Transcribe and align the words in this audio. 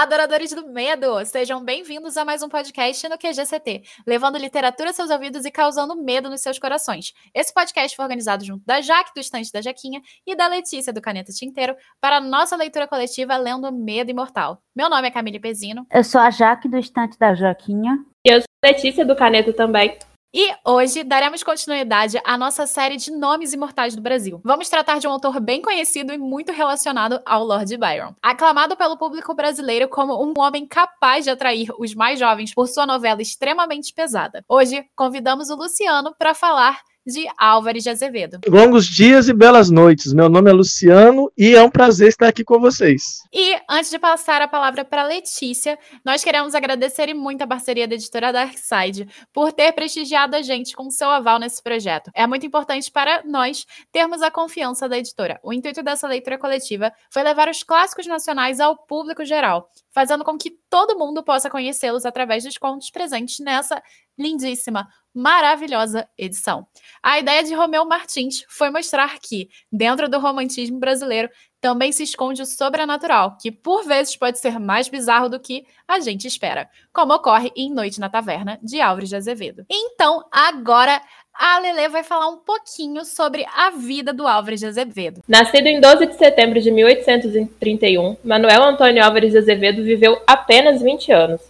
Adoradores 0.00 0.50
do 0.54 0.66
medo! 0.66 1.22
Sejam 1.26 1.62
bem-vindos 1.62 2.16
a 2.16 2.24
mais 2.24 2.42
um 2.42 2.48
podcast 2.48 3.06
no 3.06 3.18
QGCT, 3.18 3.82
levando 4.06 4.38
literatura 4.38 4.88
aos 4.88 4.96
seus 4.96 5.10
ouvidos 5.10 5.44
e 5.44 5.50
causando 5.50 5.94
medo 5.94 6.30
nos 6.30 6.40
seus 6.40 6.58
corações. 6.58 7.12
Esse 7.34 7.52
podcast 7.52 7.94
foi 7.94 8.06
organizado 8.06 8.42
junto 8.42 8.64
da 8.64 8.80
Jaque, 8.80 9.12
do 9.14 9.20
Estante 9.20 9.52
da 9.52 9.60
Jaquinha, 9.60 10.00
e 10.26 10.34
da 10.34 10.46
Letícia, 10.46 10.90
do 10.90 11.02
Caneta 11.02 11.30
Tinteiro, 11.32 11.76
para 12.00 12.16
a 12.16 12.20
nossa 12.22 12.56
leitura 12.56 12.88
coletiva 12.88 13.36
Lendo 13.36 13.70
Medo 13.70 14.10
Imortal. 14.10 14.62
Meu 14.74 14.88
nome 14.88 15.06
é 15.06 15.10
Camille 15.10 15.38
Pezino. 15.38 15.86
Eu 15.92 16.02
sou 16.02 16.18
a 16.18 16.30
Jaque, 16.30 16.66
do 16.66 16.78
Estante 16.78 17.18
da 17.18 17.34
Jaquinha. 17.34 17.98
E 18.26 18.32
eu 18.32 18.40
sou 18.40 18.48
a 18.64 18.68
Letícia, 18.68 19.04
do 19.04 19.14
Caneta 19.14 19.52
também. 19.52 19.98
E 20.32 20.54
hoje 20.64 21.02
daremos 21.02 21.42
continuidade 21.42 22.20
à 22.24 22.38
nossa 22.38 22.64
série 22.64 22.96
de 22.96 23.10
nomes 23.10 23.52
imortais 23.52 23.96
do 23.96 24.02
Brasil. 24.02 24.40
Vamos 24.44 24.68
tratar 24.68 25.00
de 25.00 25.08
um 25.08 25.10
autor 25.10 25.40
bem 25.40 25.60
conhecido 25.60 26.12
e 26.12 26.18
muito 26.18 26.52
relacionado 26.52 27.20
ao 27.26 27.44
Lord 27.44 27.76
Byron. 27.76 28.14
Aclamado 28.22 28.76
pelo 28.76 28.96
público 28.96 29.34
brasileiro 29.34 29.88
como 29.88 30.24
um 30.24 30.32
homem 30.38 30.68
capaz 30.68 31.24
de 31.24 31.30
atrair 31.30 31.68
os 31.80 31.96
mais 31.96 32.16
jovens 32.16 32.54
por 32.54 32.68
sua 32.68 32.86
novela 32.86 33.20
extremamente 33.20 33.92
pesada. 33.92 34.44
Hoje 34.48 34.84
convidamos 34.94 35.50
o 35.50 35.56
Luciano 35.56 36.14
para 36.16 36.32
falar 36.32 36.80
de 37.12 37.26
Álvares 37.38 37.82
de 37.82 37.90
Azevedo. 37.90 38.40
Longos 38.46 38.86
dias 38.86 39.28
e 39.28 39.32
belas 39.32 39.70
noites. 39.70 40.12
Meu 40.12 40.28
nome 40.28 40.50
é 40.50 40.52
Luciano 40.52 41.30
e 41.36 41.54
é 41.54 41.62
um 41.62 41.70
prazer 41.70 42.08
estar 42.08 42.28
aqui 42.28 42.44
com 42.44 42.58
vocês. 42.58 43.02
E 43.32 43.56
antes 43.68 43.90
de 43.90 43.98
passar 43.98 44.40
a 44.42 44.48
palavra 44.48 44.84
para 44.84 45.04
Letícia, 45.04 45.78
nós 46.04 46.24
queremos 46.24 46.54
agradecer 46.54 47.08
e 47.08 47.14
muito 47.14 47.42
a 47.42 47.46
parceria 47.46 47.86
da 47.86 47.94
editora 47.94 48.32
Darkside 48.32 49.08
por 49.32 49.52
ter 49.52 49.72
prestigiado 49.72 50.36
a 50.36 50.42
gente 50.42 50.74
com 50.74 50.90
seu 50.90 51.10
aval 51.10 51.38
nesse 51.38 51.62
projeto. 51.62 52.10
É 52.14 52.26
muito 52.26 52.46
importante 52.46 52.90
para 52.90 53.22
nós 53.24 53.66
termos 53.92 54.22
a 54.22 54.30
confiança 54.30 54.88
da 54.88 54.98
editora. 54.98 55.40
O 55.42 55.52
intuito 55.52 55.82
dessa 55.82 56.08
leitura 56.08 56.38
coletiva 56.38 56.92
foi 57.10 57.22
levar 57.22 57.48
os 57.48 57.62
clássicos 57.62 58.06
nacionais 58.06 58.60
ao 58.60 58.76
público 58.76 59.24
geral, 59.24 59.68
fazendo 59.92 60.24
com 60.24 60.38
que 60.38 60.50
todo 60.68 60.98
mundo 60.98 61.22
possa 61.22 61.50
conhecê-los 61.50 62.04
através 62.04 62.44
dos 62.44 62.56
contos 62.56 62.90
presentes 62.90 63.38
nessa 63.40 63.82
lindíssima, 64.18 64.88
maravilhosa 65.14 66.08
edição. 66.16 66.66
A 67.02 67.18
ideia 67.18 67.42
de 67.42 67.54
Romeu 67.54 67.84
Martins 67.84 68.44
foi 68.48 68.70
mostrar 68.70 69.18
que, 69.18 69.48
dentro 69.72 70.08
do 70.08 70.20
romantismo 70.20 70.78
brasileiro, 70.78 71.28
também 71.60 71.92
se 71.92 72.02
esconde 72.02 72.40
o 72.40 72.46
sobrenatural, 72.46 73.36
que 73.38 73.50
por 73.50 73.84
vezes 73.84 74.16
pode 74.16 74.38
ser 74.38 74.58
mais 74.58 74.88
bizarro 74.88 75.28
do 75.28 75.40
que 75.40 75.66
a 75.86 76.00
gente 76.00 76.26
espera, 76.26 76.70
como 76.92 77.12
ocorre 77.12 77.52
em 77.56 77.72
Noite 77.72 78.00
na 78.00 78.08
Taverna, 78.08 78.58
de 78.62 78.80
Álvares 78.80 79.08
de 79.08 79.16
Azevedo. 79.16 79.66
Então, 79.68 80.24
agora 80.32 81.02
a 81.40 81.58
Lele 81.58 81.88
vai 81.88 82.04
falar 82.04 82.28
um 82.28 82.36
pouquinho 82.36 83.02
sobre 83.04 83.46
a 83.56 83.70
vida 83.70 84.12
do 84.12 84.26
Álvares 84.26 84.60
de 84.60 84.66
Azevedo. 84.66 85.22
Nascido 85.26 85.66
em 85.66 85.80
12 85.80 86.06
de 86.06 86.14
setembro 86.14 86.60
de 86.60 86.70
1831, 86.70 88.16
Manuel 88.22 88.62
Antônio 88.62 89.02
Álvares 89.02 89.32
de 89.32 89.38
Azevedo 89.38 89.82
viveu 89.82 90.20
apenas 90.26 90.82
20 90.82 91.10
anos. 91.10 91.40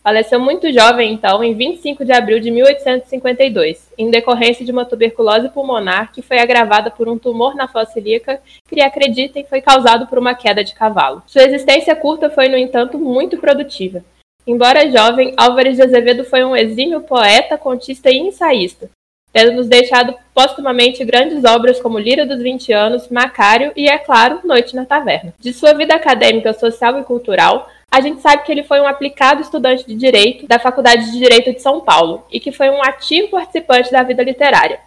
Faleceu 0.00 0.40
muito 0.40 0.72
jovem, 0.72 1.12
então, 1.12 1.42
em 1.44 1.54
25 1.54 2.04
de 2.04 2.12
abril 2.12 2.40
de 2.40 2.50
1852, 2.50 3.92
em 3.98 4.10
decorrência 4.10 4.64
de 4.64 4.72
uma 4.72 4.84
tuberculose 4.84 5.48
pulmonar 5.48 6.12
que 6.12 6.22
foi 6.22 6.38
agravada 6.38 6.90
por 6.90 7.08
um 7.08 7.18
tumor 7.18 7.54
na 7.54 7.68
fossa 7.68 7.98
ilíaca 7.98 8.40
que, 8.68 8.80
acreditem, 8.80 9.44
foi 9.44 9.60
causado 9.60 10.06
por 10.06 10.18
uma 10.18 10.34
queda 10.34 10.64
de 10.64 10.74
cavalo. 10.74 11.22
Sua 11.26 11.42
existência 11.42 11.94
curta 11.94 12.30
foi, 12.30 12.48
no 12.48 12.56
entanto, 12.56 12.98
muito 12.98 13.38
produtiva. 13.38 14.04
Embora 14.44 14.90
jovem, 14.90 15.34
Álvares 15.36 15.76
de 15.76 15.82
Azevedo 15.82 16.24
foi 16.24 16.44
um 16.44 16.56
exímio 16.56 17.02
poeta, 17.02 17.56
contista 17.56 18.10
e 18.10 18.18
ensaísta, 18.18 18.90
tendo 19.32 19.52
nos 19.52 19.68
deixado 19.68 20.14
postumamente 20.34 21.04
grandes 21.04 21.44
obras 21.44 21.80
como 21.80 21.98
Lira 21.98 22.26
dos 22.26 22.42
20 22.42 22.72
Anos, 22.72 23.08
Macário 23.08 23.72
e, 23.74 23.88
é 23.88 23.98
claro, 23.98 24.40
Noite 24.44 24.76
na 24.76 24.84
Taverna. 24.84 25.32
De 25.38 25.52
sua 25.52 25.72
vida 25.72 25.94
acadêmica, 25.94 26.52
social 26.52 26.98
e 27.00 27.04
cultural, 27.04 27.68
a 27.90 28.00
gente 28.00 28.20
sabe 28.20 28.44
que 28.44 28.52
ele 28.52 28.62
foi 28.62 28.80
um 28.80 28.86
aplicado 28.86 29.40
estudante 29.40 29.86
de 29.86 29.94
direito 29.94 30.46
da 30.46 30.58
Faculdade 30.58 31.10
de 31.10 31.18
Direito 31.18 31.52
de 31.52 31.60
São 31.60 31.80
Paulo 31.80 32.24
e 32.30 32.40
que 32.40 32.52
foi 32.52 32.70
um 32.70 32.82
ativo 32.82 33.28
participante 33.28 33.90
da 33.90 34.02
vida 34.02 34.22
literária. 34.22 34.80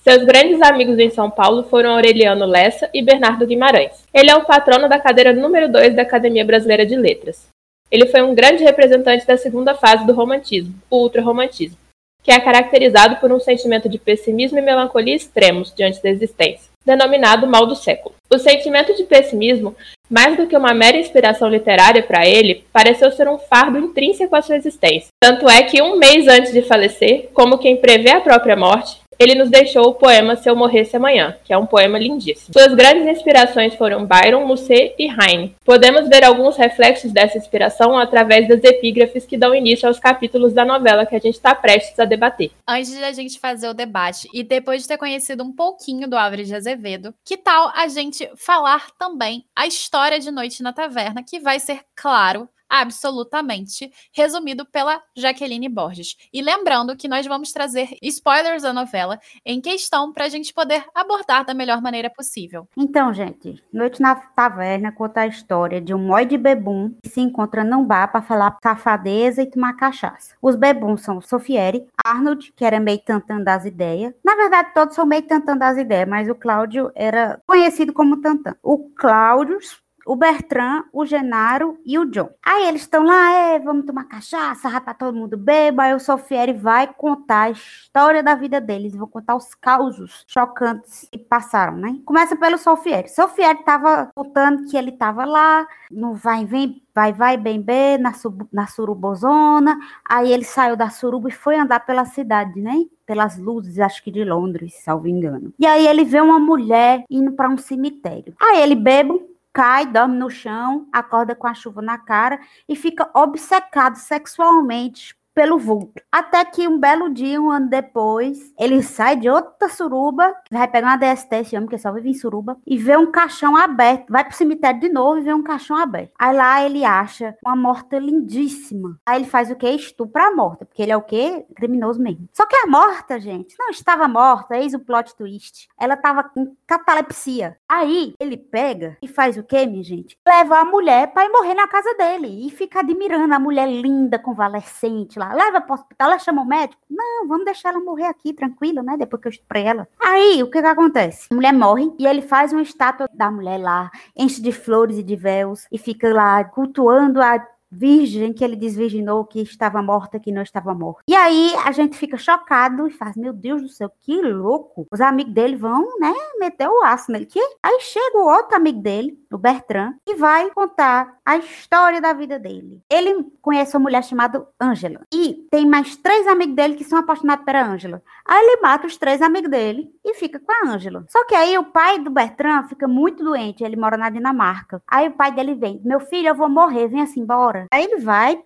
Seus 0.00 0.24
grandes 0.24 0.62
amigos 0.62 0.98
em 0.98 1.10
São 1.10 1.30
Paulo 1.30 1.64
foram 1.64 1.92
Aureliano 1.92 2.46
Lessa 2.46 2.88
e 2.94 3.02
Bernardo 3.02 3.46
Guimarães. 3.46 4.04
Ele 4.14 4.30
é 4.30 4.36
o 4.36 4.44
patrono 4.44 4.88
da 4.88 4.98
cadeira 4.98 5.32
número 5.32 5.70
2 5.70 5.94
da 5.94 6.02
Academia 6.02 6.44
Brasileira 6.44 6.86
de 6.86 6.96
Letras. 6.96 7.48
Ele 7.90 8.06
foi 8.06 8.22
um 8.22 8.34
grande 8.34 8.62
representante 8.62 9.26
da 9.26 9.36
segunda 9.36 9.74
fase 9.74 10.06
do 10.06 10.12
romantismo, 10.12 10.74
o 10.90 11.02
ultrarromantismo, 11.02 11.78
que 12.22 12.30
é 12.30 12.40
caracterizado 12.40 13.16
por 13.16 13.32
um 13.32 13.40
sentimento 13.40 13.88
de 13.88 13.98
pessimismo 13.98 14.58
e 14.58 14.62
melancolia 14.62 15.14
extremos 15.14 15.72
diante 15.74 16.02
da 16.02 16.10
existência 16.10 16.68
denominado 16.88 17.46
Mal 17.46 17.66
do 17.66 17.76
Século. 17.76 18.14
O 18.32 18.38
sentimento 18.38 18.94
de 18.96 19.04
pessimismo, 19.04 19.76
mais 20.08 20.36
do 20.36 20.46
que 20.46 20.56
uma 20.56 20.72
mera 20.72 20.96
inspiração 20.96 21.48
literária 21.48 22.02
para 22.02 22.26
ele, 22.26 22.64
pareceu 22.72 23.12
ser 23.12 23.28
um 23.28 23.38
fardo 23.38 23.78
intrínseco 23.78 24.34
à 24.34 24.40
sua 24.40 24.56
existência. 24.56 25.08
Tanto 25.20 25.48
é 25.48 25.62
que 25.62 25.82
um 25.82 25.98
mês 25.98 26.26
antes 26.26 26.52
de 26.52 26.62
falecer, 26.62 27.28
como 27.34 27.58
quem 27.58 27.76
prevê 27.76 28.10
a 28.10 28.20
própria 28.20 28.56
morte, 28.56 28.97
ele 29.18 29.34
nos 29.34 29.50
deixou 29.50 29.88
o 29.88 29.94
poema 29.94 30.36
Se 30.36 30.48
Eu 30.48 30.54
Morresse 30.54 30.96
Amanhã, 30.96 31.36
que 31.44 31.52
é 31.52 31.58
um 31.58 31.66
poema 31.66 31.98
lindíssimo. 31.98 32.52
Suas 32.52 32.74
grandes 32.74 33.06
inspirações 33.06 33.74
foram 33.74 34.06
Byron, 34.06 34.46
Musset 34.46 34.94
e 34.98 35.08
Heine. 35.08 35.56
Podemos 35.64 36.08
ver 36.08 36.24
alguns 36.24 36.56
reflexos 36.56 37.12
dessa 37.12 37.36
inspiração 37.36 37.98
através 37.98 38.46
das 38.48 38.62
epígrafes 38.62 39.26
que 39.26 39.36
dão 39.36 39.54
início 39.54 39.88
aos 39.88 39.98
capítulos 39.98 40.52
da 40.52 40.64
novela 40.64 41.04
que 41.04 41.16
a 41.16 41.18
gente 41.18 41.34
está 41.34 41.54
prestes 41.54 41.98
a 41.98 42.04
debater. 42.04 42.50
Antes 42.66 42.96
de 42.96 43.02
a 43.02 43.12
gente 43.12 43.40
fazer 43.40 43.68
o 43.68 43.74
debate 43.74 44.28
e 44.32 44.42
depois 44.42 44.82
de 44.82 44.88
ter 44.88 44.98
conhecido 44.98 45.42
um 45.42 45.52
pouquinho 45.52 46.08
do 46.08 46.16
Álvares 46.16 46.46
de 46.46 46.54
Azevedo, 46.54 47.12
que 47.24 47.36
tal 47.36 47.72
a 47.74 47.88
gente 47.88 48.28
falar 48.36 48.90
também 48.98 49.44
a 49.56 49.66
história 49.66 50.20
de 50.20 50.30
Noite 50.30 50.62
na 50.62 50.72
Taverna, 50.72 51.22
que 51.22 51.40
vai 51.40 51.58
ser, 51.58 51.80
claro, 51.96 52.48
absolutamente 52.68 53.90
resumido 54.12 54.66
pela 54.66 55.02
Jaqueline 55.16 55.68
Borges. 55.68 56.16
E 56.32 56.42
lembrando 56.42 56.96
que 56.96 57.08
nós 57.08 57.26
vamos 57.26 57.52
trazer 57.52 57.96
spoilers 58.02 58.62
da 58.62 58.72
novela 58.72 59.18
em 59.44 59.60
questão 59.60 60.12
para 60.12 60.24
a 60.24 60.28
gente 60.28 60.52
poder 60.52 60.84
abordar 60.94 61.44
da 61.44 61.54
melhor 61.54 61.80
maneira 61.80 62.10
possível. 62.10 62.68
Então, 62.76 63.12
gente, 63.12 63.62
Noite 63.72 64.00
na 64.00 64.14
Taverna 64.14 64.92
conta 64.92 65.22
a 65.22 65.26
história 65.26 65.80
de 65.80 65.94
um 65.94 65.98
mói 65.98 66.26
de 66.26 66.36
bebum 66.36 66.94
que 67.02 67.08
se 67.08 67.20
encontra 67.20 67.64
num 67.64 67.84
bar 67.84 68.08
para 68.08 68.22
falar 68.22 68.56
safadeza 68.62 69.42
e 69.42 69.46
tomar 69.46 69.74
cachaça. 69.74 70.34
Os 70.40 70.56
bebuns 70.56 71.02
são 71.02 71.20
Sofieri, 71.20 71.86
Arnold, 72.04 72.52
que 72.54 72.64
era 72.64 72.80
meio 72.80 72.98
tantã 72.98 73.40
das 73.40 73.64
ideias. 73.64 74.14
Na 74.24 74.34
verdade, 74.34 74.72
todos 74.74 74.94
são 74.94 75.06
meio 75.06 75.22
tantã 75.22 75.56
das 75.56 75.76
ideias, 75.78 76.08
mas 76.08 76.28
o 76.28 76.34
Cláudio 76.34 76.90
era 76.94 77.40
conhecido 77.46 77.92
como 77.92 78.20
tantã. 78.20 78.54
O 78.62 78.78
Cláudio 78.90 79.58
o 80.08 80.16
Bertrand, 80.16 80.84
o 80.90 81.04
Genaro 81.04 81.78
e 81.84 81.98
o 81.98 82.06
John. 82.06 82.30
Aí 82.42 82.66
eles 82.66 82.80
estão 82.80 83.04
lá, 83.04 83.30
é, 83.30 83.58
vamos 83.58 83.84
tomar 83.84 84.04
cachaça, 84.04 84.66
rapaz, 84.66 84.96
todo 84.96 85.14
mundo 85.14 85.36
beba. 85.36 85.82
Aí 85.82 85.94
o 85.94 86.00
Sofieri 86.00 86.54
vai 86.54 86.86
contar 86.86 87.42
a 87.42 87.50
história 87.50 88.22
da 88.22 88.34
vida 88.34 88.58
deles, 88.58 88.96
vão 88.96 89.06
contar 89.06 89.36
os 89.36 89.54
causos 89.54 90.24
chocantes 90.26 91.06
que 91.12 91.18
passaram, 91.18 91.76
né? 91.76 92.00
Começa 92.06 92.34
pelo 92.34 92.56
Sofieri. 92.56 93.10
Sofieri 93.10 93.62
tava 93.64 94.10
contando 94.14 94.64
que 94.64 94.78
ele 94.78 94.92
tava 94.92 95.26
lá, 95.26 95.66
no 95.90 96.14
vai 96.14 96.46
vem, 96.46 96.82
vai 96.94 97.12
vai 97.12 97.36
bem 97.36 97.60
bem, 97.60 97.98
na, 97.98 98.14
na 98.50 98.66
surubozona. 98.66 99.78
Aí 100.08 100.32
ele 100.32 100.44
saiu 100.44 100.74
da 100.74 100.88
suruba 100.88 101.28
e 101.28 101.32
foi 101.32 101.58
andar 101.58 101.80
pela 101.80 102.06
cidade, 102.06 102.58
né? 102.62 102.82
Pelas 103.04 103.36
luzes, 103.36 103.78
acho 103.78 104.02
que 104.02 104.10
de 104.10 104.24
Londres, 104.24 104.74
salvo 104.82 105.06
engano. 105.06 105.52
E 105.58 105.66
aí 105.66 105.86
ele 105.86 106.04
vê 106.04 106.18
uma 106.18 106.38
mulher 106.38 107.04
indo 107.10 107.32
para 107.32 107.50
um 107.50 107.58
cemitério. 107.58 108.34
Aí 108.40 108.62
ele 108.62 108.74
bebe 108.74 109.28
cai, 109.58 109.86
dorme 109.86 110.16
no 110.16 110.30
chão, 110.30 110.86
acorda 110.92 111.34
com 111.34 111.48
a 111.48 111.52
chuva 111.52 111.82
na 111.82 111.98
cara 111.98 112.38
e 112.68 112.76
fica 112.76 113.10
obcecado 113.12 113.96
sexualmente 113.96 115.16
pelo 115.38 115.56
vulto. 115.56 116.02
Até 116.10 116.44
que 116.44 116.66
um 116.66 116.80
belo 116.80 117.08
dia, 117.08 117.40
um 117.40 117.48
ano 117.48 117.68
depois, 117.68 118.52
ele 118.58 118.82
sai 118.82 119.14
de 119.14 119.30
outra 119.30 119.68
suruba, 119.68 120.34
vai 120.50 120.66
pegar 120.66 120.88
uma 120.88 120.96
DST, 120.96 121.32
esse 121.32 121.56
homem 121.56 121.68
que 121.68 121.78
só 121.78 121.92
vive 121.92 122.10
em 122.10 122.14
suruba, 122.14 122.56
e 122.66 122.76
vê 122.76 122.96
um 122.96 123.08
caixão 123.08 123.54
aberto. 123.54 124.10
Vai 124.10 124.24
pro 124.24 124.34
cemitério 124.34 124.80
de 124.80 124.88
novo 124.88 125.18
e 125.18 125.22
vê 125.22 125.32
um 125.32 125.44
caixão 125.44 125.76
aberto. 125.76 126.10
Aí 126.18 126.34
lá 126.34 126.64
ele 126.64 126.84
acha 126.84 127.36
uma 127.46 127.54
morta 127.54 128.00
lindíssima. 128.00 128.98
Aí 129.06 129.20
ele 129.20 129.30
faz 129.30 129.48
o 129.48 129.54
quê? 129.54 129.68
Estupra 129.68 130.26
a 130.26 130.34
morta, 130.34 130.64
porque 130.64 130.82
ele 130.82 130.90
é 130.90 130.96
o 130.96 131.02
quê? 131.02 131.46
Criminoso 131.54 132.02
mesmo. 132.02 132.28
Só 132.32 132.44
que 132.44 132.56
a 132.56 132.66
morta, 132.66 133.20
gente, 133.20 133.54
não 133.56 133.70
estava 133.70 134.08
morta, 134.08 134.56
eis 134.56 134.74
o 134.74 134.80
plot 134.80 135.14
twist. 135.14 135.68
Ela 135.78 135.94
estava 135.94 136.24
com 136.24 136.56
catalepsia. 136.66 137.56
Aí 137.68 138.12
ele 138.18 138.36
pega 138.36 138.98
e 139.00 139.06
faz 139.06 139.36
o 139.36 139.44
quê, 139.44 139.66
minha 139.66 139.84
gente? 139.84 140.18
Leva 140.26 140.58
a 140.58 140.64
mulher 140.64 141.12
para 141.12 141.30
morrer 141.30 141.54
na 141.54 141.68
casa 141.68 141.94
dele 141.94 142.44
e 142.44 142.50
fica 142.50 142.80
admirando 142.80 143.32
a 143.32 143.38
mulher 143.38 143.68
linda, 143.68 144.18
convalescente 144.18 145.16
lá 145.16 145.27
leva 145.34 145.60
para 145.60 145.72
o 145.72 145.74
hospital, 145.74 146.10
ela 146.10 146.18
chama 146.18 146.42
o 146.42 146.46
médico. 146.46 146.80
Não, 146.90 147.26
vamos 147.26 147.44
deixar 147.44 147.70
ela 147.70 147.80
morrer 147.80 148.06
aqui, 148.06 148.32
tranquilo, 148.32 148.82
né? 148.82 148.96
Depois 148.96 149.20
que 149.20 149.28
eu 149.28 149.32
estuprei 149.32 149.64
ela. 149.64 149.88
Aí, 150.00 150.42
o 150.42 150.50
que 150.50 150.60
que 150.60 150.66
acontece? 150.66 151.28
A 151.30 151.34
mulher 151.34 151.52
morre 151.52 151.92
e 151.98 152.06
ele 152.06 152.22
faz 152.22 152.52
uma 152.52 152.62
estátua 152.62 153.08
da 153.12 153.30
mulher 153.30 153.58
lá, 153.58 153.90
enche 154.16 154.40
de 154.40 154.52
flores 154.52 154.98
e 154.98 155.02
de 155.02 155.16
véus 155.16 155.66
e 155.70 155.78
fica 155.78 156.12
lá 156.12 156.44
cultuando 156.44 157.20
a 157.20 157.38
virgem 157.70 158.32
que 158.32 158.44
ele 158.44 158.56
desvirginou, 158.56 159.24
que 159.24 159.40
estava 159.40 159.82
morta, 159.82 160.18
que 160.18 160.32
não 160.32 160.42
estava 160.42 160.74
morta. 160.74 161.02
E 161.08 161.14
aí 161.14 161.54
a 161.64 161.72
gente 161.72 161.96
fica 161.96 162.16
chocado 162.16 162.86
e 162.86 162.90
faz, 162.90 163.16
meu 163.16 163.32
Deus 163.32 163.62
do 163.62 163.68
céu, 163.68 163.90
que 164.00 164.20
louco. 164.22 164.86
Os 164.90 165.00
amigos 165.00 165.32
dele 165.32 165.56
vão, 165.56 165.98
né, 165.98 166.12
meter 166.38 166.68
o 166.68 166.82
aço 166.84 167.12
nele. 167.12 167.26
Que? 167.26 167.40
Aí 167.62 167.80
chega 167.80 168.18
o 168.18 168.28
outro 168.28 168.56
amigo 168.56 168.80
dele, 168.80 169.18
o 169.32 169.38
Bertrand, 169.38 169.94
e 170.06 170.14
vai 170.14 170.50
contar 170.50 171.18
a 171.24 171.36
história 171.36 172.00
da 172.00 172.12
vida 172.12 172.38
dele. 172.38 172.80
Ele 172.90 173.26
conhece 173.42 173.76
uma 173.76 173.82
mulher 173.82 174.02
chamada 174.02 174.46
Angela. 174.60 175.00
E 175.12 175.46
tem 175.50 175.66
mais 175.66 175.96
três 175.96 176.26
amigos 176.26 176.54
dele 176.54 176.74
que 176.74 176.84
são 176.84 176.98
apaixonados 176.98 177.44
pela 177.44 177.64
Angela. 177.64 178.02
Aí 178.26 178.44
ele 178.44 178.62
mata 178.62 178.86
os 178.86 178.96
três 178.96 179.20
amigos 179.20 179.50
dele 179.50 179.90
e 180.04 180.14
fica 180.14 180.38
com 180.38 180.52
a 180.52 180.70
Angela. 180.70 181.04
Só 181.08 181.24
que 181.26 181.34
aí 181.34 181.56
o 181.58 181.64
pai 181.64 181.98
do 181.98 182.10
Bertrand 182.10 182.64
fica 182.64 182.88
muito 182.88 183.22
doente, 183.22 183.62
ele 183.62 183.76
mora 183.76 183.96
na 183.96 184.10
Dinamarca. 184.10 184.82
Aí 184.86 185.08
o 185.08 185.12
pai 185.12 185.32
dele 185.32 185.54
vem, 185.54 185.80
meu 185.84 186.00
filho, 186.00 186.28
eu 186.28 186.34
vou 186.34 186.48
morrer, 186.48 186.88
vem 186.88 187.02
assim 187.02 187.24
embora. 187.58 187.66
Aí 187.72 187.84
ele 187.84 188.00
vai, 188.00 188.36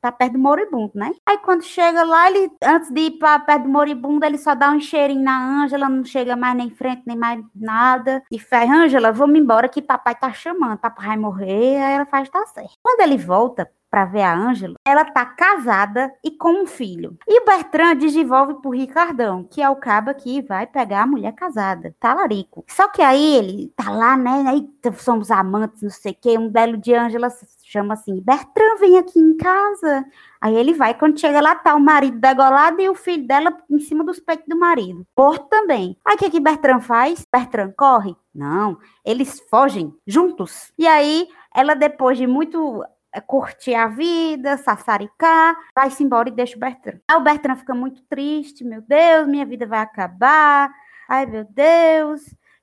tá 0.00 0.12
perto 0.12 0.32
do 0.32 0.38
moribundo, 0.38 0.92
né? 0.94 1.12
Aí 1.26 1.38
quando 1.38 1.62
chega 1.62 2.02
lá, 2.02 2.30
ele, 2.30 2.50
antes 2.62 2.90
de 2.90 3.00
ir 3.00 3.10
pra 3.18 3.38
perto 3.38 3.64
do 3.64 3.68
moribundo, 3.68 4.24
ele 4.24 4.38
só 4.38 4.54
dá 4.54 4.70
um 4.70 4.80
cheirinho 4.80 5.22
na 5.22 5.62
Ângela, 5.64 5.88
não 5.88 6.04
chega 6.04 6.36
mais 6.36 6.56
nem 6.56 6.70
frente, 6.70 7.02
nem 7.06 7.16
mais 7.16 7.42
nada. 7.54 8.22
E 8.30 8.38
faz, 8.38 8.70
Ângela, 8.70 9.12
vamos 9.12 9.38
embora 9.38 9.68
que 9.68 9.82
papai 9.82 10.14
tá 10.14 10.32
chamando, 10.32 10.78
papai 10.78 11.08
vai 11.08 11.16
morrer. 11.16 11.82
Aí 11.82 11.92
ela 11.94 12.06
faz, 12.06 12.28
tá 12.28 12.44
certo. 12.46 12.72
Quando 12.82 13.00
ele 13.00 13.16
volta, 13.16 13.68
para 13.92 14.06
ver 14.06 14.22
a 14.22 14.34
Ângela, 14.34 14.76
ela 14.86 15.04
tá 15.04 15.26
casada 15.26 16.10
e 16.24 16.30
com 16.30 16.62
um 16.62 16.66
filho. 16.66 17.18
E 17.28 17.44
Bertrand 17.44 17.96
desenvolve 17.96 18.54
pro 18.54 18.70
Ricardão, 18.70 19.44
que 19.44 19.60
é 19.60 19.68
o 19.68 19.76
caba 19.76 20.14
que 20.14 20.40
vai 20.40 20.66
pegar 20.66 21.02
a 21.02 21.06
mulher 21.06 21.32
casada, 21.34 21.94
talarico. 22.00 22.64
Só 22.66 22.88
que 22.88 23.02
aí 23.02 23.36
ele 23.36 23.70
tá 23.76 23.90
lá, 23.90 24.16
né, 24.16 24.44
aí 24.48 24.66
somos 24.96 25.30
amantes, 25.30 25.82
não 25.82 25.90
sei 25.90 26.12
o 26.12 26.16
quê, 26.18 26.38
um 26.38 26.48
belo 26.48 26.78
dia 26.78 27.02
Ângela 27.02 27.28
chama 27.62 27.92
assim, 27.92 28.18
Bertrand, 28.20 28.78
vem 28.80 28.96
aqui 28.96 29.18
em 29.18 29.36
casa. 29.36 30.06
Aí 30.40 30.54
ele 30.54 30.72
vai, 30.72 30.94
quando 30.94 31.20
chega 31.20 31.40
lá, 31.40 31.54
tá 31.54 31.74
o 31.74 31.80
marido 31.80 32.18
degolado 32.18 32.80
e 32.80 32.88
o 32.88 32.94
filho 32.94 33.26
dela 33.26 33.54
em 33.70 33.78
cima 33.78 34.02
dos 34.04 34.18
peitos 34.18 34.46
do 34.48 34.58
marido. 34.58 35.06
Morto 35.16 35.48
também. 35.48 35.96
Aí 36.04 36.14
o 36.14 36.18
que 36.18 36.30
que 36.30 36.40
Bertrand 36.40 36.80
faz? 36.80 37.26
Bertrand 37.30 37.72
corre? 37.76 38.16
Não, 38.34 38.78
eles 39.04 39.40
fogem 39.50 39.94
juntos. 40.06 40.72
E 40.78 40.86
aí 40.86 41.28
ela, 41.54 41.74
depois 41.74 42.16
de 42.16 42.26
muito 42.26 42.82
curtir 43.20 43.74
a 43.74 43.86
vida, 43.86 44.56
sassaricar, 44.56 45.56
vai-se 45.74 46.02
embora 46.02 46.28
e 46.28 46.32
deixa 46.32 46.56
o 46.56 46.60
Bertrand. 46.60 47.00
Aí 47.08 47.16
o 47.16 47.20
Bertrand 47.20 47.56
fica 47.56 47.74
muito 47.74 48.02
triste, 48.04 48.64
meu 48.64 48.80
Deus, 48.80 49.28
minha 49.28 49.44
vida 49.44 49.66
vai 49.66 49.80
acabar, 49.80 50.70
ai 51.08 51.26
meu 51.26 51.44
Deus. 51.44 52.22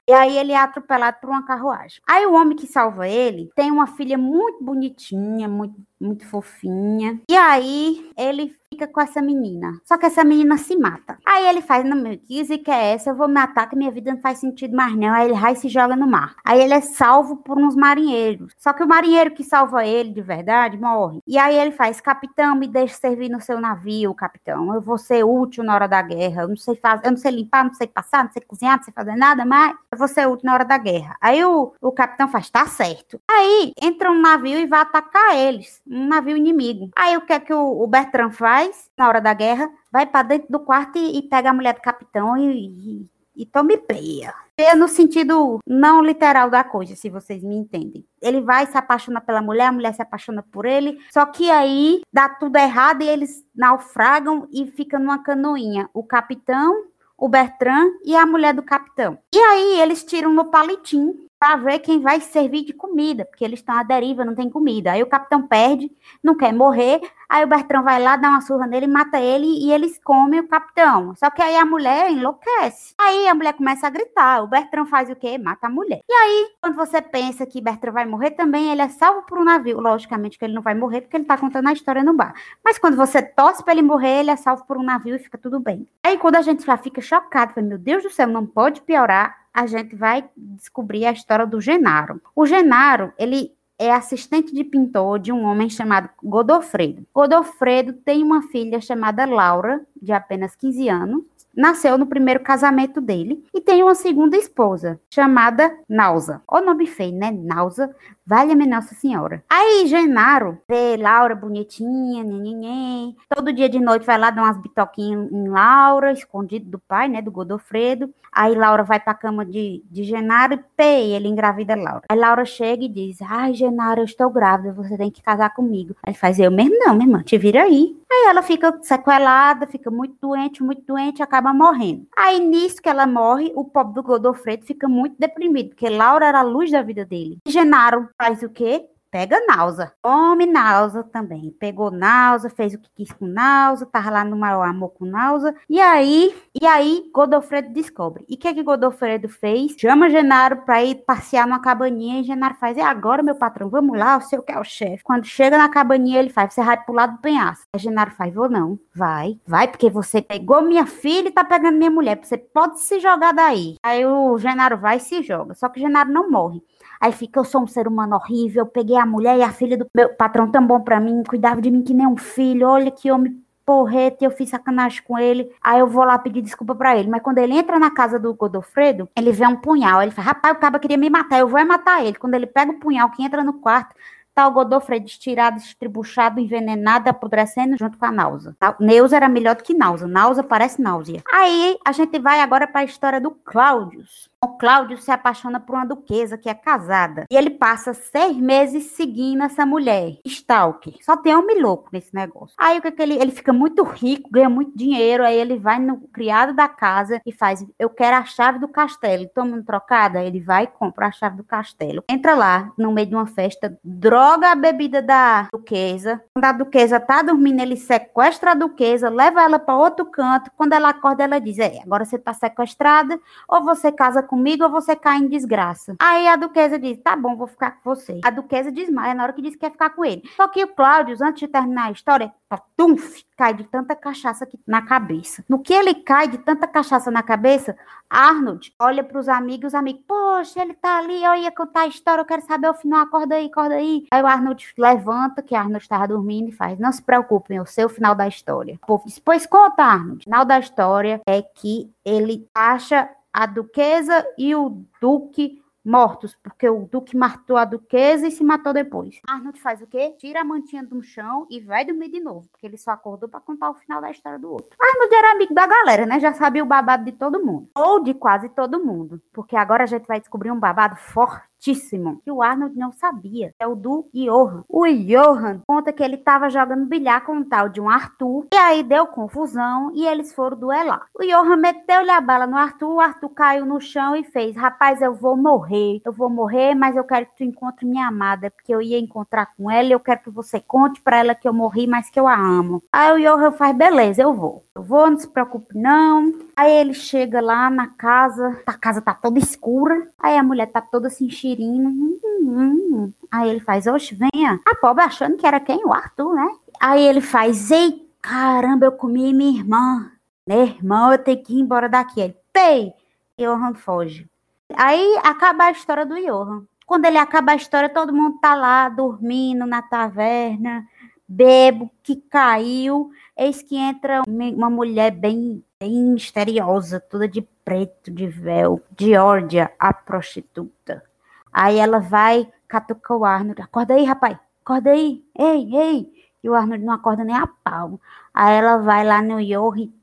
E 0.10 0.12
aí 0.12 0.40
ele 0.40 0.54
é 0.54 0.58
atropelado 0.58 1.18
por 1.22 1.30
uma 1.30 1.46
carruagem. 1.46 2.02
Aí 2.10 2.26
o 2.26 2.34
homem 2.34 2.58
que 2.58 2.66
salva 2.66 3.08
ele 3.08 3.52
tem 3.56 3.70
uma 3.70 3.86
filha 3.86 4.18
muito 4.18 4.64
bonitinha, 4.64 5.48
muito, 5.48 5.76
muito 6.02 6.26
fofinha. 6.26 7.22
E 7.30 7.38
aí 7.38 8.10
ele 8.18 8.56
fica 8.80 8.88
com 8.88 9.02
essa 9.02 9.22
menina. 9.22 9.82
Só 9.84 9.98
que 9.98 10.06
essa 10.06 10.24
menina 10.24 10.58
se 10.58 10.78
mata. 10.78 11.18
Aí 11.26 11.48
ele 11.48 11.62
faz, 11.62 11.84
não, 11.84 11.98
meu, 11.98 12.18
que 12.18 12.58
que 12.60 12.72
é 12.72 12.94
essa? 12.94 13.10
Eu 13.10 13.16
vou 13.16 13.28
matar, 13.28 13.70
que 13.70 13.76
minha 13.76 13.92
vida 13.92 14.14
não 14.14 14.22
faz 14.22 14.40
sentido 14.40 14.76
mais 14.76 14.96
não. 14.96 15.14
Aí 15.14 15.30
ele 15.30 15.40
vai 15.40 15.54
e 15.54 15.56
se 15.56 15.68
joga 15.68 15.96
no 15.96 16.08
mar. 16.08 16.36
Aí 16.46 16.62
ele 16.62 16.74
é 16.74 16.82
salvo 16.82 17.38
por 17.38 17.58
uns 17.58 17.76
marinheiros. 17.76 18.54
Só 18.58 18.72
que 18.72 18.84
o 18.84 18.88
marinheiro 18.88 19.32
que 19.32 19.44
salva 19.44 19.86
ele, 19.86 20.14
de 20.14 20.22
verdade, 20.22 20.78
morre. 20.78 21.20
E 21.28 21.38
aí 21.38 21.56
ele 21.56 21.72
faz, 21.72 22.00
capitão, 22.00 22.56
me 22.56 22.68
deixe 22.68 22.94
servir 22.96 23.30
no 23.30 23.42
seu 23.42 23.60
navio, 23.60 24.14
capitão. 24.14 24.74
Eu 24.74 24.82
vou 24.82 24.98
ser 24.98 25.26
útil 25.26 25.64
na 25.64 25.74
hora 25.76 25.88
da 25.88 26.02
guerra. 26.02 26.44
Eu 26.44 26.50
não 26.50 26.58
sei 26.58 26.76
fazer, 26.76 27.06
eu 27.06 27.12
não 27.12 27.18
sei 27.18 27.32
limpar, 27.32 27.66
não 27.66 27.74
sei 27.74 27.88
passar, 27.88 28.24
não 28.24 28.32
sei 28.32 28.42
cozinhar, 28.42 28.78
não 28.78 28.84
sei 28.84 28.94
fazer 28.94 29.16
nada, 29.16 29.46
mas 29.46 29.76
eu 29.92 29.98
vou 29.98 30.08
ser 30.08 30.28
útil 30.28 30.46
na 30.46 30.54
hora 30.54 30.66
da 30.66 30.78
guerra. 30.78 31.18
Aí 31.20 31.44
o, 31.44 31.74
o 31.82 31.92
capitão 31.92 32.28
faz, 32.30 32.50
tá 32.50 32.66
certo. 32.66 33.20
Aí 33.30 33.74
entra 33.82 34.12
um 34.12 34.22
navio 34.22 34.60
e 34.60 34.66
vai 34.66 34.82
atacar 34.82 35.36
eles. 35.36 35.82
Um 35.86 36.08
navio 36.08 36.38
inimigo. 36.38 36.90
Aí 36.96 37.18
o 37.18 37.22
que 37.22 37.34
é 37.34 37.40
que 37.40 37.54
o, 37.54 37.84
o 37.84 37.88
Bertrand 37.88 38.32
faz? 38.32 38.69
Faz 38.70 38.90
na 38.98 39.08
hora 39.08 39.22
da 39.22 39.34
guerra? 39.34 39.70
Vai 39.92 40.06
para 40.06 40.24
dentro 40.24 40.48
do 40.50 40.60
quarto 40.60 40.98
e, 40.98 41.18
e, 41.18 41.22
pega 41.24 41.50
a 41.50 41.54
mulher 41.54 41.74
do 41.74 41.82
capitão 41.82 42.38
e, 42.38 42.68
e, 42.68 43.10
e 43.36 43.46
tome 43.46 43.78
peia. 43.78 44.34
Peia 44.56 44.76
no 44.76 44.88
sentido 44.88 45.60
não 45.66 46.04
literal 46.04 46.50
da 46.50 46.64
coisa, 46.64 46.96
se 46.96 47.10
vocês 47.10 47.44
me 47.44 47.56
entendem. 47.56 48.06
Ele 48.22 48.42
vai 48.42 48.66
se 48.66 48.78
apaixona 48.78 49.20
pela 49.20 49.42
mulher, 49.42 49.68
a 49.68 49.72
mulher 49.72 49.94
se 49.94 50.02
apaixona 50.02 50.44
por 50.44 50.66
ele, 50.66 51.00
só 51.12 51.26
que 51.26 51.50
aí 51.50 52.02
dá 52.12 52.30
tudo 52.30 52.58
errado 52.58 53.02
e 53.02 53.08
eles 53.08 53.44
naufragam 53.56 54.48
e 54.52 54.68
fica 54.68 55.00
numa 55.00 55.24
canoinha. 55.24 55.90
O 55.94 56.04
capitão, 56.04 56.86
o 57.18 57.28
Bertrand 57.28 57.90
e 58.06 58.16
a 58.16 58.26
mulher 58.26 58.54
do 58.54 58.64
capitão. 58.64 59.18
E 59.34 59.38
aí 59.38 59.80
eles 59.82 60.04
tiram 60.04 60.34
no 60.34 60.46
palitinho 60.46 61.29
para 61.40 61.56
ver 61.56 61.80
quem 61.80 62.02
vai 62.02 62.20
servir 62.20 62.66
de 62.66 62.74
comida, 62.74 63.24
porque 63.24 63.46
eles 63.46 63.60
estão 63.60 63.76
à 63.76 63.84
deriva, 63.84 64.26
não 64.26 64.36
tem 64.36 64.50
comida. 64.50 64.92
Aí 64.92 65.02
o 65.02 65.08
capitão 65.08 65.48
perde, 65.48 65.90
não 66.22 66.36
quer 66.36 66.52
morrer, 66.52 67.00
aí 67.30 67.46
o 67.46 67.48
Bertrão 67.48 67.82
vai 67.82 68.02
lá, 68.02 68.18
dá 68.18 68.30
uma 68.30 68.42
surra 68.42 68.68
nele, 68.68 68.88
mata 68.88 69.20
ele 69.20 69.48
e 69.48 69.72
eles 69.72 69.98
comem 70.04 70.42
o 70.42 70.48
capitão. 70.48 71.16
Só 71.16 71.30
que 71.30 71.42
aí 71.42 71.56
a 71.56 71.66
mulher 71.66 72.12
enlouquece. 72.12 72.94
Aí 73.00 73.28
a 73.28 73.34
mulher 73.34 73.54
começa 73.54 73.88
a 73.88 73.90
gritar, 73.90 74.44
o 74.44 74.48
Bertrão 74.48 74.86
faz 74.86 75.10
o 75.10 75.16
quê? 75.16 75.38
Mata 75.38 75.68
a 75.68 75.70
mulher. 75.70 76.02
E 76.08 76.14
aí, 76.14 76.50
quando 76.62 76.76
você 76.76 77.02
pensa 77.02 77.46
que 77.46 77.62
Bertrão 77.62 77.94
vai 77.94 78.06
morrer 78.06 78.32
também, 78.32 78.72
ele 78.72 78.82
é 78.82 78.90
salvo 78.90 79.26
por 79.26 79.40
um 79.40 79.44
navio. 79.46 79.80
Logicamente 79.80 80.38
que 80.38 80.44
ele 80.44 80.54
não 80.54 80.62
vai 80.62 80.76
morrer, 80.76 81.02
porque 81.02 81.16
ele 81.16 81.26
tá 81.26 81.38
contando 81.38 81.70
a 81.70 81.74
história 81.74 82.04
no 82.04 82.14
bar. 82.14 82.34
Mas 82.64 82.78
quando 82.78 82.98
você 82.98 83.22
torce 83.22 83.64
para 83.64 83.74
ele 83.74 83.82
morrer, 83.82 84.20
ele 84.20 84.32
é 84.32 84.36
salvo 84.36 84.66
por 84.66 84.78
um 84.78 84.84
navio 84.84 85.16
e 85.16 85.20
fica 85.20 85.38
tudo 85.38 85.60
bem. 85.60 85.88
Aí 86.04 86.18
quando 86.18 86.36
a 86.36 86.42
gente 86.42 86.66
já 86.66 86.76
fica 86.76 87.00
chocado, 87.00 87.62
meu 87.62 87.78
Deus 87.78 88.04
do 88.04 88.10
céu, 88.10 88.28
não 88.28 88.46
pode 88.46 88.82
piorar 88.82 89.49
a 89.54 89.66
gente 89.68 89.96
vai 89.96 90.30
descobrir 90.36 91.06
a 91.06 91.12
história 91.12 91.46
do 91.46 91.60
Genaro. 91.60 92.22
O 92.36 92.46
Genaro, 92.46 93.14
ele 93.18 93.52
é 93.78 93.92
assistente 93.92 94.54
de 94.54 94.64
pintor 94.64 95.20
de 95.20 95.32
um 95.32 95.44
homem 95.44 95.70
chamado 95.70 96.10
Godofredo. 96.22 97.06
Godofredo 97.14 97.94
tem 97.94 98.22
uma 98.22 98.42
filha 98.44 98.82
chamada 98.82 99.26
Laura, 99.26 99.82
de 100.02 100.12
apenas 100.12 100.56
15 100.56 100.90
anos, 100.90 101.24
nasceu 101.56 101.98
no 101.98 102.06
primeiro 102.06 102.40
casamento 102.40 103.02
dele 103.02 103.44
e 103.54 103.62
tem 103.62 103.84
uma 103.84 103.96
segunda 103.96 104.38
esposa 104.38 105.00
chamada 105.10 105.72
Nausa. 105.88 106.42
O 106.48 106.62
nome 106.62 106.88
feio, 106.88 107.14
né? 107.14 107.32
Nausa. 107.32 107.94
Vale-me 108.26 108.68
Nossa 108.68 108.94
Senhora. 108.94 109.44
Aí, 109.50 109.88
Genaro 109.88 110.60
vê 110.70 110.96
Laura 110.96 111.36
bonitinha, 111.36 112.24
nhenhenhen. 112.24 113.18
Todo 113.28 113.52
dia 113.52 113.68
de 113.68 113.80
noite 113.80 114.06
vai 114.06 114.20
lá 114.20 114.30
dar 114.30 114.44
umas 114.44 114.58
bitoquinhas 114.62 115.32
em 115.32 115.48
Laura, 115.50 116.12
escondido 116.12 116.70
do 116.70 116.78
pai, 116.78 117.08
né? 117.08 117.24
Do 117.24 117.32
Godofredo. 117.32 118.14
Aí 118.32 118.54
Laura 118.54 118.84
vai 118.84 119.00
pra 119.00 119.16
cama 119.16 119.44
de, 119.44 119.84
de 119.90 120.04
Genaro 120.04 120.54
e 120.54 120.64
pei, 120.78 121.16
ele 121.16 121.28
engravida 121.28 121.76
Laura. 121.76 122.04
Aí 122.08 122.18
Laura 122.18 122.46
chega 122.46 122.84
e 122.84 122.88
diz: 122.88 123.18
Ai, 123.24 123.56
Genaro, 123.56 124.02
eu 124.02 124.06
estou 124.06 124.30
grávida, 124.30 124.74
você 124.74 124.96
tem 124.96 125.10
que 125.10 125.24
casar 125.24 125.54
comigo. 125.54 125.96
Aí 126.04 126.12
ele 126.12 126.18
faz: 126.18 126.40
Eu 126.40 126.52
mesmo 126.52 126.78
não, 126.78 126.94
minha 126.94 127.08
irmã, 127.08 127.24
te 127.24 127.36
vira 127.36 127.64
aí. 127.64 127.98
Aí 128.12 128.28
ela 128.28 128.42
fica 128.44 128.78
sequelada, 128.82 129.66
fica 129.68 129.90
muito 129.90 130.16
doente, 130.22 130.64
muito 130.64 130.84
doente, 130.84 131.24
acaba 131.24 131.39
morrendo. 131.42 132.08
Aí 132.18 132.40
nisso 132.40 132.82
que 132.82 132.90
ela 132.90 133.08
morre, 133.08 133.52
o 133.56 133.64
pobre 133.66 133.94
do 133.94 134.04
Godofredo 134.04 134.66
fica 134.66 134.88
muito 134.88 135.16
deprimido, 135.18 135.70
porque 135.70 135.90
Laura 135.90 136.26
era 136.26 136.40
a 136.40 136.44
luz 136.44 136.70
da 136.72 136.82
vida 136.82 137.06
dele. 137.06 137.38
Genaro 137.48 138.10
faz 138.18 138.44
o 138.44 138.50
quê? 138.50 138.86
Pega 139.12 139.44
Nausa. 139.48 139.92
Come 140.02 140.46
Nausa 140.46 141.04
também. 141.04 141.52
Pegou 141.60 141.90
Nausa, 141.90 142.50
fez 142.50 142.74
o 142.76 142.80
que 142.80 142.90
quis 142.96 143.12
com 143.12 143.26
Nausa, 143.26 143.86
tava 143.86 144.12
lá 144.12 144.24
no 144.24 144.38
maior 144.38 144.68
amor 144.68 144.90
com 144.90 145.06
Nausa. 145.06 145.56
E 145.68 145.80
aí, 145.82 146.36
e 146.62 146.66
aí 146.66 147.10
Godofredo 147.14 147.74
descobre. 147.74 148.24
E 148.30 148.36
o 148.36 148.38
que 148.38 148.54
que 148.54 148.62
Godofredo 148.62 149.28
fez? 149.28 149.76
Chama 149.80 150.10
Genaro 150.10 150.58
pra 150.58 150.84
ir 150.84 150.96
passear 151.06 151.48
numa 151.48 151.60
cabaninha 151.60 152.22
e 152.22 152.24
Genaro 152.24 152.56
faz, 152.56 152.78
e 152.78 152.82
agora, 152.82 153.24
meu 153.24 153.36
patrão, 153.36 153.70
vamos 153.70 153.98
lá, 153.98 154.18
o 154.18 154.22
seu 154.22 154.44
que 154.44 154.52
é 154.52 154.60
o 154.60 154.64
chefe. 154.64 155.04
Quando 155.04 155.26
chega 155.26 155.58
na 155.58 155.70
cabaninha, 155.70 156.20
ele 156.20 156.30
faz, 156.30 156.54
você 156.54 156.64
vai 156.64 156.78
pro 156.78 156.94
lado 156.94 157.14
do 157.14 157.22
penhasco. 157.22 157.66
Aí 157.74 157.80
Genaro 157.80 158.12
faz, 158.12 158.34
vou 158.34 158.50
não. 158.50 158.78
Vai, 158.94 159.40
vai, 159.46 159.68
porque 159.68 159.90
você 159.90 160.22
pegou 160.22 160.62
minha 160.62 160.86
filha 160.86 161.30
e 161.30 161.32
tá 161.32 161.44
pegando 161.44 161.78
minha 161.78 161.90
mulher. 161.90 162.20
Você 162.22 162.38
pode 162.38 162.80
se 162.80 163.00
jogar 163.00 163.32
daí. 163.34 163.76
Aí 163.84 164.06
o 164.06 164.38
Genaro 164.38 164.78
vai 164.78 164.98
e 164.98 165.00
se 165.00 165.24
joga. 165.24 165.56
Só 165.56 165.68
que 165.70 165.80
o 165.80 165.82
Genaro 165.82 166.12
não 166.12 166.30
morre. 166.30 166.62
Aí 167.00 167.12
fica, 167.12 167.40
eu 167.40 167.46
sou 167.46 167.62
um 167.62 167.68
ser 167.68 167.88
humano 167.88 168.16
horrível, 168.16 168.66
peguei 168.66 168.98
a 168.98 169.06
mulher 169.06 169.38
e 169.38 169.44
a 169.44 169.52
filha 169.52 169.78
do 169.78 169.88
meu 169.96 170.10
patrão 170.10 170.52
tão 170.52 170.66
bom 170.66 170.82
para 170.82 171.00
mim, 171.00 171.24
cuidava 171.28 171.62
de 171.62 171.72
mim 171.72 171.82
que 171.82 171.94
nem 171.94 172.06
um 172.06 172.18
filho, 172.18 172.68
olha 172.68 172.92
que 172.92 173.12
homem 173.12 173.42
porrete, 173.70 174.26
eu 174.26 174.32
fiz 174.32 174.50
sacanagem 174.50 175.04
com 175.04 175.16
ele. 175.20 175.52
Aí 175.62 175.80
eu 175.80 175.86
vou 175.86 176.04
lá 176.04 176.18
pedir 176.18 176.42
desculpa 176.42 176.74
para 176.74 176.98
ele. 176.98 177.08
Mas 177.08 177.22
quando 177.22 177.38
ele 177.38 177.54
entra 177.54 177.78
na 177.78 177.92
casa 177.92 178.18
do 178.18 178.34
Godofredo, 178.34 179.08
ele 179.16 179.32
vê 179.32 179.46
um 179.46 179.56
punhal. 179.56 180.02
Ele 180.02 180.10
fala, 180.10 180.30
rapaz, 180.30 180.58
o 180.58 180.60
cara 180.60 180.80
queria 180.80 180.98
me 180.98 181.08
matar, 181.08 181.38
eu 181.38 181.48
vou 181.48 181.60
é 181.60 181.64
matar 181.64 182.04
ele. 182.04 182.18
Quando 182.18 182.34
ele 182.34 182.48
pega 182.48 182.72
o 182.72 182.80
punhal 182.80 183.12
que 183.12 183.22
entra 183.22 183.44
no 183.44 183.54
quarto, 183.54 183.94
tá 184.34 184.48
o 184.48 184.52
Godofredo 184.52 185.06
estirado, 185.06 185.58
estribuchado, 185.58 186.40
envenenado, 186.40 187.12
apodrecendo 187.12 187.78
junto 187.78 187.96
com 187.96 188.06
a 188.06 188.12
Nausa. 188.12 188.58
Neuza 188.80 189.18
era 189.18 189.30
melhor 189.30 189.56
do 189.56 189.64
que 189.64 189.76
Nausa. 189.76 190.08
Nausa 190.08 190.42
parece 190.42 190.82
náusea. 190.82 191.22
Aí 191.32 191.78
a 191.86 191.92
gente 191.92 192.18
vai 192.18 192.42
agora 192.42 192.66
para 192.66 192.82
a 192.82 192.86
história 192.86 193.22
do 193.22 193.30
Cláudius. 193.30 194.32
O 194.42 194.58
Cláudio 194.58 194.98
se 194.98 195.12
apaixona 195.12 195.60
por 195.60 195.76
uma 195.76 195.86
duquesa 195.86 196.38
que 196.38 196.48
é 196.48 196.54
casada. 196.54 197.26
E 197.30 197.36
ele 197.36 197.50
passa 197.50 197.94
seis 197.94 198.38
meses 198.38 198.92
seguindo 198.92 199.44
essa 199.44 199.66
mulher. 199.66 200.18
Stalker. 200.26 200.94
Só 201.02 201.18
tem 201.18 201.36
homem 201.36 201.62
louco 201.62 201.90
nesse 201.92 202.16
negócio. 202.16 202.56
Aí 202.58 202.80
o 202.80 202.82
que, 202.82 202.88
é 202.88 202.92
que 202.92 203.02
ele, 203.02 203.16
ele 203.16 203.32
fica 203.32 203.52
muito 203.52 203.84
rico, 203.84 204.30
ganha 204.32 204.50
muito 204.50 204.72
dinheiro. 204.78 205.26
Aí 205.26 205.38
ele 205.38 205.60
vai 205.60 205.78
no 205.78 205.98
criado 206.08 206.54
da 206.54 206.70
casa 206.70 207.22
e 207.26 207.34
faz: 207.34 207.66
Eu 207.78 207.90
quero 207.90 208.16
a 208.16 208.24
chave 208.24 208.60
do 208.60 208.70
castelo. 208.70 209.30
Toma 209.36 209.58
um 209.58 209.64
trocada. 209.64 210.24
Ele 210.24 210.40
vai 210.40 210.64
e 210.64 210.68
compra 210.68 211.08
a 211.08 211.12
chave 211.12 211.36
do 211.36 211.44
castelo. 211.44 212.02
Entra 212.10 212.34
lá, 212.34 212.72
no 212.78 212.94
meio 212.94 213.08
de 213.08 213.16
uma 213.16 213.28
festa, 213.28 213.78
droga 213.84 214.54
a 214.54 214.56
bebida 214.56 215.02
da 215.02 215.50
duquesa. 215.52 216.22
Quando 216.34 216.46
a 216.46 216.52
duquesa 216.54 216.98
tá 216.98 217.22
dormindo, 217.22 217.62
ele 217.62 217.76
sequestra 217.76 218.52
a 218.52 218.56
duquesa, 218.56 219.10
leva 219.10 219.44
ela 219.44 219.60
para 219.60 219.76
outro 219.76 220.06
canto. 220.06 220.50
Quando 220.56 220.72
ela 220.72 220.92
acorda, 220.92 221.26
ela 221.26 221.40
diz: 221.40 221.60
É, 221.60 221.82
agora 221.84 222.06
você 222.06 222.18
tá 222.18 222.34
sequestrada, 222.34 223.20
ou 223.46 223.62
você 223.66 223.92
casa 223.92 224.29
comigo, 224.30 224.64
ou 224.64 224.70
você 224.70 224.96
cai 224.96 225.18
em 225.18 225.28
desgraça. 225.28 225.96
Aí 226.00 226.28
a 226.28 226.36
duquesa 226.36 226.78
diz: 226.78 227.00
Tá 227.00 227.16
bom, 227.16 227.36
vou 227.36 227.48
ficar 227.48 227.72
com 227.72 227.96
você. 227.96 228.22
A 228.24 228.30
duquesa 228.30 228.72
desmaia 228.72 229.16
na 229.16 229.24
hora 229.24 229.34
que 229.34 229.42
diz 229.42 229.54
que 229.54 229.62
quer 229.62 229.72
ficar 229.72 229.90
com 229.90 230.06
ele. 230.06 230.22
Só 230.38 230.48
que 230.48 230.64
o 230.64 230.68
Cláudio, 230.68 231.18
antes 231.22 231.40
de 231.40 231.48
terminar 231.48 231.88
a 231.88 231.92
história, 231.92 232.32
tumf, 232.78 233.24
cai 233.36 233.54
de 233.54 233.64
tanta 233.64 233.96
cachaça 233.96 234.48
na 234.68 234.82
cabeça. 234.82 235.44
No 235.50 235.60
que 235.60 235.74
ele 235.74 235.96
cai 235.96 236.28
de 236.28 236.38
tanta 236.38 236.68
cachaça 236.68 237.10
na 237.10 237.24
cabeça, 237.24 237.76
Arnold 238.10 238.74
olha 238.80 239.04
para 239.04 239.20
os 239.20 239.28
amigos, 239.28 239.70
os 239.70 239.76
amigos, 239.76 240.02
poxa, 240.08 240.62
ele 240.62 240.74
tá 240.74 240.98
ali, 240.98 241.24
eu 241.24 241.36
ia 241.36 241.52
contar 241.52 241.82
a 241.82 241.88
história, 241.88 242.22
eu 242.22 242.26
quero 242.26 242.42
saber 242.42 242.70
o 242.70 242.74
final, 242.74 243.02
acorda 243.02 243.36
aí, 243.36 243.48
acorda 243.48 243.76
aí. 243.76 244.06
Aí 244.12 244.22
o 244.22 244.28
Arnold 244.28 244.74
levanta, 244.78 245.42
que 245.42 245.56
Arnold 245.56 245.84
estava 245.84 246.08
dormindo, 246.08 246.50
e 246.50 246.52
faz, 246.52 246.80
não 246.80 246.92
se 246.92 247.02
preocupem, 247.02 247.58
eu 247.58 247.66
sei 247.66 247.86
o 247.86 247.90
final 247.90 248.16
da 248.16 248.28
história. 248.28 248.80
O 248.84 248.88
povo 248.88 249.04
diz, 249.06 249.20
pois 249.20 249.46
conta, 249.46 249.84
Arnold. 249.84 250.22
O 250.22 250.24
final 250.24 250.46
da 250.46 250.60
história 250.60 251.22
é 251.28 251.42
que 251.42 251.92
ele 252.04 252.48
acha 252.54 253.10
a 253.34 253.46
duquesa 253.46 254.26
e 254.38 254.56
o 254.56 254.84
duque 255.02 255.62
mortos, 255.84 256.38
porque 256.44 256.70
o 256.70 256.88
Duque 256.92 257.16
matou 257.16 257.58
a 257.58 257.66
duquesa 257.66 258.28
e 258.28 258.32
se 258.32 258.44
matou 258.44 258.74
depois. 258.74 259.20
Arnold 259.28 259.60
faz 259.60 259.82
o 259.82 259.88
quê? 259.88 260.14
Tira 260.18 260.42
a 260.42 260.44
mantinha 260.44 260.84
do 260.84 261.02
chão 261.02 261.48
e 261.50 261.60
vai 261.60 261.86
dormir 261.86 262.10
de 262.10 262.20
novo, 262.20 262.48
porque 262.52 262.68
ele 262.68 262.78
só 262.78 262.92
acordou 262.92 263.30
para 263.30 263.40
contar 263.40 263.70
o 263.70 263.74
final 263.74 264.02
da 264.02 264.12
história 264.12 264.38
do 264.38 264.52
outro. 264.52 264.78
Arnold 264.80 265.16
era 265.16 265.32
amigo 265.32 265.54
da 265.54 265.66
galera, 265.66 266.06
né? 266.06 266.20
Já 266.20 266.34
sabia 266.34 266.64
o 266.64 266.68
babado 266.68 267.06
de 267.06 267.14
todo 267.14 267.44
mundo. 267.44 267.70
Ou 267.76 268.04
de 268.04 268.14
quase 268.14 268.50
todo 268.50 268.84
mundo. 268.84 269.22
Porque 269.34 269.56
agora 269.56 269.84
a 269.84 269.88
gente 269.88 270.06
vai 270.06 270.20
descobrir 270.20 270.52
um 270.52 270.60
babado 270.60 270.96
forte 270.96 271.49
fortíssimo 271.60 272.22
que 272.24 272.32
o 272.32 272.42
Arnold 272.42 272.78
não 272.78 272.92
sabia. 272.92 273.54
É 273.60 273.68
o 273.68 273.76
do 273.76 274.10
Johan. 274.14 274.64
O 274.68 274.86
Johan 274.88 275.62
conta 275.68 275.92
que 275.92 276.02
ele 276.02 276.16
estava 276.16 276.50
jogando 276.50 276.86
bilhar 276.86 277.26
com 277.26 277.34
um 277.34 277.44
tal 277.44 277.70
de 277.70 277.82
um 277.82 277.90
Arthur 277.90 278.48
e 278.52 278.56
aí 278.56 278.82
deu 278.82 279.06
confusão 279.06 279.92
e 279.94 280.06
eles 280.06 280.34
foram 280.34 280.58
duelar. 280.58 281.06
O 281.14 281.24
Johan 281.24 281.58
meteu-lhe 281.58 282.10
a 282.10 282.22
bala 282.22 282.48
no 282.48 282.58
Arthur, 282.58 282.96
o 282.96 283.00
Arthur 283.00 283.30
caiu 283.30 283.66
no 283.66 283.80
chão 283.80 284.16
e 284.16 284.24
fez: 284.24 284.56
Rapaz, 284.56 285.02
eu 285.02 285.14
vou 285.14 285.36
morrer, 285.36 286.02
eu 286.06 286.14
vou 286.14 286.30
morrer, 286.30 286.74
mas 286.74 286.96
eu 286.96 287.04
quero 287.04 287.26
que 287.26 287.38
tu 287.38 287.44
encontre 287.44 287.86
minha 287.86 288.08
amada, 288.08 288.50
porque 288.50 288.74
eu 288.74 288.82
ia 288.82 289.00
encontrar 289.00 289.48
com 289.58 289.70
ela 289.70 289.90
e 289.90 289.92
eu 289.92 290.00
quero 290.00 290.22
que 290.22 290.30
você 290.30 290.60
conte 290.60 291.02
para 291.02 291.18
ela 291.18 291.36
que 291.36 291.48
eu 291.48 291.54
morri, 291.54 291.86
mas 291.86 292.10
que 292.10 292.20
eu 292.20 292.28
a 292.28 292.36
amo. 292.36 292.82
Aí 292.92 293.12
o 293.14 293.38
Johan 293.38 293.52
faz: 293.52 293.76
Beleza, 293.76 294.22
eu 294.22 294.34
vou. 294.34 294.64
Eu 294.74 294.84
vou, 294.84 295.10
não 295.10 295.20
se 295.20 295.28
preocupe 295.28 295.78
não. 295.78 296.34
Aí 296.56 296.72
ele 296.72 296.94
chega 296.94 297.42
lá 297.42 297.70
na 297.70 297.88
casa, 297.88 298.62
a 298.66 298.74
casa 298.74 299.02
tá 299.02 299.14
toda 299.14 299.40
escura, 299.40 300.10
aí 300.18 300.38
a 300.38 300.44
mulher 300.44 300.68
tá 300.68 300.82
toda 300.82 301.10
se 301.10 301.26
enchendo 301.26 301.49
cheirinho. 301.50 301.90
Hum, 301.90 302.20
hum. 302.44 303.14
Aí 303.32 303.50
ele 303.50 303.60
faz, 303.60 303.88
oxe, 303.88 304.16
venha. 304.16 304.60
A 304.66 304.76
pobre 304.76 305.04
achando 305.04 305.38
que 305.38 305.48
era 305.48 305.60
quem? 305.60 305.84
O 305.86 305.94
Arthur, 305.94 306.36
né? 306.36 306.48
Aí 306.80 307.04
ele 307.04 307.22
faz, 307.22 307.72
ei, 307.72 308.08
caramba, 308.22 308.86
eu 308.86 308.92
comi 308.92 309.34
minha 309.34 309.60
irmã. 309.60 310.12
Meu 310.48 310.64
irmão, 310.64 311.12
eu 311.12 311.18
tenho 311.18 311.44
que 311.44 311.54
ir 311.54 311.62
embora 311.62 311.90
daqui. 311.90 312.22
Ele, 312.22 312.36
pei! 312.54 312.94
Johan 313.38 313.74
foge. 313.74 314.28
Aí 314.76 315.20
acaba 315.24 315.66
a 315.66 315.72
história 315.72 316.06
do 316.06 316.16
Johan. 316.16 316.64
Quando 316.86 317.06
ele 317.06 317.18
acaba 317.18 317.52
a 317.52 317.56
história, 317.56 317.88
todo 317.88 318.14
mundo 318.14 318.40
tá 318.40 318.56
lá 318.56 318.90
dormindo 318.90 319.66
na 319.66 319.82
taverna, 319.82 320.86
bebo, 321.28 321.90
que 322.04 322.16
caiu. 322.16 323.12
Eis 323.38 323.62
que 323.62 323.78
entra 323.78 324.24
uma 324.28 324.70
mulher 324.70 325.12
bem, 325.12 325.64
bem 325.80 326.04
misteriosa, 326.14 327.00
toda 327.00 327.28
de 327.28 327.42
preto, 327.64 328.12
de 328.12 328.28
véu. 328.28 328.82
Georgia, 329.00 329.72
a 329.80 329.94
prostituta. 329.94 331.04
Aí 331.52 331.78
ela 331.78 332.00
vai, 332.00 332.52
catuca 332.68 333.16
o 333.16 333.26
Arnold. 333.26 333.62
Acorda 333.62 333.94
aí, 333.94 334.04
rapaz. 334.04 334.38
Acorda 334.64 334.92
aí. 334.92 335.24
Ei, 335.38 335.76
ei. 335.76 336.14
E 336.44 336.50
o 336.50 336.56
Arnold 336.56 336.84
não 336.84 336.94
acorda 336.94 337.24
nem 337.24 337.36
a 337.36 337.48
pau. 337.48 338.00
Aí 338.34 338.56
ela 338.56 338.78
vai 338.78 339.06
lá 339.06 339.22
no 339.22 339.40
e 339.40 339.54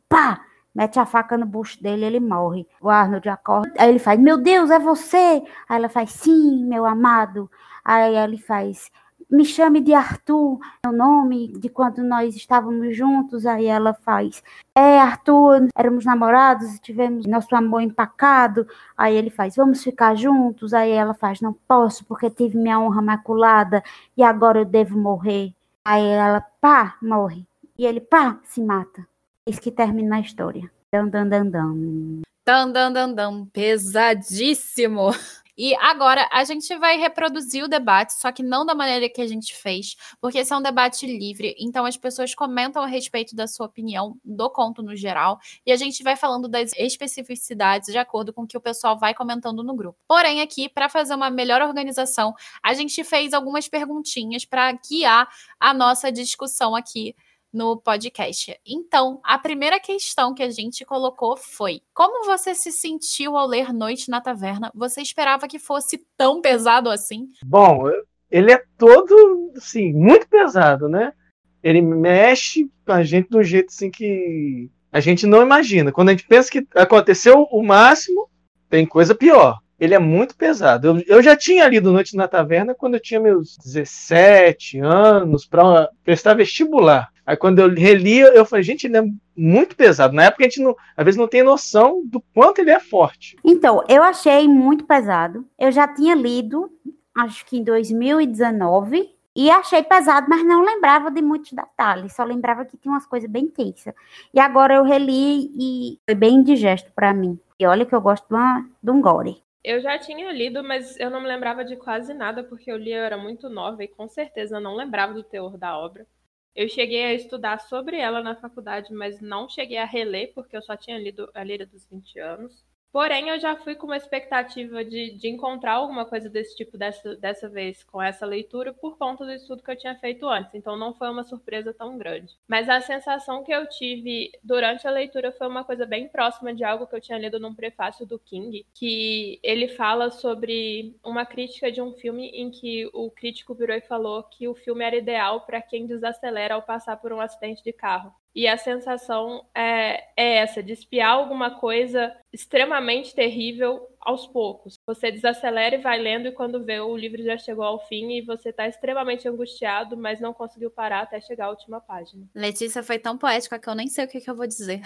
pá! 0.09 0.43
Mete 0.75 1.01
a 1.01 1.07
faca 1.07 1.39
no 1.39 1.47
bucho 1.47 1.83
dele 1.83 2.05
ele 2.05 2.21
morre. 2.21 2.67
O 2.83 2.91
Arnold 2.91 3.27
acorda. 3.31 3.73
Aí 3.79 3.89
ele 3.89 3.99
faz, 3.99 4.21
meu 4.21 4.37
Deus, 4.37 4.71
é 4.71 4.79
você? 4.79 5.43
Aí 5.69 5.79
ela 5.79 5.89
faz, 5.89 6.11
sim, 6.11 6.67
meu 6.67 6.85
amado. 6.85 7.51
Aí 7.83 8.15
ele 8.15 8.37
faz, 8.37 8.91
me 9.31 9.45
chame 9.45 9.81
de 9.81 9.93
Arthur, 9.93 10.59
meu 10.85 10.93
nome, 10.93 11.49
de 11.59 11.69
quando 11.69 12.03
nós 12.03 12.37
estávamos 12.37 12.97
juntos. 12.97 13.45
Aí 13.45 13.67
ela 13.67 13.93
faz, 13.93 14.43
é 14.75 14.99
Arthur, 14.99 15.69
éramos 15.77 16.05
namorados, 16.05 16.79
tivemos 16.81 17.27
nosso 17.27 17.55
amor 17.55 17.81
empacado. 17.81 18.67
Aí 18.97 19.15
ele 19.17 19.31
faz, 19.31 19.57
vamos 19.57 19.83
ficar 19.83 20.15
juntos. 20.15 20.73
Aí 20.73 20.91
ela 20.91 21.15
faz, 21.15 21.41
não 21.41 21.53
posso, 21.53 22.05
porque 22.05 22.31
tive 22.31 22.57
minha 22.57 22.79
honra 22.79 23.03
maculada 23.03 23.83
e 24.17 24.23
agora 24.23 24.61
eu 24.61 24.65
devo 24.65 24.99
morrer. 24.99 25.53
Aí 25.85 26.05
ela, 26.05 26.41
pá, 26.61 26.97
morre. 27.03 27.47
E 27.79 27.85
ele, 27.85 28.01
pá, 28.01 28.39
se 28.45 28.61
mata. 28.61 29.07
Isso 29.47 29.61
que 29.61 29.71
termina 29.71 30.17
a 30.17 30.21
história. 30.21 30.71
Dan, 30.93 31.09
dan, 31.09 31.29
dan, 31.29 31.51
dan. 31.51 32.23
Dan, 32.45 32.73
dan, 32.73 32.93
dan, 32.93 33.15
dan. 33.15 33.47
Pesadíssimo. 33.53 35.11
E 35.57 35.75
agora 35.77 36.29
a 36.33 36.45
gente 36.45 36.77
vai 36.77 36.99
reproduzir 36.99 37.65
o 37.65 37.69
debate, 37.69 38.15
só 38.15 38.31
que 38.31 38.43
não 38.43 38.65
da 38.67 38.75
maneira 38.75 39.09
que 39.09 39.21
a 39.21 39.27
gente 39.27 39.55
fez, 39.57 39.97
porque 40.21 40.39
esse 40.39 40.53
é 40.53 40.57
um 40.57 40.63
debate 40.63 41.07
livre, 41.07 41.55
então 41.59 41.85
as 41.85 41.97
pessoas 41.97 42.35
comentam 42.35 42.83
a 42.83 42.87
respeito 42.87 43.35
da 43.35 43.47
sua 43.47 43.67
opinião 43.67 44.19
do 44.25 44.51
conto 44.51 44.83
no 44.83 44.95
geral, 44.95 45.39
e 45.65 45.73
a 45.73 45.77
gente 45.77 46.03
vai 46.03 46.17
falando 46.17 46.49
das 46.49 46.73
especificidades 46.77 47.91
de 47.91 47.99
acordo 47.99 48.33
com 48.33 48.43
o 48.43 48.47
que 48.47 48.57
o 48.57 48.61
pessoal 48.61 48.99
vai 48.99 49.15
comentando 49.15 49.63
no 49.63 49.75
grupo. 49.75 49.99
Porém, 50.07 50.41
aqui, 50.41 50.69
para 50.69 50.89
fazer 50.89 51.15
uma 51.15 51.31
melhor 51.31 51.63
organização, 51.63 52.35
a 52.63 52.75
gente 52.75 53.03
fez 53.05 53.33
algumas 53.33 53.69
perguntinhas 53.69 54.45
para 54.45 54.73
guiar 54.73 55.29
a 55.59 55.73
nossa 55.73 56.13
discussão 56.13 56.75
aqui 56.75 57.15
no 57.57 57.79
podcast. 57.79 58.55
Então, 58.67 59.19
a 59.25 59.39
primeira 59.39 59.81
questão 59.81 60.35
que 60.35 60.43
a 60.43 60.51
gente 60.51 60.85
colocou 60.85 61.39
foi: 61.39 61.81
como 61.95 62.27
você 62.27 62.55
se 62.55 62.71
sentiu 62.71 63.35
ao 63.35 63.47
ler 63.47 63.73
Noite 63.73 64.11
na 64.11 64.21
Taverna? 64.21 64.71
Você 64.75 65.01
esperava 65.01 65.49
que 65.49 65.59
fosse 65.59 66.07
tão 66.19 66.43
pesado 66.43 66.91
assim? 66.91 67.29
Bom, 67.43 67.91
ele 68.31 68.53
é 68.53 68.63
todo, 68.77 69.53
assim, 69.57 69.91
muito 69.95 70.29
pesado, 70.29 70.87
né? 70.87 71.15
Ele 71.63 71.81
mexe 71.81 72.71
com 72.85 72.93
a 72.93 73.03
gente 73.03 73.31
de 73.31 73.37
um 73.39 73.43
jeito 73.43 73.69
assim 73.69 73.91
que 73.91 74.71
a 74.93 75.01
gente 75.01 75.27
não 75.27 75.43
imagina. 75.43 75.91
Quando 75.91 76.11
a 76.11 76.13
gente 76.13 76.29
pensa 76.29 76.51
que 76.51 76.67
aconteceu 76.75 77.49
o 77.51 77.63
máximo, 77.63 78.29
tem 78.69 78.85
coisa 78.85 79.15
pior. 79.15 79.59
Ele 79.79 79.95
é 79.95 79.99
muito 79.99 80.37
pesado. 80.37 80.89
Eu, 80.89 81.03
eu 81.07 81.23
já 81.23 81.37
tinha 81.37 81.69
lido 81.69 81.93
Noite 81.93 82.17
na 82.17 82.27
Taverna 82.27 82.75
quando 82.75 82.95
eu 82.95 83.01
tinha 83.01 83.21
meus 83.21 83.57
17 83.59 84.81
anos 84.81 85.47
para 85.47 85.91
prestar 86.05 86.35
vestibular. 86.35 87.11
Aí 87.27 87.37
quando 87.37 87.59
eu 87.59 87.69
reli, 87.75 88.21
eu 88.21 88.45
falei, 88.45 88.63
gente, 88.63 88.87
ele 88.87 88.97
é 88.97 89.05
muito 89.37 89.75
pesado. 89.75 90.15
Na 90.15 90.25
época 90.25 90.45
a 90.45 90.49
gente 90.49 90.63
não, 90.63 90.77
às 90.97 91.05
vezes 91.05 91.19
não 91.19 91.27
tem 91.27 91.43
noção 91.43 92.03
do 92.07 92.21
quanto 92.33 92.61
ele 92.61 92.71
é 92.71 92.79
forte. 92.79 93.37
Então, 93.45 93.83
eu 93.89 94.03
achei 94.03 94.47
muito 94.47 94.85
pesado. 94.85 95.45
Eu 95.59 95.73
já 95.73 95.89
tinha 95.89 96.15
lido, 96.15 96.71
acho 97.17 97.45
que 97.45 97.59
em 97.59 97.65
2019, 97.65 99.11
e 99.35 99.51
achei 99.51 99.83
pesado, 99.83 100.29
mas 100.31 100.43
não 100.47 100.65
lembrava 100.65 101.11
de 101.11 101.21
muitos 101.21 101.53
detalhes, 101.53 102.15
só 102.15 102.25
lembrava 102.25 102.65
que 102.65 102.79
tinha 102.79 102.91
umas 102.91 103.05
coisas 103.05 103.29
bem 103.29 103.47
tensas. 103.49 103.93
E 104.33 104.41
agora 104.41 104.75
eu 104.75 104.83
reli 104.83 105.51
e 105.59 105.99
foi 106.07 106.15
bem 106.15 106.37
indigesto 106.37 106.91
para 106.95 107.13
mim. 107.13 107.39
E 107.59 107.67
olha 107.67 107.85
que 107.85 107.95
eu 107.95 108.01
gosto 108.01 108.27
de, 108.29 108.35
uma, 108.35 108.67
de 108.83 108.91
um 108.91 109.01
gore. 109.01 109.43
Eu 109.67 109.83
já 109.83 109.99
tinha 109.99 110.33
lido, 110.33 110.65
mas 110.65 110.99
eu 110.99 111.11
não 111.11 111.21
me 111.21 111.29
lembrava 111.29 111.65
de 111.65 111.77
quase 111.77 112.15
nada, 112.15 112.45
porque 112.45 112.73
eu 112.73 112.77
li, 112.79 112.93
eu 112.93 113.05
era 113.05 113.19
muito 113.19 113.51
nova 113.51 113.85
e 113.85 113.89
com 113.89 114.09
certeza 114.09 114.61
não 114.61 114.75
lembrava 114.77 115.13
do 115.13 115.25
teor 115.25 115.59
da 115.59 115.79
obra. 115.79 116.07
Eu 116.55 116.69
cheguei 116.69 117.05
a 117.05 117.13
estudar 117.15 117.59
sobre 117.61 117.99
ela 117.99 118.23
na 118.23 118.37
faculdade, 118.37 118.95
mas 118.95 119.21
não 119.21 119.49
cheguei 119.49 119.77
a 119.79 119.85
reler, 119.85 120.33
porque 120.35 120.57
eu 120.57 120.63
só 120.63 120.77
tinha 120.77 120.99
lido 120.99 121.31
A 121.35 121.45
Lira 121.45 121.67
dos 121.67 121.87
20 121.87 122.19
anos. 122.19 122.66
Porém, 122.93 123.29
eu 123.29 123.39
já 123.39 123.55
fui 123.57 123.75
com 123.75 123.87
uma 123.87 123.97
expectativa 123.97 124.83
de, 124.85 125.11
de 125.19 125.29
encontrar 125.29 125.75
alguma 125.75 126.07
coisa 126.07 126.31
desse 126.31 126.57
tipo 126.57 126.79
dessa, 126.79 127.15
dessa 127.17 127.49
vez 127.49 127.85
com 127.85 128.01
essa 128.01 128.25
leitura 128.25 128.73
por 128.73 128.97
conta 128.97 129.25
do 129.25 129.33
estudo 129.33 129.63
que 129.63 129.71
eu 129.71 129.77
tinha 129.77 129.95
feito 129.97 130.27
antes. 130.27 130.55
Então, 130.55 130.77
não 130.77 130.95
foi 130.95 131.11
uma 131.11 131.23
surpresa 131.23 131.75
tão 131.75 131.99
grande. 131.99 132.35
Mas 132.49 132.69
a 132.71 132.81
sensação 132.81 133.45
que 133.45 133.53
eu 133.53 133.69
tive 133.69 134.33
durante 134.43 134.87
a 134.87 134.91
leitura 134.91 135.31
foi 135.31 135.47
uma 135.47 135.63
coisa 135.63 135.85
bem 135.85 136.09
próxima 136.09 136.55
de 136.55 136.65
algo 136.65 136.87
que 136.87 136.97
eu 136.97 137.01
tinha 137.01 137.19
lido 137.19 137.39
num 137.39 137.55
prefácio 137.55 138.07
do 138.07 138.19
King, 138.19 138.65
que 138.75 139.39
ele 139.43 139.69
fala 139.69 140.11
sobre 140.11 140.97
uma 141.05 141.27
crítica 141.27 141.71
de 141.71 141.83
um 141.83 141.93
filme 141.93 142.29
em 142.29 142.51
que 142.51 142.89
o 142.95 143.11
crítico 143.11 143.55
virou 143.55 143.77
e 143.77 143.81
falou 143.83 144.23
que 144.23 144.49
o 144.49 144.55
filme 144.55 144.85
era 144.85 144.97
ideal 144.97 145.43
para 145.43 145.61
quem 145.61 145.87
desacelera 145.87 146.55
ao 146.55 146.63
passar 146.63 146.97
por 146.97 147.13
um 147.13 147.21
acidente 147.21 147.63
de 147.63 147.73
carro. 147.73 148.15
E 148.37 148.47
a 148.47 148.59
sensação 148.59 149.47
é, 149.55 150.05
é 150.15 150.37
essa, 150.37 150.63
de 150.63 150.75
espiar 150.75 151.13
alguma 151.13 151.59
coisa 151.59 152.15
extremamente 152.31 153.15
terrível 153.15 153.81
aos 154.07 154.25
poucos. 154.25 154.81
Você 154.87 155.11
desacelera 155.11 155.75
e 155.75 155.83
vai 155.83 155.99
lendo, 155.99 156.29
e 156.29 156.33
quando 156.33 156.65
vê 156.65 156.79
o 156.79 156.97
livro 156.97 157.21
já 157.25 157.37
chegou 157.37 157.65
ao 157.65 157.85
fim 157.89 158.13
e 158.13 158.23
você 158.23 158.51
está 158.51 158.69
extremamente 158.69 159.27
angustiado, 159.27 159.97
mas 159.97 160.21
não 160.21 160.33
conseguiu 160.33 160.71
parar 160.71 161.01
até 161.01 161.21
chegar 161.21 161.47
à 161.47 161.51
última 161.51 161.81
página. 161.81 162.25
Letícia 162.33 162.85
foi 162.85 163.01
tão 163.01 163.19
poética 163.19 163.59
que 163.59 163.69
eu 163.69 163.75
nem 163.75 163.89
sei 163.89 164.05
o 164.05 164.09
que, 164.09 164.21
que 164.21 164.31
eu 164.31 164.37
vou 164.37 164.47
dizer. 164.47 164.81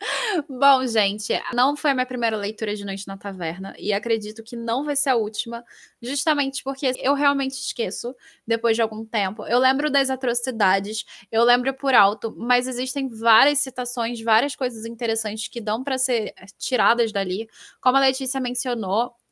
Bom, 0.48 0.84
gente, 0.88 1.32
não 1.52 1.76
foi 1.76 1.92
a 1.92 1.94
minha 1.94 2.04
primeira 2.04 2.36
leitura 2.36 2.74
de 2.74 2.84
Noite 2.84 3.06
na 3.06 3.16
Taverna 3.16 3.74
e 3.78 3.92
acredito 3.92 4.42
que 4.42 4.56
não 4.56 4.84
vai 4.84 4.96
ser 4.96 5.10
a 5.10 5.16
última, 5.16 5.64
justamente 6.02 6.64
porque 6.64 6.92
eu 6.98 7.14
realmente 7.14 7.52
esqueço 7.52 8.12
depois 8.44 8.74
de 8.74 8.82
algum 8.82 9.04
tempo. 9.04 9.46
Eu 9.46 9.60
lembro 9.60 9.88
das 9.88 10.10
atrocidades, 10.10 11.04
eu 11.30 11.44
lembro 11.44 11.72
por 11.74 11.94
alto, 11.94 12.34
mas 12.36 12.66
existem 12.66 13.08
várias 13.08 13.60
citações, 13.60 14.20
várias 14.20 14.56
coisas 14.56 14.84
interessantes 14.84 15.46
que 15.46 15.60
dão 15.60 15.84
para 15.84 15.96
ser 15.96 16.34
tiradas 16.58 17.12
dali. 17.12 17.48
Como 17.80 17.96
a 17.96 18.00
Letícia 18.00 18.40
mencionou, 18.40 18.63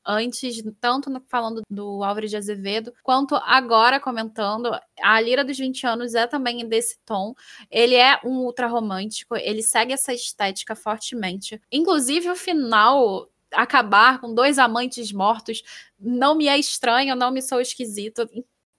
antes, 0.04 0.62
tanto 0.80 1.10
falando 1.28 1.62
do 1.70 2.02
Álvares 2.02 2.30
de 2.30 2.36
Azevedo, 2.36 2.92
quanto 3.02 3.36
agora 3.36 4.00
comentando, 4.00 4.70
a 5.00 5.20
Lira 5.20 5.44
dos 5.44 5.56
20 5.58 5.86
anos 5.86 6.14
é 6.14 6.26
também 6.26 6.66
desse 6.68 6.98
tom. 7.04 7.34
Ele 7.70 7.94
é 7.94 8.18
um 8.24 8.40
ultra 8.40 8.66
romântico, 8.66 9.36
ele 9.36 9.62
segue 9.62 9.92
essa 9.92 10.12
estética 10.12 10.74
fortemente. 10.74 11.60
Inclusive, 11.70 12.30
o 12.30 12.36
final 12.36 13.28
acabar 13.52 14.20
com 14.20 14.34
dois 14.34 14.58
amantes 14.58 15.12
mortos 15.12 15.62
não 16.00 16.34
me 16.34 16.48
é 16.48 16.58
estranho, 16.58 17.14
não 17.14 17.30
me 17.30 17.42
sou 17.42 17.60
esquisito. 17.60 18.28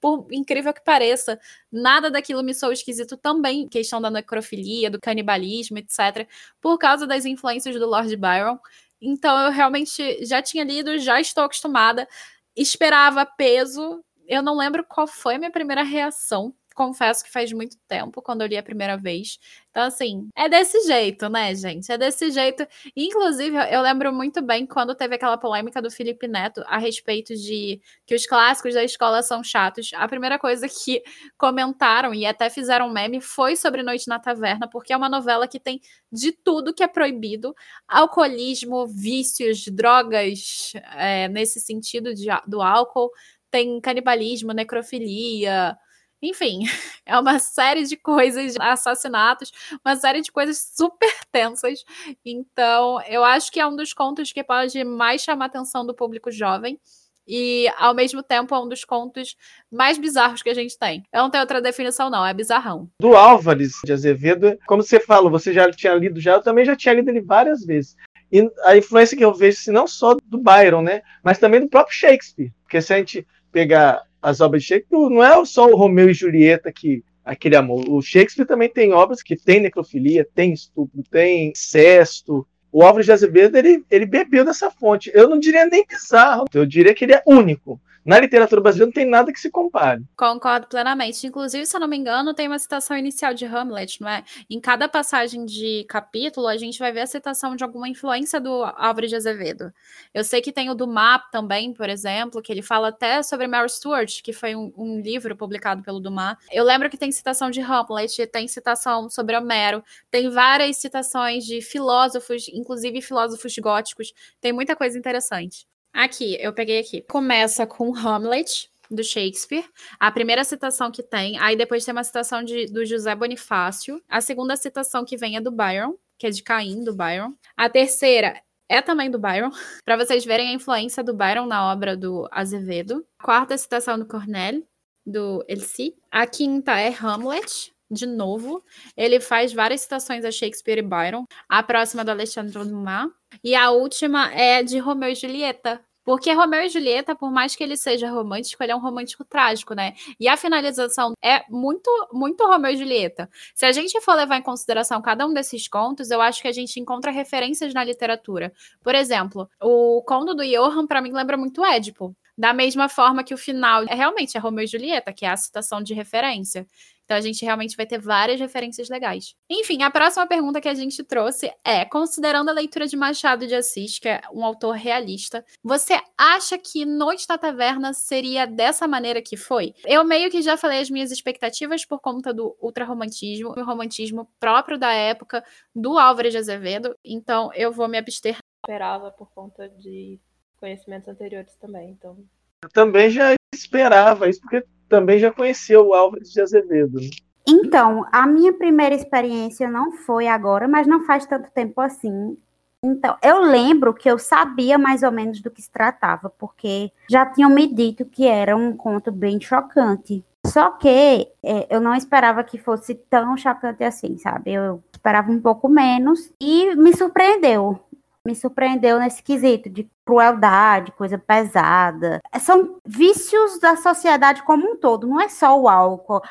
Por 0.02 0.28
incrível 0.32 0.74
que 0.74 0.84
pareça, 0.84 1.40
nada 1.72 2.12
daquilo 2.12 2.44
me 2.44 2.54
sou 2.54 2.74
esquisito 2.74 3.16
também, 3.16 3.70
questão 3.70 4.02
da 4.02 4.12
necrofilia, 4.12 4.90
do 4.90 5.00
canibalismo, 5.00 5.78
etc., 5.78 6.28
por 6.60 6.78
causa 6.78 7.08
das 7.08 7.24
influências 7.24 7.74
do 7.80 7.88
Lord 7.88 8.14
Byron. 8.18 8.60
Então 9.04 9.38
eu 9.46 9.52
realmente 9.52 10.26
já 10.26 10.42
tinha 10.42 10.64
lido, 10.64 10.98
já 11.00 11.20
estou 11.22 11.44
acostumada, 11.44 12.08
esperava 12.56 13.26
peso. 13.26 14.04
Eu 14.28 14.42
não 14.42 14.58
lembro 14.58 14.86
qual 14.88 15.08
foi 15.08 15.36
a 15.36 15.40
minha 15.40 15.52
primeira 15.52 15.84
reação 15.84 16.54
confesso 16.74 17.24
que 17.24 17.32
faz 17.32 17.52
muito 17.52 17.78
tempo, 17.88 18.22
quando 18.22 18.42
eu 18.42 18.48
li 18.48 18.58
a 18.58 18.64
primeira 18.64 18.98
vez. 18.98 19.38
Então, 19.74 19.84
assim, 19.84 20.30
é 20.36 20.48
desse 20.48 20.86
jeito, 20.86 21.28
né, 21.30 21.56
gente? 21.56 21.92
É 21.92 21.98
desse 21.98 22.30
jeito. 22.30 22.66
Inclusive, 22.96 23.58
eu 23.72 23.82
lembro 23.82 24.14
muito 24.14 24.40
bem 24.40 24.68
quando 24.68 24.94
teve 24.94 25.16
aquela 25.16 25.36
polêmica 25.36 25.82
do 25.82 25.90
Felipe 25.90 26.28
Neto 26.28 26.64
a 26.68 26.78
respeito 26.78 27.34
de 27.36 27.82
que 28.06 28.14
os 28.14 28.28
clássicos 28.28 28.76
da 28.76 28.84
escola 28.84 29.24
são 29.24 29.44
chatos. 29.44 29.90
A 29.96 30.08
primeira 30.08 30.38
coisa 30.38 30.68
que 30.70 31.02
comentaram 31.40 32.14
e 32.14 32.24
até 32.26 32.52
fizeram 32.52 32.90
meme 32.90 33.20
foi 33.20 33.56
sobre 33.56 33.82
Noite 33.82 34.08
na 34.08 34.20
Taverna, 34.20 34.70
porque 34.70 34.94
é 34.94 34.98
uma 34.98 35.10
novela 35.10 35.48
que 35.48 35.60
tem 35.60 35.82
de 36.12 36.32
tudo 36.32 36.74
que 36.74 36.84
é 36.84 36.88
proibido: 36.88 37.56
alcoolismo, 37.88 38.86
vícios, 38.86 39.66
drogas, 39.68 40.74
é, 40.96 41.28
nesse 41.30 41.60
sentido 41.60 42.14
de, 42.14 42.28
do 42.48 42.62
álcool. 42.62 43.10
Tem 43.50 43.80
canibalismo, 43.82 44.52
necrofilia, 44.52 45.78
enfim, 46.24 46.60
é 47.06 47.20
uma 47.20 47.38
série 47.38 47.84
de 47.84 47.98
coisas, 47.98 48.56
assassinatos, 48.60 49.52
uma 49.86 49.96
série 49.96 50.22
de 50.22 50.32
coisas 50.32 50.58
super 50.76 51.14
tensas. 51.32 51.84
Então, 52.26 53.02
eu 53.08 53.24
acho 53.24 53.52
que 53.52 53.60
é 53.60 53.68
um 53.68 53.76
dos 53.76 53.94
contos 53.94 54.32
que 54.32 54.44
pode 54.44 54.84
mais 54.84 55.22
chamar 55.22 55.46
a 55.46 55.48
atenção 55.48 55.86
do 55.86 55.94
público 55.94 56.32
jovem. 56.32 56.80
E, 57.26 57.70
ao 57.78 57.94
mesmo 57.94 58.22
tempo, 58.22 58.54
é 58.54 58.60
um 58.60 58.68
dos 58.68 58.84
contos 58.84 59.38
mais 59.72 59.98
bizarros 59.98 60.42
que 60.42 60.50
a 60.50 60.54
gente 60.54 60.78
tem. 60.78 61.06
Eu 61.12 61.22
não 61.22 61.30
tenho 61.30 61.44
outra 61.44 61.62
definição, 61.62 62.10
não, 62.10 62.26
é 62.26 62.34
bizarrão. 62.34 62.90
Do 63.00 63.16
Álvares 63.16 63.76
de 63.86 63.94
Azevedo, 63.94 64.58
como 64.68 64.84
você 64.84 65.00
falou, 65.00 65.32
você 65.32 65.54
já 65.54 65.72
tinha 65.72 65.94
lido 65.94 66.20
já, 66.20 66.34
eu 66.34 66.42
também 66.42 66.66
já 66.66 66.76
tinha 66.76 66.94
lido 66.94 67.10
ele 67.10 67.22
várias 67.22 67.66
vezes. 67.66 67.96
E 68.30 68.52
a 68.66 68.76
influência 68.76 69.16
que 69.16 69.24
eu 69.24 69.34
vejo, 69.34 69.58
assim, 69.58 69.72
não 69.72 69.88
só 69.88 70.16
do 70.16 70.38
Byron, 70.38 70.82
né, 70.82 71.02
mas 71.24 71.40
também 71.40 71.62
do 71.62 71.70
próprio 71.70 71.96
Shakespeare. 71.96 72.52
Porque 72.64 72.82
se 72.82 72.94
a 72.94 72.98
gente 72.98 73.26
pegar 73.54 74.04
as 74.24 74.40
obras 74.40 74.64
de 74.64 74.70
Shakespeare 74.70 75.10
não 75.10 75.22
é 75.22 75.46
só 75.46 75.68
o 75.68 75.76
Romeu 75.76 76.10
e 76.10 76.14
Julieta 76.14 76.72
que 76.72 77.04
aquele 77.26 77.58
amor. 77.58 77.84
O 77.90 78.02
Shakespeare 78.02 78.48
também 78.48 78.70
tem 78.70 78.94
obras 78.94 79.22
que 79.22 79.36
tem 79.36 79.60
necrofilia, 79.60 80.28
tem 80.34 80.54
estupro, 80.54 81.04
tem 81.12 81.50
incesto. 81.50 82.48
O 82.72 82.84
Álvares 82.84 83.06
de 83.06 83.12
Azevedo 83.12 83.58
ele, 83.58 83.84
ele 83.92 84.06
bebeu 84.06 84.46
dessa 84.46 84.72
fonte. 84.72 85.12
Eu 85.14 85.30
não 85.30 85.38
diria 85.38 85.66
nem 85.66 85.86
bizarro, 85.86 86.46
eu 86.54 86.66
diria 86.66 86.94
que 86.94 87.04
ele 87.04 87.14
é 87.14 87.22
único 87.28 87.80
na 88.06 88.20
literatura 88.20 88.62
brasileira 88.62 88.88
não 88.88 88.94
tem 88.94 89.10
nada 89.10 89.32
que 89.32 89.40
se 89.40 89.50
compare. 89.50 90.04
Concordo 90.16 90.68
plenamente. 90.68 91.26
Inclusive, 91.26 91.66
se 91.66 91.76
eu 91.76 91.80
não 91.80 91.88
me 91.88 91.98
engano, 91.98 92.34
tem 92.34 92.48
uma 92.48 92.60
citação 92.60 92.98
inicial 92.98 93.34
de 93.34 93.46
Hamlet, 93.46 94.02
não 94.02 94.10
é? 94.10 94.24
Em 94.50 94.60
cada 94.60 94.88
passagem 94.88 95.46
de 95.46 95.86
capítulo, 95.90 96.48
a 96.48 96.58
gente 96.58 96.80
vai 96.80 96.92
ver 96.92 97.02
a 97.02 97.08
citação 97.08 97.56
de 97.56 97.64
alguma 97.64 97.90
influência 97.90 98.40
do 98.40 98.64
Álvares 98.64 99.10
de 99.10 99.16
Azevedo. 99.16 99.74
Eu 100.14 100.24
sei 100.24 100.42
que 100.42 100.52
tem 100.52 100.70
o 100.70 100.76
do 100.76 100.84
Dumas 100.86 101.22
também, 101.32 101.74
por 101.74 101.90
exemplo, 101.90 102.42
que 102.42 102.52
ele 102.52 102.62
fala 102.62 102.90
até 102.90 103.24
sobre 103.24 103.48
Mary 103.48 103.70
Stuart, 103.70 104.22
que 104.22 104.34
foi 104.34 104.56
um, 104.56 104.72
um 104.78 105.00
livro 105.00 105.36
publicado 105.36 105.82
pelo 105.82 106.00
Dumas. 106.00 106.38
Eu 106.52 106.64
lembro 106.64 106.90
que 106.90 106.98
tem 106.98 107.12
citação 107.12 107.50
de 107.50 107.62
Hamlet, 107.62 108.28
tem 108.28 108.48
citação 108.48 109.10
sobre 109.10 109.36
Homero, 109.38 109.84
tem 110.12 110.30
várias 110.30 110.78
citações 110.78 111.46
de 111.46 111.62
filósofos, 111.62 112.48
inclusive 112.50 113.02
filósofos 113.02 113.58
góticos. 113.58 114.14
Tem 114.42 114.52
muita 114.52 114.76
coisa 114.76 114.98
interessante. 114.98 115.66
Aqui, 115.94 116.38
eu 116.42 116.52
peguei 116.52 116.80
aqui. 116.80 117.02
Começa 117.02 117.68
com 117.68 117.96
Hamlet, 117.96 118.70
do 118.94 119.04
Shakespeare. 119.04 119.66
A 120.00 120.12
primeira 120.12 120.44
citação 120.44 120.92
que 120.92 121.04
tem, 121.04 121.38
aí 121.40 121.56
depois 121.56 121.84
tem 121.84 121.92
uma 121.92 122.04
citação 122.04 122.44
de, 122.44 122.68
do 122.68 122.86
José 122.86 123.14
Bonifácio. 123.16 124.02
A 124.08 124.22
segunda 124.22 124.56
citação 124.56 125.04
que 125.04 125.18
vem 125.18 125.36
é 125.36 125.42
do 125.42 125.52
Byron, 125.52 125.96
que 126.18 126.28
é 126.28 126.30
de 126.30 126.44
Caim, 126.44 126.84
do 126.84 126.96
Byron. 126.96 127.34
A 127.58 127.70
terceira 127.70 128.42
é 128.70 128.82
também 128.82 129.10
do 129.10 129.20
Byron, 129.20 129.52
para 129.86 129.98
vocês 129.98 130.24
verem 130.26 130.50
a 130.50 130.54
influência 130.54 131.04
do 131.04 131.14
Byron 131.14 131.46
na 131.46 131.72
obra 131.72 131.98
do 131.98 132.28
Azevedo. 132.32 133.06
A 133.20 133.24
quarta 133.24 133.58
citação 133.58 133.98
do 133.98 134.06
Cornell, 134.06 134.64
do 135.06 135.44
Elsie. 135.48 135.96
A 136.12 136.26
quinta 136.26 136.80
é 136.80 136.90
Hamlet, 136.90 137.74
de 137.92 138.06
novo. 138.06 138.64
Ele 138.98 139.20
faz 139.20 139.54
várias 139.54 139.82
citações 139.82 140.26
a 140.26 140.32
Shakespeare 140.32 140.80
e 140.80 140.82
Byron. 140.82 141.26
A 141.48 141.62
próxima 141.62 142.02
é 142.02 142.06
do 142.06 142.12
Alexandre 142.12 142.54
Dumas. 142.54 143.10
E 143.44 143.56
a 143.56 143.72
última 143.72 144.32
é 144.34 144.64
de 144.64 144.78
Romeu 144.80 145.10
e 145.10 145.16
Julieta, 145.16 145.82
porque 146.04 146.34
Romeu 146.34 146.62
e 146.62 146.70
Julieta, 146.70 147.16
por 147.16 147.32
mais 147.32 147.56
que 147.56 147.64
ele 147.64 147.78
seja 147.78 148.10
romântico, 148.10 148.62
ele 148.62 148.74
é 148.74 148.76
um 148.76 148.82
romântico 148.82 149.24
trágico, 149.24 149.74
né? 149.74 149.94
E 150.20 150.28
a 150.28 150.36
finalização 150.36 151.14
é 151.24 151.44
muito, 151.50 151.90
muito 152.12 152.46
Romeu 152.46 152.72
e 152.72 152.78
Julieta. 152.78 153.30
Se 153.56 153.66
a 153.66 153.72
gente 153.72 154.00
for 154.02 154.14
levar 154.16 154.38
em 154.38 154.42
consideração 154.42 155.02
cada 155.02 155.26
um 155.26 155.34
desses 155.34 155.68
contos, 155.68 156.12
eu 156.12 156.22
acho 156.22 156.42
que 156.42 156.48
a 156.48 156.52
gente 156.52 156.80
encontra 156.80 157.12
referências 157.12 157.74
na 157.74 157.84
literatura. 157.84 158.52
Por 158.84 158.96
exemplo, 158.96 159.50
o 159.62 160.02
conto 160.06 160.34
do 160.34 160.44
Johann, 160.44 160.88
para 160.88 161.02
mim, 161.02 161.14
lembra 161.14 161.38
muito 161.38 161.64
Édipo. 161.64 162.14
Da 162.38 162.54
mesma 162.54 162.90
forma 162.90 163.24
que 163.24 163.34
o 163.34 163.38
final 163.38 163.84
é 163.84 163.94
realmente 163.94 164.36
é 164.36 164.40
Romeu 164.40 164.64
e 164.64 164.68
Julieta, 164.68 165.14
que 165.14 165.26
é 165.26 165.30
a 165.30 165.38
citação 165.38 165.82
de 165.82 165.94
referência. 165.94 166.68
Então 167.06 167.18
a 167.18 167.22
gente 167.22 167.44
realmente 167.44 167.76
vai 167.76 167.86
ter 167.86 168.00
várias 168.00 168.40
referências 168.40 168.90
legais. 168.90 169.36
Enfim, 169.50 169.84
a 169.84 169.92
próxima 169.92 170.26
pergunta 170.26 170.62
que 170.62 170.70
a 170.70 170.74
gente 170.74 171.04
trouxe 171.04 171.52
é: 171.64 171.86
considerando 171.86 172.50
a 172.50 172.54
leitura 172.54 172.88
de 172.88 172.96
Machado 172.96 173.46
de 173.46 173.54
Assis, 173.54 174.00
que 174.00 174.08
é 174.08 174.22
um 174.34 174.44
autor 174.44 174.76
realista, 174.76 175.46
você 175.64 176.00
acha 176.18 176.58
que 176.58 176.86
Noite 176.86 177.28
da 177.28 177.38
Taverna 177.38 177.94
seria 177.94 178.46
dessa 178.48 178.88
maneira 178.88 179.22
que 179.22 179.36
foi? 179.36 179.74
Eu 179.86 180.04
meio 180.04 180.32
que 180.32 180.42
já 180.42 180.56
falei 180.56 180.80
as 180.80 180.90
minhas 180.90 181.12
expectativas 181.12 181.86
por 181.86 182.00
conta 182.00 182.34
do 182.34 182.56
ultrarromantismo, 182.62 183.50
o 183.50 183.64
romantismo 183.64 184.30
próprio 184.40 184.78
da 184.78 184.92
época 184.94 185.44
do 185.76 186.00
Álvares 186.00 186.32
de 186.32 186.38
Azevedo, 186.38 186.96
então 187.04 187.52
eu 187.54 187.72
vou 187.72 187.88
me 187.88 187.98
abster. 187.98 188.38
Esperava 188.66 189.12
por 189.12 189.30
conta 189.34 189.68
de 189.68 190.20
conhecimentos 190.64 191.10
anteriores 191.10 191.54
também, 191.58 191.90
então. 191.90 192.16
Eu 192.64 192.70
também 192.70 193.10
já 193.10 193.34
esperava 193.54 194.30
isso, 194.30 194.40
porque 194.40 194.66
também 194.88 195.20
já 195.20 195.30
conheceu 195.30 195.88
o 195.88 195.94
Álvares 195.94 196.32
de 196.32 196.40
Azevedo. 196.40 197.02
Né? 197.02 197.10
Então, 197.46 198.06
a 198.10 198.26
minha 198.26 198.54
primeira 198.54 198.96
experiência 198.96 199.70
não 199.70 199.92
foi 199.92 200.26
agora, 200.26 200.66
mas 200.66 200.88
não 200.88 201.06
faz 201.06 201.26
tanto 201.26 201.52
tempo 201.52 201.82
assim. 201.82 202.38
Então, 202.82 203.18
eu 203.22 203.42
lembro 203.42 203.94
que 203.94 204.10
eu 204.10 204.18
sabia 204.18 204.78
mais 204.78 205.04
ou 205.04 205.12
menos 205.12 205.42
do 205.42 205.52
que 205.52 205.62
se 205.62 205.70
tratava, 205.70 206.30
porque 206.30 206.90
já 207.10 207.26
tinham 207.26 207.50
me 207.50 207.68
dito 207.68 208.06
que 208.06 208.26
era 208.26 208.56
um 208.56 208.72
conto 208.72 209.12
bem 209.12 209.42
chocante. 209.42 210.24
Só 210.48 210.72
que 210.72 211.28
é, 211.44 211.68
eu 211.70 211.82
não 211.82 211.94
esperava 211.94 212.42
que 212.42 212.58
fosse 212.58 212.96
tão 212.96 213.36
chocante 213.36 213.84
assim, 213.84 214.18
sabe? 214.18 214.54
Eu 214.54 214.82
esperava 214.94 215.30
um 215.30 215.42
pouco 215.42 215.68
menos 215.68 216.32
e 216.40 216.74
me 216.76 216.96
surpreendeu 216.96 217.82
me 218.26 218.36
surpreendeu 218.36 219.00
nesse 219.00 219.22
quesito 219.22 219.70
de 219.70 219.90
crueldade, 220.06 220.94
coisa 220.94 221.18
pesada. 221.18 222.22
São 222.40 222.78
vícios 222.86 223.60
da 223.60 223.76
sociedade 223.76 224.44
como 224.44 224.66
um 224.66 224.78
todo, 224.78 225.08
não 225.08 225.20
é 225.20 225.28
só 225.28 225.60
o 225.60 225.68
álcool. 225.68 226.22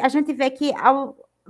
A 0.00 0.08
gente 0.08 0.32
vê 0.32 0.50
que, 0.50 0.72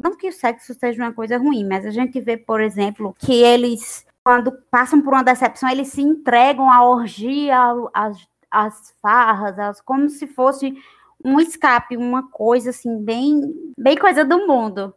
não 0.02 0.16
que 0.16 0.28
o 0.28 0.32
sexo 0.32 0.72
seja 0.74 1.02
uma 1.02 1.12
coisa 1.12 1.36
ruim, 1.36 1.66
mas 1.68 1.84
a 1.84 1.90
gente 1.90 2.18
vê, 2.20 2.38
por 2.38 2.60
exemplo, 2.62 3.14
que 3.18 3.34
eles, 3.34 4.06
quando 4.24 4.52
passam 4.70 5.02
por 5.02 5.12
uma 5.12 5.22
decepção, 5.22 5.68
eles 5.68 5.88
se 5.88 6.00
entregam 6.00 6.70
à 6.70 6.82
orgia, 6.88 7.58
às, 7.92 8.16
às 8.50 8.94
farras, 9.02 9.58
às, 9.58 9.80
como 9.82 10.08
se 10.08 10.26
fosse 10.26 10.74
um 11.22 11.38
escape, 11.38 11.98
uma 11.98 12.30
coisa 12.30 12.70
assim, 12.70 12.98
bem, 13.04 13.54
bem 13.78 13.96
coisa 13.98 14.24
do 14.24 14.46
mundo. 14.46 14.94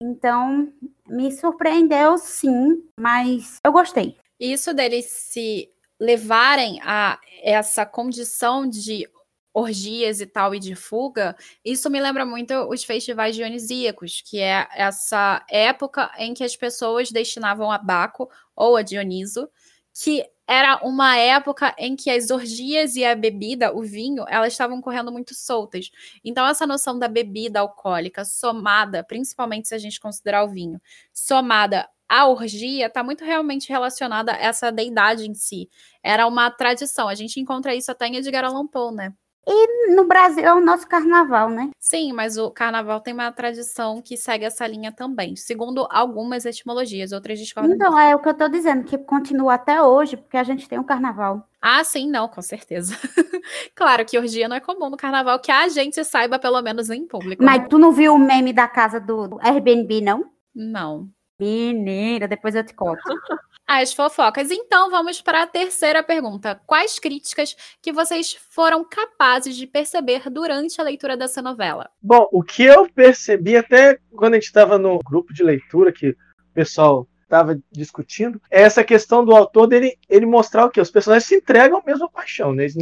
Então, 0.00 0.70
me 1.08 1.32
surpreendeu 1.32 2.18
sim, 2.18 2.82
mas 3.00 3.58
eu 3.64 3.72
gostei. 3.72 4.18
Isso 4.40 4.74
deles 4.74 5.06
se 5.06 5.70
levarem 5.98 6.78
a 6.82 7.18
essa 7.42 7.86
condição 7.86 8.68
de 8.68 9.08
orgias 9.54 10.20
e 10.20 10.26
tal 10.26 10.54
e 10.54 10.58
de 10.58 10.74
fuga, 10.74 11.34
isso 11.64 11.88
me 11.88 11.98
lembra 11.98 12.26
muito 12.26 12.52
os 12.68 12.84
festivais 12.84 13.34
dionisíacos, 13.34 14.20
que 14.20 14.38
é 14.38 14.68
essa 14.74 15.42
época 15.50 16.10
em 16.18 16.34
que 16.34 16.44
as 16.44 16.54
pessoas 16.54 17.10
destinavam 17.10 17.70
a 17.70 17.78
Baco 17.78 18.28
ou 18.54 18.76
a 18.76 18.82
Dioniso, 18.82 19.48
que 19.94 20.22
era 20.46 20.78
uma 20.84 21.16
época 21.16 21.74
em 21.78 21.96
que 21.96 22.10
as 22.10 22.30
orgias 22.30 22.96
e 22.96 23.04
a 23.04 23.16
bebida, 23.16 23.74
o 23.74 23.82
vinho, 23.82 24.24
elas 24.28 24.52
estavam 24.52 24.80
correndo 24.82 25.10
muito 25.10 25.34
soltas. 25.34 25.90
Então, 26.22 26.46
essa 26.46 26.66
noção 26.66 26.98
da 26.98 27.08
bebida 27.08 27.60
alcoólica, 27.60 28.24
somada, 28.26 29.02
principalmente 29.02 29.68
se 29.68 29.74
a 29.74 29.78
gente 29.78 29.98
considerar 29.98 30.44
o 30.44 30.48
vinho, 30.48 30.80
somada 31.12 31.88
à 32.08 32.26
orgia, 32.26 32.86
está 32.86 33.02
muito 33.02 33.24
realmente 33.24 33.68
relacionada 33.68 34.32
a 34.32 34.36
essa 34.36 34.70
deidade 34.70 35.28
em 35.28 35.34
si. 35.34 35.68
Era 36.02 36.26
uma 36.26 36.50
tradição. 36.50 37.08
A 37.08 37.14
gente 37.14 37.40
encontra 37.40 37.74
isso 37.74 37.90
até 37.90 38.06
em 38.06 38.16
Edgar 38.16 38.44
Allan 38.44 38.66
Poe, 38.66 38.94
né? 38.94 39.12
E 39.48 39.94
no 39.94 40.04
Brasil 40.04 40.44
é 40.44 40.52
o 40.52 40.60
nosso 40.60 40.88
carnaval, 40.88 41.48
né? 41.48 41.70
Sim, 41.78 42.12
mas 42.12 42.36
o 42.36 42.50
carnaval 42.50 43.00
tem 43.00 43.14
uma 43.14 43.30
tradição 43.30 44.02
que 44.02 44.16
segue 44.16 44.44
essa 44.44 44.66
linha 44.66 44.90
também, 44.90 45.36
segundo 45.36 45.86
algumas 45.88 46.44
etimologias, 46.44 47.12
outras 47.12 47.38
discordam. 47.38 47.72
Então, 47.72 47.96
é 47.96 48.12
o 48.12 48.18
que 48.18 48.28
eu 48.28 48.34
tô 48.34 48.48
dizendo, 48.48 48.82
que 48.82 48.98
continua 48.98 49.54
até 49.54 49.80
hoje, 49.80 50.16
porque 50.16 50.36
a 50.36 50.42
gente 50.42 50.68
tem 50.68 50.78
o 50.78 50.82
um 50.82 50.84
carnaval. 50.84 51.48
Ah, 51.62 51.84
sim, 51.84 52.10
não, 52.10 52.26
com 52.26 52.42
certeza. 52.42 52.96
claro 53.72 54.04
que 54.04 54.18
orgia 54.18 54.48
não 54.48 54.56
é 54.56 54.60
comum 54.60 54.90
no 54.90 54.96
carnaval, 54.96 55.38
que 55.38 55.52
a 55.52 55.68
gente 55.68 56.02
saiba, 56.04 56.40
pelo 56.40 56.60
menos 56.60 56.90
em 56.90 57.06
público. 57.06 57.44
Mas 57.44 57.60
né? 57.60 57.66
tu 57.68 57.78
não 57.78 57.92
viu 57.92 58.14
o 58.14 58.18
meme 58.18 58.52
da 58.52 58.66
casa 58.66 58.98
do 58.98 59.38
Airbnb, 59.40 60.00
não? 60.00 60.24
Não. 60.52 61.08
Menina, 61.38 62.26
depois 62.26 62.54
eu 62.54 62.64
te 62.64 62.74
conto. 62.74 63.00
As 63.66 63.92
fofocas. 63.92 64.50
Então, 64.50 64.90
vamos 64.90 65.20
para 65.20 65.42
a 65.42 65.46
terceira 65.46 66.00
pergunta. 66.00 66.60
Quais 66.66 67.00
críticas 67.00 67.56
que 67.82 67.92
vocês 67.92 68.32
foram 68.50 68.84
capazes 68.84 69.56
de 69.56 69.66
perceber 69.66 70.30
durante 70.30 70.80
a 70.80 70.84
leitura 70.84 71.16
dessa 71.16 71.42
novela? 71.42 71.90
Bom, 72.00 72.28
o 72.30 72.44
que 72.44 72.62
eu 72.62 72.88
percebi 72.88 73.56
até 73.56 73.98
quando 74.14 74.34
a 74.34 74.36
gente 74.36 74.46
estava 74.46 74.78
no 74.78 75.00
grupo 75.00 75.34
de 75.34 75.42
leitura, 75.42 75.92
que 75.92 76.10
o 76.10 76.16
pessoal 76.54 77.08
estava 77.22 77.58
discutindo, 77.72 78.40
é 78.48 78.62
essa 78.62 78.84
questão 78.84 79.24
do 79.24 79.34
autor 79.34 79.66
dele 79.66 79.98
ele 80.08 80.26
mostrar 80.26 80.64
o 80.64 80.70
que? 80.70 80.80
Os 80.80 80.90
personagens 80.90 81.26
se 81.26 81.34
entregam 81.34 81.82
mesmo 81.84 82.04
à 82.04 82.08
paixão, 82.08 82.54
né? 82.54 82.62
Eles 82.62 82.76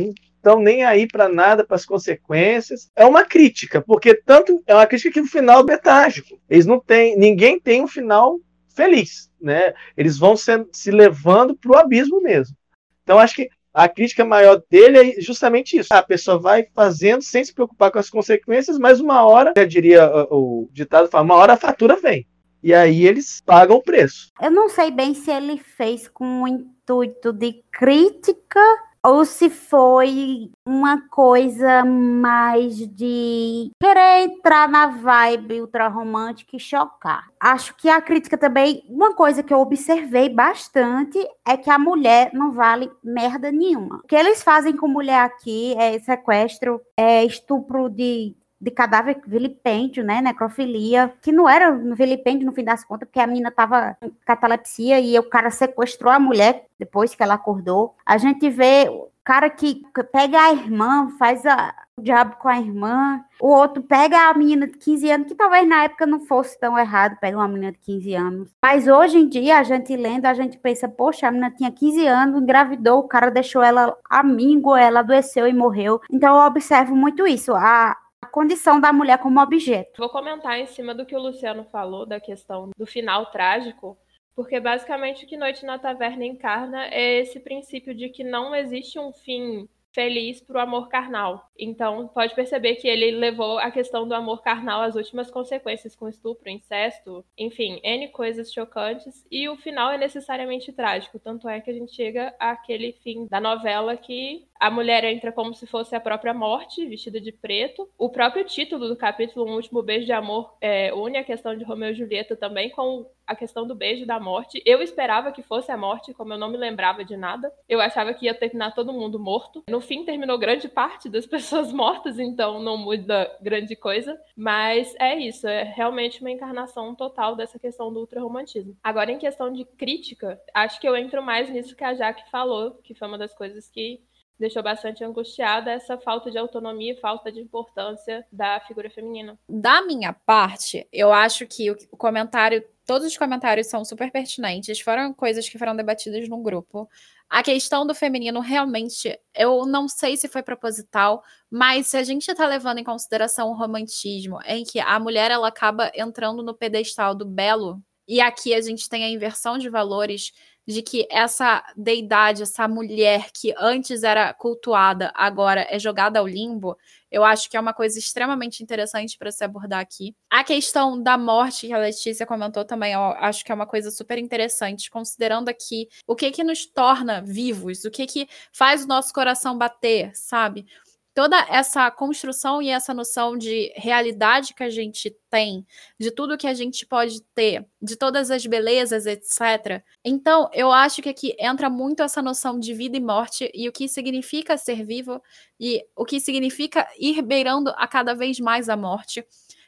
estão 0.44 0.61
nem 0.61 0.85
aí 0.85 1.09
para 1.09 1.28
nada, 1.28 1.64
para 1.64 1.76
as 1.76 1.87
consequências. 1.87 2.90
É 2.94 3.07
uma 3.07 3.24
crítica, 3.24 3.80
porque 3.80 4.14
tanto 4.14 4.62
é 4.66 4.74
uma 4.74 4.87
crítica 4.87 5.14
que 5.14 5.20
o 5.20 5.26
final 5.26 5.64
é 5.68 5.76
trágico. 5.78 6.38
Eles 6.48 6.66
não 6.66 6.78
têm, 6.78 7.16
ninguém 7.16 7.59
tem 7.59 7.83
um 7.83 7.88
final 7.88 8.38
feliz, 8.68 9.30
né? 9.40 9.72
Eles 9.96 10.18
vão 10.18 10.37
se, 10.37 10.52
se 10.70 10.90
levando 10.90 11.57
para 11.57 11.72
o 11.72 11.78
abismo 11.78 12.20
mesmo. 12.20 12.54
Então 13.02 13.18
acho 13.18 13.37
que 13.37 13.48
a 13.72 13.88
crítica 13.88 14.24
maior 14.24 14.62
dele 14.70 14.98
é 14.98 15.20
justamente 15.20 15.76
isso. 15.78 15.88
A 15.92 16.02
pessoa 16.02 16.38
vai 16.38 16.66
fazendo 16.74 17.22
sem 17.22 17.42
se 17.42 17.52
preocupar 17.52 17.90
com 17.90 17.98
as 17.98 18.11
consequências, 18.11 18.78
mas 18.78 19.00
uma 19.00 19.24
hora, 19.24 19.52
já 19.57 19.64
diria 19.64 20.09
o 20.30 20.68
ditado, 20.72 21.09
fala, 21.09 21.24
uma 21.24 21.35
hora 21.35 21.54
a 21.54 21.57
fatura 21.57 21.96
vem. 21.96 22.26
E 22.62 22.72
aí 22.72 23.07
eles 23.07 23.42
pagam 23.44 23.76
o 23.76 23.83
preço. 23.83 24.30
Eu 24.40 24.50
não 24.50 24.68
sei 24.68 24.90
bem 24.90 25.12
se 25.12 25.30
ele 25.30 25.59
fez 25.59 26.09
com 26.09 26.42
o 26.42 26.48
intuito 26.48 27.33
de 27.33 27.62
crítica 27.70 28.61
ou 29.04 29.24
se 29.26 29.50
foi 29.50 30.50
uma 30.66 31.06
coisa 31.08 31.84
mais 31.84 32.74
de 32.78 33.70
querer 33.78 34.24
entrar 34.24 34.66
na 34.66 34.86
vibe 34.86 35.60
ultra 35.60 35.88
romântica 35.88 36.56
e 36.56 36.60
chocar. 36.60 37.28
Acho 37.38 37.76
que 37.76 37.90
a 37.90 38.00
crítica 38.00 38.38
também, 38.38 38.82
uma 38.88 39.14
coisa 39.14 39.42
que 39.42 39.52
eu 39.52 39.60
observei 39.60 40.30
bastante 40.30 41.18
é 41.46 41.54
que 41.56 41.68
a 41.68 41.78
mulher 41.78 42.30
não 42.32 42.52
vale 42.52 42.90
merda 43.02 43.52
nenhuma. 43.52 43.96
O 43.96 44.06
que 44.06 44.16
eles 44.16 44.42
fazem 44.42 44.74
com 44.74 44.88
mulher 44.88 45.20
aqui 45.20 45.74
é 45.76 45.98
sequestro, 45.98 46.80
é 46.96 47.24
estupro 47.24 47.90
de 47.90 48.34
de 48.60 48.70
cadáver 48.70 49.20
vilipêndio, 49.26 50.02
né, 50.04 50.20
necrofilia, 50.20 51.12
que 51.20 51.32
não 51.32 51.48
era 51.48 51.70
vilipêndio 51.72 52.46
no 52.46 52.52
fim 52.52 52.64
das 52.64 52.84
contas, 52.84 53.08
porque 53.08 53.20
a 53.20 53.26
menina 53.26 53.50
tava 53.50 53.96
com 54.00 54.10
catalepsia 54.24 55.00
e 55.00 55.18
o 55.18 55.28
cara 55.28 55.50
sequestrou 55.50 56.12
a 56.12 56.18
mulher 56.18 56.66
depois 56.78 57.14
que 57.14 57.22
ela 57.22 57.34
acordou. 57.34 57.94
A 58.06 58.16
gente 58.16 58.48
vê 58.48 58.88
o 58.88 59.10
cara 59.24 59.48
que 59.48 59.82
pega 60.12 60.38
a 60.38 60.52
irmã, 60.52 61.08
faz 61.18 61.44
a, 61.46 61.74
o 61.96 62.02
diabo 62.02 62.36
com 62.36 62.48
a 62.48 62.58
irmã, 62.58 63.24
o 63.40 63.48
outro 63.48 63.82
pega 63.82 64.28
a 64.28 64.34
menina 64.34 64.66
de 64.66 64.76
15 64.76 65.10
anos, 65.10 65.28
que 65.28 65.34
talvez 65.34 65.66
na 65.66 65.84
época 65.84 66.06
não 66.06 66.20
fosse 66.20 66.58
tão 66.58 66.78
errado, 66.78 67.18
pega 67.20 67.36
uma 67.36 67.48
menina 67.48 67.72
de 67.72 67.78
15 67.78 68.14
anos. 68.14 68.50
Mas 68.62 68.86
hoje 68.86 69.18
em 69.18 69.28
dia, 69.28 69.58
a 69.58 69.62
gente 69.62 69.96
lendo, 69.96 70.26
a 70.26 70.34
gente 70.34 70.58
pensa, 70.58 70.88
poxa, 70.88 71.26
a 71.26 71.30
menina 71.30 71.50
tinha 71.50 71.70
15 71.70 72.06
anos, 72.06 72.42
engravidou, 72.42 73.00
o 73.00 73.08
cara 73.08 73.30
deixou 73.30 73.62
ela 73.62 73.96
amigo, 74.10 74.76
ela 74.76 75.00
adoeceu 75.00 75.46
e 75.46 75.52
morreu. 75.54 76.00
Então 76.10 76.36
eu 76.36 76.46
observo 76.46 76.94
muito 76.94 77.26
isso. 77.26 77.54
A 77.54 77.96
condição 78.34 78.80
da 78.80 78.92
mulher 78.92 79.18
como 79.18 79.40
objeto. 79.40 79.92
Vou 79.96 80.08
comentar 80.08 80.58
em 80.58 80.66
cima 80.66 80.92
do 80.92 81.06
que 81.06 81.14
o 81.14 81.20
Luciano 81.20 81.62
falou, 81.70 82.04
da 82.04 82.18
questão 82.18 82.70
do 82.76 82.84
final 82.84 83.26
trágico, 83.26 83.96
porque 84.34 84.58
basicamente 84.58 85.24
o 85.24 85.28
que 85.28 85.36
Noite 85.36 85.64
na 85.64 85.78
Taverna 85.78 86.24
encarna 86.24 86.88
é 86.88 87.20
esse 87.20 87.38
princípio 87.38 87.94
de 87.94 88.08
que 88.08 88.24
não 88.24 88.52
existe 88.52 88.98
um 88.98 89.12
fim 89.12 89.68
feliz 89.94 90.40
para 90.40 90.58
o 90.58 90.60
amor 90.60 90.88
carnal. 90.88 91.48
Então, 91.56 92.08
pode 92.08 92.34
perceber 92.34 92.74
que 92.74 92.88
ele 92.88 93.12
levou 93.12 93.60
a 93.60 93.70
questão 93.70 94.06
do 94.06 94.12
amor 94.12 94.42
carnal 94.42 94.82
às 94.82 94.96
últimas 94.96 95.30
consequências 95.30 95.94
com 95.94 96.08
estupro, 96.08 96.50
incesto, 96.50 97.24
enfim, 97.38 97.80
N 97.84 98.08
coisas 98.08 98.52
chocantes, 98.52 99.24
e 99.30 99.48
o 99.48 99.56
final 99.56 99.92
é 99.92 99.96
necessariamente 99.96 100.72
trágico. 100.72 101.20
Tanto 101.20 101.48
é 101.48 101.60
que 101.60 101.70
a 101.70 101.74
gente 101.74 101.94
chega 101.94 102.34
àquele 102.40 102.92
fim 103.04 103.28
da 103.30 103.40
novela 103.40 103.96
que 103.96 104.44
a 104.58 104.70
mulher 104.70 105.04
entra 105.04 105.32
como 105.32 105.54
se 105.54 105.66
fosse 105.66 105.94
a 105.94 106.00
própria 106.00 106.32
morte, 106.32 106.86
vestida 106.86 107.20
de 107.20 107.32
preto. 107.32 107.88
O 107.98 108.08
próprio 108.08 108.44
título 108.44 108.88
do 108.88 108.96
capítulo, 108.96 109.46
Um 109.46 109.54
Último 109.54 109.82
Beijo 109.82 110.06
de 110.06 110.12
Amor, 110.12 110.56
é, 110.60 110.92
une 110.94 111.18
a 111.18 111.24
questão 111.24 111.56
de 111.56 111.64
Romeu 111.64 111.90
e 111.90 111.94
Julieta 111.94 112.36
também 112.36 112.70
com 112.70 113.06
a 113.26 113.34
questão 113.34 113.66
do 113.66 113.74
beijo 113.74 114.06
da 114.06 114.20
morte. 114.20 114.62
Eu 114.64 114.82
esperava 114.82 115.32
que 115.32 115.42
fosse 115.42 115.70
a 115.72 115.76
morte, 115.76 116.12
como 116.12 116.32
eu 116.32 116.38
não 116.38 116.50
me 116.50 116.56
lembrava 116.56 117.04
de 117.04 117.16
nada. 117.16 117.52
Eu 117.68 117.80
achava 117.80 118.12
que 118.12 118.26
ia 118.26 118.34
terminar 118.34 118.74
todo 118.74 118.92
mundo 118.92 119.18
morto. 119.18 119.62
No 119.68 119.80
fim, 119.80 120.04
terminou 120.04 120.38
grande 120.38 120.68
parte 120.68 121.08
das 121.08 121.24
pessoas 121.26 121.72
mortas, 121.72 122.18
então 122.18 122.60
não 122.60 122.76
muda 122.76 123.30
grande 123.40 123.74
coisa. 123.74 124.18
Mas 124.36 124.94
é 124.98 125.16
isso, 125.18 125.46
é 125.48 125.62
realmente 125.62 126.20
uma 126.20 126.30
encarnação 126.30 126.94
total 126.94 127.34
dessa 127.34 127.58
questão 127.58 127.92
do 127.92 128.00
ultrarromantismo. 128.00 128.76
Agora, 128.82 129.10
em 129.10 129.18
questão 129.18 129.52
de 129.52 129.64
crítica, 129.64 130.40
acho 130.52 130.80
que 130.80 130.88
eu 130.88 130.96
entro 130.96 131.22
mais 131.22 131.48
nisso 131.50 131.76
que 131.76 131.84
a 131.84 131.94
Jaque 131.94 132.30
falou, 132.30 132.72
que 132.82 132.94
foi 132.94 133.08
uma 133.08 133.18
das 133.18 133.34
coisas 133.34 133.68
que 133.68 134.00
deixou 134.38 134.62
bastante 134.62 135.04
angustiada 135.04 135.70
essa 135.70 135.96
falta 135.98 136.30
de 136.30 136.38
autonomia 136.38 136.92
e 136.92 137.00
falta 137.00 137.30
de 137.30 137.40
importância 137.40 138.26
da 138.32 138.60
figura 138.60 138.90
feminina. 138.90 139.38
Da 139.48 139.82
minha 139.82 140.12
parte, 140.12 140.86
eu 140.92 141.12
acho 141.12 141.46
que 141.46 141.70
o 141.70 141.96
comentário, 141.96 142.64
todos 142.84 143.06
os 143.06 143.16
comentários 143.16 143.68
são 143.68 143.84
super 143.84 144.10
pertinentes, 144.10 144.80
foram 144.80 145.12
coisas 145.12 145.48
que 145.48 145.58
foram 145.58 145.76
debatidas 145.76 146.28
no 146.28 146.42
grupo. 146.42 146.88
A 147.28 147.42
questão 147.42 147.86
do 147.86 147.94
feminino 147.94 148.40
realmente, 148.40 149.18
eu 149.34 149.64
não 149.66 149.88
sei 149.88 150.16
se 150.16 150.28
foi 150.28 150.42
proposital, 150.42 151.22
mas 151.50 151.88
se 151.88 151.96
a 151.96 152.04
gente 152.04 152.28
está 152.30 152.46
levando 152.46 152.78
em 152.78 152.84
consideração 152.84 153.50
o 153.50 153.56
romantismo, 153.56 154.40
em 154.46 154.64
que 154.64 154.78
a 154.78 154.98
mulher 155.00 155.30
ela 155.30 155.48
acaba 155.48 155.90
entrando 155.94 156.42
no 156.42 156.54
pedestal 156.54 157.14
do 157.14 157.24
belo, 157.24 157.82
e 158.06 158.20
aqui 158.20 158.54
a 158.54 158.60
gente 158.60 158.88
tem 158.88 159.04
a 159.04 159.08
inversão 159.08 159.56
de 159.56 159.70
valores 159.70 160.32
de 160.66 160.83
que 160.83 161.07
essa 161.11 161.62
deidade, 161.77 162.42
essa 162.42 162.66
mulher 162.66 163.31
que 163.33 163.55
antes 163.59 164.03
era 164.03 164.33
cultuada, 164.33 165.12
agora 165.14 165.66
é 165.68 165.79
jogada 165.79 166.18
ao 166.18 166.27
limbo, 166.27 166.77
eu 167.11 167.24
acho 167.24 167.48
que 167.48 167.57
é 167.57 167.61
uma 167.61 167.72
coisa 167.72 167.96
extremamente 167.98 168.62
interessante 168.62 169.16
para 169.16 169.31
se 169.31 169.44
abordar 169.44 169.81
aqui. 169.81 170.16
A 170.29 170.42
questão 170.42 171.00
da 171.00 171.16
morte 171.16 171.68
que 171.68 171.72
a 171.72 171.79
Letícia 171.79 172.27
comentou 172.27 172.64
também, 172.64 172.92
eu 172.92 173.00
acho 173.00 173.44
que 173.44 173.53
é 173.53 173.55
uma 173.55 173.66
coisa 173.66 173.90
super 173.90 174.18
interessante, 174.18 174.90
considerando 174.90 175.48
aqui 175.48 175.88
o 176.09 176.16
que 176.16 176.31
que 176.33 176.42
nos 176.42 176.66
torna 176.66 177.22
vivos, 177.22 177.85
o 177.85 177.90
que 177.90 178.07
que 178.07 178.29
faz 178.53 178.85
o 178.85 178.88
nosso 178.88 179.12
coração 179.12 179.57
bater, 179.57 180.11
sabe? 180.14 180.66
Toda 181.14 181.38
essa 181.48 181.88
construção 181.92 182.61
e 182.61 182.68
essa 182.68 182.92
noção 182.92 183.38
de 183.38 183.72
realidade 183.77 184.53
que 184.53 184.64
a 184.64 184.68
gente 184.68 185.16
tem, 185.31 185.64
de 185.98 186.11
tudo 186.11 186.37
que 186.37 186.46
a 186.46 186.53
gente 186.53 186.85
pode 186.85 187.22
ter, 187.35 187.64
de 187.81 187.96
todas 187.96 188.31
as 188.33 188.44
belezas, 188.44 189.07
etc. 189.07 189.83
Então, 190.05 190.50
eu 190.53 190.72
acho 190.72 191.00
que 191.00 191.09
aqui 191.09 191.37
entra 191.38 191.70
muito 191.70 192.03
essa 192.03 192.20
noção 192.20 192.59
de 192.59 192.74
vida 192.74 192.96
e 192.96 193.00
morte 193.00 193.50
e 193.55 193.68
o 193.68 193.72
que 193.72 193.88
significa 193.88 194.59
ser 194.59 194.85
vivo 194.85 195.22
e 195.59 195.87
o 195.94 196.05
que 196.05 196.18
significa 196.18 196.87
ir 196.98 197.22
beirando 197.22 197.70
a 197.77 197.87
cada 197.87 198.12
vez 198.14 198.40
mais 198.40 198.68
a 198.68 198.77
morte. 198.77 199.24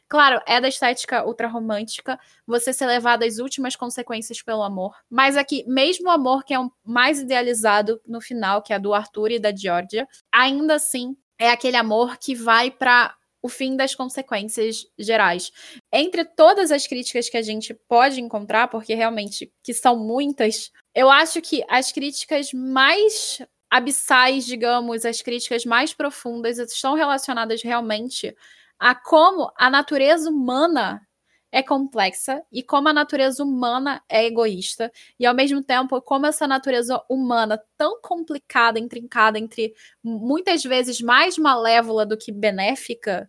Claro, 0.08 0.40
é 0.46 0.60
da 0.60 0.68
estética 0.68 1.26
ultra-romântica, 1.26 2.18
você 2.46 2.72
ser 2.72 2.86
levado 2.86 3.24
às 3.24 3.38
últimas 3.38 3.74
consequências 3.74 4.40
pelo 4.40 4.62
amor. 4.62 4.94
Mas 5.10 5.36
aqui, 5.36 5.64
mesmo 5.66 6.08
o 6.08 6.12
amor 6.12 6.44
que 6.44 6.54
é 6.54 6.60
o 6.60 6.70
mais 6.84 7.20
idealizado 7.20 8.00
no 8.06 8.20
final, 8.20 8.62
que 8.62 8.72
é 8.72 8.78
do 8.78 8.94
Arthur 8.94 9.32
e 9.32 9.38
da 9.40 9.54
Georgia, 9.54 10.06
ainda 10.30 10.76
assim 10.76 11.16
é 11.38 11.50
aquele 11.50 11.76
amor 11.76 12.16
que 12.18 12.34
vai 12.34 12.70
para 12.70 13.14
o 13.42 13.48
fim 13.48 13.76
das 13.76 13.94
consequências 13.94 14.86
gerais. 14.98 15.52
Entre 15.92 16.24
todas 16.24 16.72
as 16.72 16.86
críticas 16.86 17.28
que 17.28 17.36
a 17.36 17.42
gente 17.42 17.72
pode 17.88 18.20
encontrar, 18.20 18.68
porque 18.68 18.94
realmente 18.94 19.52
que 19.62 19.72
são 19.72 19.96
muitas, 19.96 20.72
eu 20.94 21.10
acho 21.10 21.40
que 21.40 21.64
as 21.68 21.92
críticas 21.92 22.52
mais 22.52 23.40
abissais, 23.70 24.44
digamos, 24.46 25.04
as 25.04 25.22
críticas 25.22 25.64
mais 25.64 25.92
profundas 25.92 26.58
estão 26.58 26.94
relacionadas 26.94 27.62
realmente 27.62 28.34
a 28.78 28.94
como 28.94 29.52
a 29.56 29.70
natureza 29.70 30.30
humana 30.30 31.06
é 31.52 31.62
complexa 31.62 32.42
e 32.52 32.62
como 32.62 32.88
a 32.88 32.92
natureza 32.92 33.42
humana 33.42 34.02
é 34.08 34.26
egoísta 34.26 34.92
e 35.18 35.26
ao 35.26 35.34
mesmo 35.34 35.62
tempo 35.62 36.00
como 36.02 36.26
essa 36.26 36.46
natureza 36.46 37.02
humana 37.08 37.62
tão 37.76 38.00
complicada, 38.00 38.78
intrincada, 38.78 39.38
entre 39.38 39.74
muitas 40.02 40.62
vezes 40.64 41.00
mais 41.00 41.38
malévola 41.38 42.04
do 42.04 42.16
que 42.16 42.32
benéfica, 42.32 43.28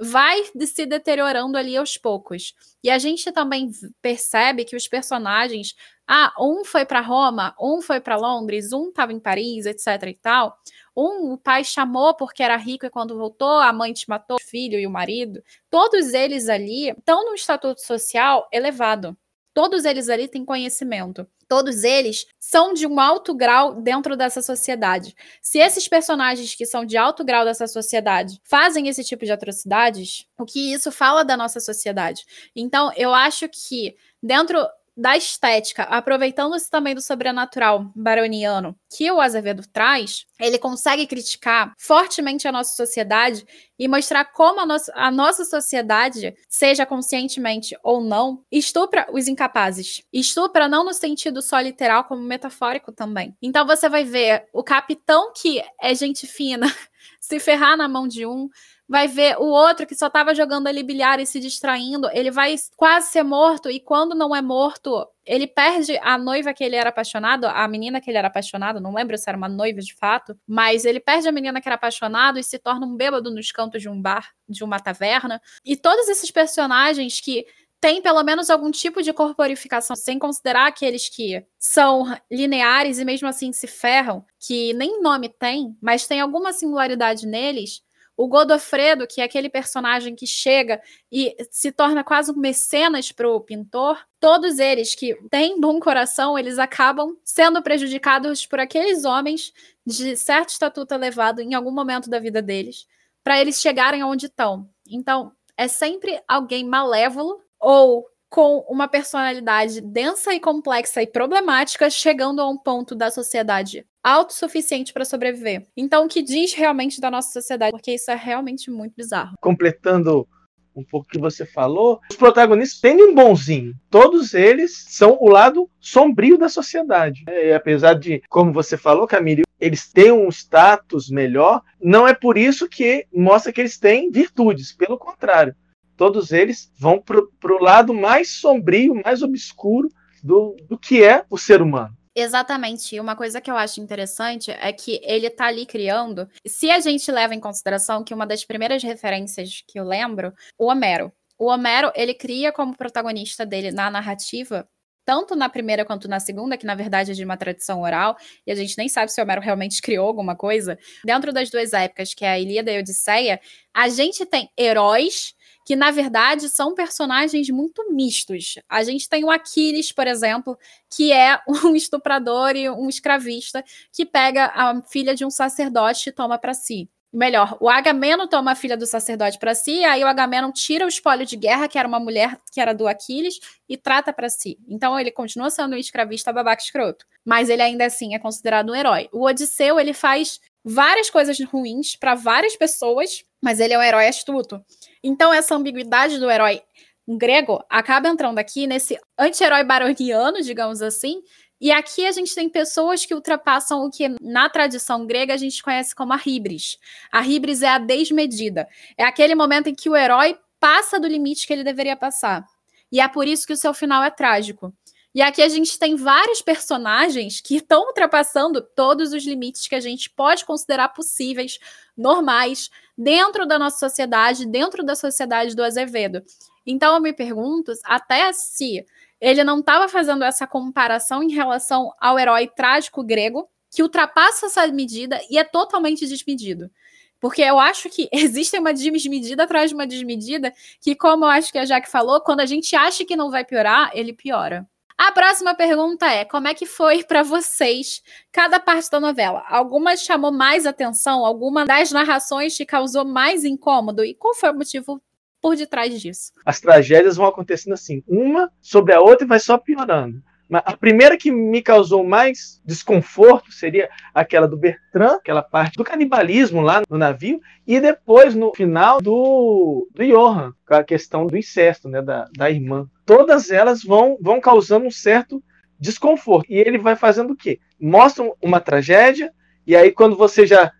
vai 0.00 0.42
se 0.66 0.86
deteriorando 0.86 1.58
ali 1.58 1.76
aos 1.76 1.98
poucos. 1.98 2.54
E 2.82 2.88
a 2.90 2.98
gente 2.98 3.30
também 3.32 3.70
percebe 4.00 4.64
que 4.64 4.74
os 4.74 4.88
personagens, 4.88 5.74
ah, 6.12 6.32
um 6.40 6.64
foi 6.64 6.84
para 6.84 7.00
Roma, 7.00 7.54
um 7.60 7.80
foi 7.80 8.00
para 8.00 8.16
Londres, 8.16 8.72
um 8.72 8.88
estava 8.88 9.12
em 9.12 9.20
Paris, 9.20 9.64
etc 9.64 9.86
e 10.08 10.14
tal. 10.14 10.58
Um, 10.96 11.34
o 11.34 11.38
pai 11.38 11.62
chamou 11.62 12.16
porque 12.16 12.42
era 12.42 12.56
rico 12.56 12.84
e 12.84 12.90
quando 12.90 13.16
voltou, 13.16 13.60
a 13.60 13.72
mãe 13.72 13.92
te 13.92 14.08
matou, 14.08 14.36
o 14.36 14.42
filho 14.42 14.76
e 14.76 14.88
o 14.88 14.90
marido. 14.90 15.40
Todos 15.70 16.12
eles 16.12 16.48
ali 16.48 16.88
estão 16.90 17.24
num 17.24 17.34
estatuto 17.34 17.80
social 17.80 18.48
elevado. 18.52 19.16
Todos 19.54 19.84
eles 19.84 20.08
ali 20.08 20.26
têm 20.26 20.44
conhecimento. 20.44 21.24
Todos 21.48 21.84
eles 21.84 22.26
são 22.40 22.74
de 22.74 22.88
um 22.88 22.98
alto 22.98 23.32
grau 23.32 23.80
dentro 23.80 24.16
dessa 24.16 24.42
sociedade. 24.42 25.14
Se 25.40 25.58
esses 25.58 25.86
personagens 25.86 26.56
que 26.56 26.66
são 26.66 26.84
de 26.84 26.96
alto 26.96 27.24
grau 27.24 27.44
dessa 27.44 27.68
sociedade 27.68 28.40
fazem 28.42 28.88
esse 28.88 29.04
tipo 29.04 29.24
de 29.24 29.30
atrocidades, 29.30 30.26
o 30.36 30.44
que 30.44 30.72
isso 30.72 30.90
fala 30.90 31.24
da 31.24 31.36
nossa 31.36 31.60
sociedade? 31.60 32.24
Então, 32.54 32.92
eu 32.96 33.14
acho 33.14 33.48
que 33.48 33.96
dentro 34.20 34.64
da 35.00 35.16
estética, 35.16 35.84
aproveitando-se 35.84 36.68
também 36.68 36.94
do 36.94 37.00
sobrenatural 37.00 37.90
baroniano 37.96 38.76
que 38.94 39.10
o 39.10 39.18
Azevedo 39.18 39.62
traz, 39.72 40.26
ele 40.38 40.58
consegue 40.58 41.06
criticar 41.06 41.72
fortemente 41.78 42.46
a 42.46 42.52
nossa 42.52 42.76
sociedade 42.76 43.46
e 43.78 43.88
mostrar 43.88 44.26
como 44.26 44.60
a 44.60 44.66
nossa, 44.66 44.92
a 44.94 45.10
nossa 45.10 45.46
sociedade, 45.46 46.34
seja 46.50 46.84
conscientemente 46.84 47.74
ou 47.82 48.02
não, 48.02 48.44
estupra 48.52 49.06
os 49.10 49.26
incapazes. 49.26 50.02
Estupra 50.12 50.68
não 50.68 50.84
no 50.84 50.92
sentido 50.92 51.40
só 51.40 51.58
literal, 51.60 52.04
como 52.04 52.20
metafórico 52.20 52.92
também. 52.92 53.34
Então 53.40 53.66
você 53.66 53.88
vai 53.88 54.04
ver 54.04 54.44
o 54.52 54.62
capitão 54.62 55.32
que 55.32 55.62
é 55.80 55.94
gente 55.94 56.26
fina 56.26 56.66
se 57.18 57.40
ferrar 57.40 57.74
na 57.74 57.88
mão 57.88 58.06
de 58.06 58.26
um, 58.26 58.50
vai 58.90 59.06
ver 59.06 59.38
o 59.38 59.44
outro 59.44 59.86
que 59.86 59.94
só 59.94 60.08
estava 60.08 60.34
jogando 60.34 60.66
ali 60.66 60.82
bilhar 60.82 61.20
e 61.20 61.24
se 61.24 61.38
distraindo, 61.38 62.10
ele 62.12 62.28
vai 62.28 62.56
quase 62.76 63.12
ser 63.12 63.22
morto, 63.22 63.70
e 63.70 63.78
quando 63.78 64.16
não 64.16 64.34
é 64.34 64.42
morto, 64.42 65.06
ele 65.24 65.46
perde 65.46 65.96
a 66.02 66.18
noiva 66.18 66.52
que 66.52 66.64
ele 66.64 66.74
era 66.74 66.88
apaixonado, 66.88 67.46
a 67.46 67.68
menina 67.68 68.00
que 68.00 68.10
ele 68.10 68.18
era 68.18 68.26
apaixonado, 68.26 68.80
não 68.80 68.92
lembro 68.92 69.16
se 69.16 69.30
era 69.30 69.38
uma 69.38 69.48
noiva 69.48 69.80
de 69.80 69.94
fato, 69.94 70.36
mas 70.44 70.84
ele 70.84 70.98
perde 70.98 71.28
a 71.28 71.32
menina 71.32 71.60
que 71.60 71.68
era 71.68 71.76
apaixonado 71.76 72.36
e 72.36 72.42
se 72.42 72.58
torna 72.58 72.84
um 72.84 72.96
bêbado 72.96 73.30
nos 73.30 73.52
cantos 73.52 73.80
de 73.80 73.88
um 73.88 74.02
bar, 74.02 74.28
de 74.48 74.64
uma 74.64 74.80
taverna. 74.80 75.40
E 75.64 75.76
todos 75.76 76.08
esses 76.08 76.32
personagens 76.32 77.20
que 77.20 77.46
têm 77.80 78.02
pelo 78.02 78.24
menos 78.24 78.50
algum 78.50 78.72
tipo 78.72 79.04
de 79.04 79.12
corporificação, 79.12 79.94
sem 79.94 80.18
considerar 80.18 80.66
aqueles 80.66 81.08
que 81.08 81.46
são 81.60 82.12
lineares 82.28 82.98
e 82.98 83.04
mesmo 83.04 83.28
assim 83.28 83.52
se 83.52 83.68
ferram, 83.68 84.24
que 84.36 84.72
nem 84.74 85.00
nome 85.00 85.28
tem, 85.28 85.76
mas 85.80 86.08
tem 86.08 86.20
alguma 86.20 86.52
singularidade 86.52 87.24
neles, 87.24 87.82
o 88.20 88.28
Godofredo, 88.28 89.06
que 89.06 89.22
é 89.22 89.24
aquele 89.24 89.48
personagem 89.48 90.14
que 90.14 90.26
chega 90.26 90.78
e 91.10 91.34
se 91.50 91.72
torna 91.72 92.04
quase 92.04 92.30
um 92.30 92.36
mecenas 92.36 93.10
para 93.10 93.26
o 93.26 93.40
pintor, 93.40 93.98
todos 94.20 94.58
eles 94.58 94.94
que 94.94 95.14
têm 95.30 95.58
bom 95.58 95.80
coração, 95.80 96.38
eles 96.38 96.58
acabam 96.58 97.16
sendo 97.24 97.62
prejudicados 97.62 98.44
por 98.44 98.60
aqueles 98.60 99.06
homens 99.06 99.54
de 99.86 100.18
certo 100.18 100.50
estatuto 100.50 100.92
elevado 100.92 101.40
em 101.40 101.54
algum 101.54 101.70
momento 101.70 102.10
da 102.10 102.18
vida 102.18 102.42
deles, 102.42 102.86
para 103.24 103.40
eles 103.40 103.58
chegarem 103.58 104.02
aonde 104.02 104.26
estão. 104.26 104.68
Então, 104.86 105.32
é 105.56 105.66
sempre 105.66 106.22
alguém 106.28 106.62
malévolo 106.62 107.40
ou 107.58 108.04
com 108.30 108.64
uma 108.68 108.86
personalidade 108.86 109.80
densa 109.80 110.32
e 110.32 110.40
complexa 110.40 111.02
e 111.02 111.06
problemática, 111.06 111.90
chegando 111.90 112.40
a 112.40 112.48
um 112.48 112.56
ponto 112.56 112.94
da 112.94 113.10
sociedade 113.10 113.84
autossuficiente 114.02 114.92
para 114.92 115.04
sobreviver. 115.04 115.66
Então, 115.76 116.06
o 116.06 116.08
que 116.08 116.22
diz 116.22 116.54
realmente 116.54 117.00
da 117.00 117.10
nossa 117.10 117.32
sociedade? 117.32 117.72
Porque 117.72 117.92
isso 117.92 118.10
é 118.10 118.14
realmente 118.14 118.70
muito 118.70 118.94
bizarro. 118.96 119.34
Completando 119.40 120.26
um 120.74 120.84
pouco 120.84 121.08
que 121.08 121.18
você 121.18 121.44
falou, 121.44 122.00
os 122.08 122.16
protagonistas 122.16 122.80
têm 122.80 123.02
um 123.02 123.14
bonzinho. 123.14 123.74
Todos 123.90 124.32
eles 124.32 124.84
são 124.88 125.18
o 125.20 125.28
lado 125.28 125.68
sombrio 125.80 126.38
da 126.38 126.48
sociedade. 126.48 127.24
E 127.28 127.52
apesar 127.52 127.94
de, 127.94 128.22
como 128.28 128.52
você 128.52 128.76
falou, 128.76 129.08
Camille, 129.08 129.42
eles 129.60 129.92
têm 129.92 130.12
um 130.12 130.28
status 130.28 131.10
melhor, 131.10 131.62
não 131.82 132.06
é 132.06 132.14
por 132.14 132.38
isso 132.38 132.68
que 132.68 133.06
mostra 133.12 133.52
que 133.52 133.60
eles 133.60 133.78
têm 133.78 134.10
virtudes. 134.10 134.72
Pelo 134.72 134.96
contrário, 134.96 135.54
todos 136.00 136.32
eles 136.32 136.72
vão 136.78 136.98
para 136.98 137.54
o 137.54 137.62
lado 137.62 137.92
mais 137.92 138.30
sombrio, 138.40 138.94
mais 139.04 139.22
obscuro 139.22 139.86
do, 140.24 140.56
do 140.66 140.78
que 140.78 141.04
é 141.04 141.26
o 141.28 141.36
ser 141.36 141.60
humano. 141.60 141.94
Exatamente. 142.16 142.96
E 142.96 143.00
uma 143.00 143.14
coisa 143.14 143.38
que 143.38 143.50
eu 143.50 143.56
acho 143.56 143.82
interessante 143.82 144.50
é 144.50 144.72
que 144.72 144.98
ele 145.04 145.26
está 145.26 145.44
ali 145.44 145.66
criando. 145.66 146.26
Se 146.46 146.70
a 146.70 146.80
gente 146.80 147.12
leva 147.12 147.34
em 147.34 147.38
consideração 147.38 148.02
que 148.02 148.14
uma 148.14 148.26
das 148.26 148.46
primeiras 148.46 148.82
referências 148.82 149.62
que 149.68 149.78
eu 149.78 149.84
lembro, 149.84 150.32
o 150.58 150.68
Homero. 150.68 151.12
O 151.38 151.48
Homero, 151.48 151.92
ele 151.94 152.14
cria 152.14 152.50
como 152.50 152.74
protagonista 152.74 153.44
dele 153.44 153.70
na 153.70 153.90
narrativa 153.90 154.66
tanto 155.04 155.34
na 155.34 155.48
primeira 155.48 155.84
quanto 155.84 156.06
na 156.06 156.20
segunda, 156.20 156.56
que 156.56 156.64
na 156.64 156.74
verdade 156.76 157.10
é 157.10 157.14
de 157.14 157.24
uma 157.24 157.36
tradição 157.36 157.80
oral, 157.80 158.16
e 158.46 158.52
a 158.52 158.54
gente 158.54 158.78
nem 158.78 158.88
sabe 158.88 159.10
se 159.10 159.20
o 159.20 159.24
Homero 159.24 159.40
realmente 159.40 159.82
criou 159.82 160.06
alguma 160.06 160.36
coisa. 160.36 160.78
Dentro 161.04 161.32
das 161.32 161.50
duas 161.50 161.72
épocas, 161.72 162.14
que 162.14 162.24
é 162.24 162.28
a 162.28 162.38
Ilíada 162.38 162.70
e 162.70 162.76
a 162.76 162.80
Odisseia, 162.80 163.40
a 163.74 163.88
gente 163.88 164.24
tem 164.24 164.48
heróis 164.56 165.34
que 165.70 165.76
na 165.76 165.92
verdade 165.92 166.48
são 166.48 166.74
personagens 166.74 167.48
muito 167.48 167.92
mistos. 167.92 168.56
A 168.68 168.82
gente 168.82 169.08
tem 169.08 169.22
o 169.22 169.30
Aquiles, 169.30 169.92
por 169.92 170.04
exemplo, 170.04 170.58
que 170.92 171.12
é 171.12 171.38
um 171.64 171.76
estuprador 171.76 172.56
e 172.56 172.68
um 172.68 172.88
escravista 172.88 173.64
que 173.92 174.04
pega 174.04 174.46
a 174.46 174.82
filha 174.82 175.14
de 175.14 175.24
um 175.24 175.30
sacerdote 175.30 176.08
e 176.08 176.12
toma 176.12 176.36
para 176.38 176.54
si. 176.54 176.90
Melhor, 177.12 177.56
o 177.60 177.68
Agamemnon 177.68 178.26
toma 178.26 178.50
a 178.50 178.54
filha 178.56 178.76
do 178.76 178.84
sacerdote 178.84 179.38
para 179.38 179.54
si, 179.54 179.84
aí 179.84 180.02
o 180.02 180.08
Agamemnon 180.08 180.50
tira 180.50 180.84
o 180.84 180.88
espólio 180.88 181.24
de 181.24 181.36
guerra, 181.36 181.68
que 181.68 181.78
era 181.78 181.86
uma 181.86 182.00
mulher 182.00 182.36
que 182.52 182.60
era 182.60 182.74
do 182.74 182.88
Aquiles, 182.88 183.38
e 183.68 183.76
trata 183.76 184.12
para 184.12 184.28
si. 184.28 184.58
Então 184.68 184.98
ele 184.98 185.12
continua 185.12 185.50
sendo 185.50 185.76
um 185.76 185.78
escravista 185.78 186.32
babaca 186.32 186.60
escroto, 186.62 187.06
mas 187.24 187.48
ele 187.48 187.62
ainda 187.62 187.86
assim 187.86 188.12
é 188.16 188.18
considerado 188.18 188.72
um 188.72 188.74
herói. 188.74 189.08
O 189.12 189.24
Odisseu, 189.24 189.78
ele 189.78 189.92
faz 189.92 190.40
várias 190.64 191.08
coisas 191.08 191.38
ruins 191.44 191.94
para 191.94 192.16
várias 192.16 192.56
pessoas, 192.56 193.24
mas 193.42 193.60
ele 193.60 193.74
é 193.74 193.78
um 193.78 193.82
herói 193.82 194.08
astuto. 194.08 194.64
Então, 195.02 195.32
essa 195.32 195.54
ambiguidade 195.54 196.18
do 196.18 196.30
herói 196.30 196.62
grego 197.08 197.64
acaba 197.68 198.08
entrando 198.08 198.38
aqui 198.38 198.66
nesse 198.66 198.98
anti-herói 199.18 199.64
baroniano, 199.64 200.42
digamos 200.42 200.82
assim. 200.82 201.22
E 201.60 201.70
aqui 201.70 202.06
a 202.06 202.12
gente 202.12 202.34
tem 202.34 202.48
pessoas 202.48 203.04
que 203.04 203.14
ultrapassam 203.14 203.84
o 203.84 203.90
que 203.90 204.08
na 204.20 204.48
tradição 204.48 205.06
grega 205.06 205.34
a 205.34 205.36
gente 205.36 205.62
conhece 205.62 205.94
como 205.94 206.12
a 206.12 206.20
hibris. 206.24 206.78
A 207.12 207.26
hibris 207.26 207.62
é 207.62 207.68
a 207.68 207.78
desmedida. 207.78 208.66
É 208.96 209.04
aquele 209.04 209.34
momento 209.34 209.68
em 209.68 209.74
que 209.74 209.90
o 209.90 209.96
herói 209.96 210.38
passa 210.58 210.98
do 210.98 211.06
limite 211.06 211.46
que 211.46 211.52
ele 211.52 211.64
deveria 211.64 211.96
passar. 211.96 212.44
E 212.90 213.00
é 213.00 213.06
por 213.08 213.26
isso 213.26 213.46
que 213.46 213.52
o 213.52 213.56
seu 213.56 213.74
final 213.74 214.02
é 214.02 214.10
trágico. 214.10 214.72
E 215.14 215.20
aqui 215.20 215.42
a 215.42 215.48
gente 215.48 215.76
tem 215.78 215.96
vários 215.96 216.40
personagens 216.40 217.40
que 217.40 217.56
estão 217.56 217.86
ultrapassando 217.88 218.62
todos 218.62 219.12
os 219.12 219.24
limites 219.24 219.66
que 219.66 219.74
a 219.74 219.80
gente 219.80 220.08
pode 220.08 220.44
considerar 220.44 220.90
possíveis, 220.90 221.58
normais, 221.96 222.70
dentro 223.00 223.46
da 223.46 223.58
nossa 223.58 223.78
sociedade, 223.78 224.46
dentro 224.46 224.84
da 224.84 224.94
sociedade 224.94 225.56
do 225.56 225.64
Azevedo. 225.64 226.22
Então 226.66 226.94
eu 226.94 227.00
me 227.00 227.14
pergunto 227.14 227.72
até 227.82 228.30
se 228.34 228.84
ele 229.18 229.42
não 229.42 229.60
estava 229.60 229.88
fazendo 229.88 230.22
essa 230.22 230.46
comparação 230.46 231.22
em 231.22 231.32
relação 231.32 231.90
ao 231.98 232.18
herói 232.18 232.46
trágico 232.46 233.02
grego, 233.02 233.48
que 233.70 233.82
ultrapassa 233.82 234.46
essa 234.46 234.66
medida 234.66 235.18
e 235.30 235.38
é 235.38 235.44
totalmente 235.44 236.06
desmedido. 236.06 236.70
Porque 237.18 237.40
eu 237.40 237.58
acho 237.58 237.88
que 237.88 238.06
existe 238.12 238.58
uma 238.58 238.72
desmedida 238.72 239.44
atrás 239.44 239.70
de 239.70 239.74
uma 239.74 239.86
desmedida, 239.86 240.52
que, 240.80 240.94
como 240.94 241.24
eu 241.24 241.30
acho 241.30 241.50
que 241.50 241.58
a 241.58 241.64
Jaque 241.64 241.88
falou, 241.88 242.20
quando 242.20 242.40
a 242.40 242.46
gente 242.46 242.76
acha 242.76 243.04
que 243.04 243.16
não 243.16 243.30
vai 243.30 243.44
piorar, 243.44 243.90
ele 243.94 244.12
piora. 244.12 244.68
A 245.02 245.12
próxima 245.12 245.54
pergunta 245.54 246.04
é: 246.12 246.26
como 246.26 246.46
é 246.46 246.52
que 246.52 246.66
foi 246.66 247.02
para 247.02 247.22
vocês 247.22 248.02
cada 248.30 248.60
parte 248.60 248.90
da 248.90 249.00
novela? 249.00 249.42
Alguma 249.48 249.96
chamou 249.96 250.30
mais 250.30 250.66
atenção? 250.66 251.24
Alguma 251.24 251.64
das 251.64 251.90
narrações 251.90 252.54
te 252.54 252.66
causou 252.66 253.02
mais 253.02 253.42
incômodo? 253.42 254.04
E 254.04 254.14
qual 254.14 254.34
foi 254.34 254.50
o 254.50 254.54
motivo 254.54 255.00
por 255.40 255.56
detrás 255.56 255.98
disso? 255.98 256.32
As 256.44 256.60
tragédias 256.60 257.16
vão 257.16 257.24
acontecendo 257.24 257.72
assim, 257.72 258.04
uma 258.06 258.52
sobre 258.60 258.92
a 258.92 259.00
outra 259.00 259.24
e 259.24 259.28
vai 259.28 259.40
só 259.40 259.56
piorando. 259.56 260.22
A 260.52 260.76
primeira 260.76 261.16
que 261.16 261.30
me 261.30 261.62
causou 261.62 262.02
mais 262.02 262.60
desconforto 262.64 263.52
seria 263.52 263.88
aquela 264.12 264.48
do 264.48 264.56
Bertrand, 264.56 265.16
aquela 265.16 265.42
parte 265.42 265.76
do 265.76 265.84
canibalismo 265.84 266.60
lá 266.60 266.82
no 266.90 266.98
navio, 266.98 267.40
e 267.64 267.78
depois 267.78 268.34
no 268.34 268.52
final 268.54 269.00
do, 269.00 269.88
do 269.94 270.04
Johan, 270.04 270.52
com 270.66 270.74
a 270.74 270.82
questão 270.82 271.26
do 271.26 271.36
incesto, 271.36 271.88
né, 271.88 272.02
da, 272.02 272.28
da 272.36 272.50
irmã. 272.50 272.88
Todas 273.06 273.50
elas 273.50 273.84
vão, 273.84 274.18
vão 274.20 274.40
causando 274.40 274.86
um 274.86 274.90
certo 274.90 275.42
desconforto. 275.78 276.50
E 276.50 276.56
ele 276.56 276.78
vai 276.78 276.96
fazendo 276.96 277.32
o 277.32 277.36
quê? 277.36 277.60
Mostra 277.80 278.24
uma 278.42 278.60
tragédia, 278.60 279.32
e 279.64 279.76
aí 279.76 279.92
quando 279.92 280.16
você 280.16 280.46
já 280.46 280.72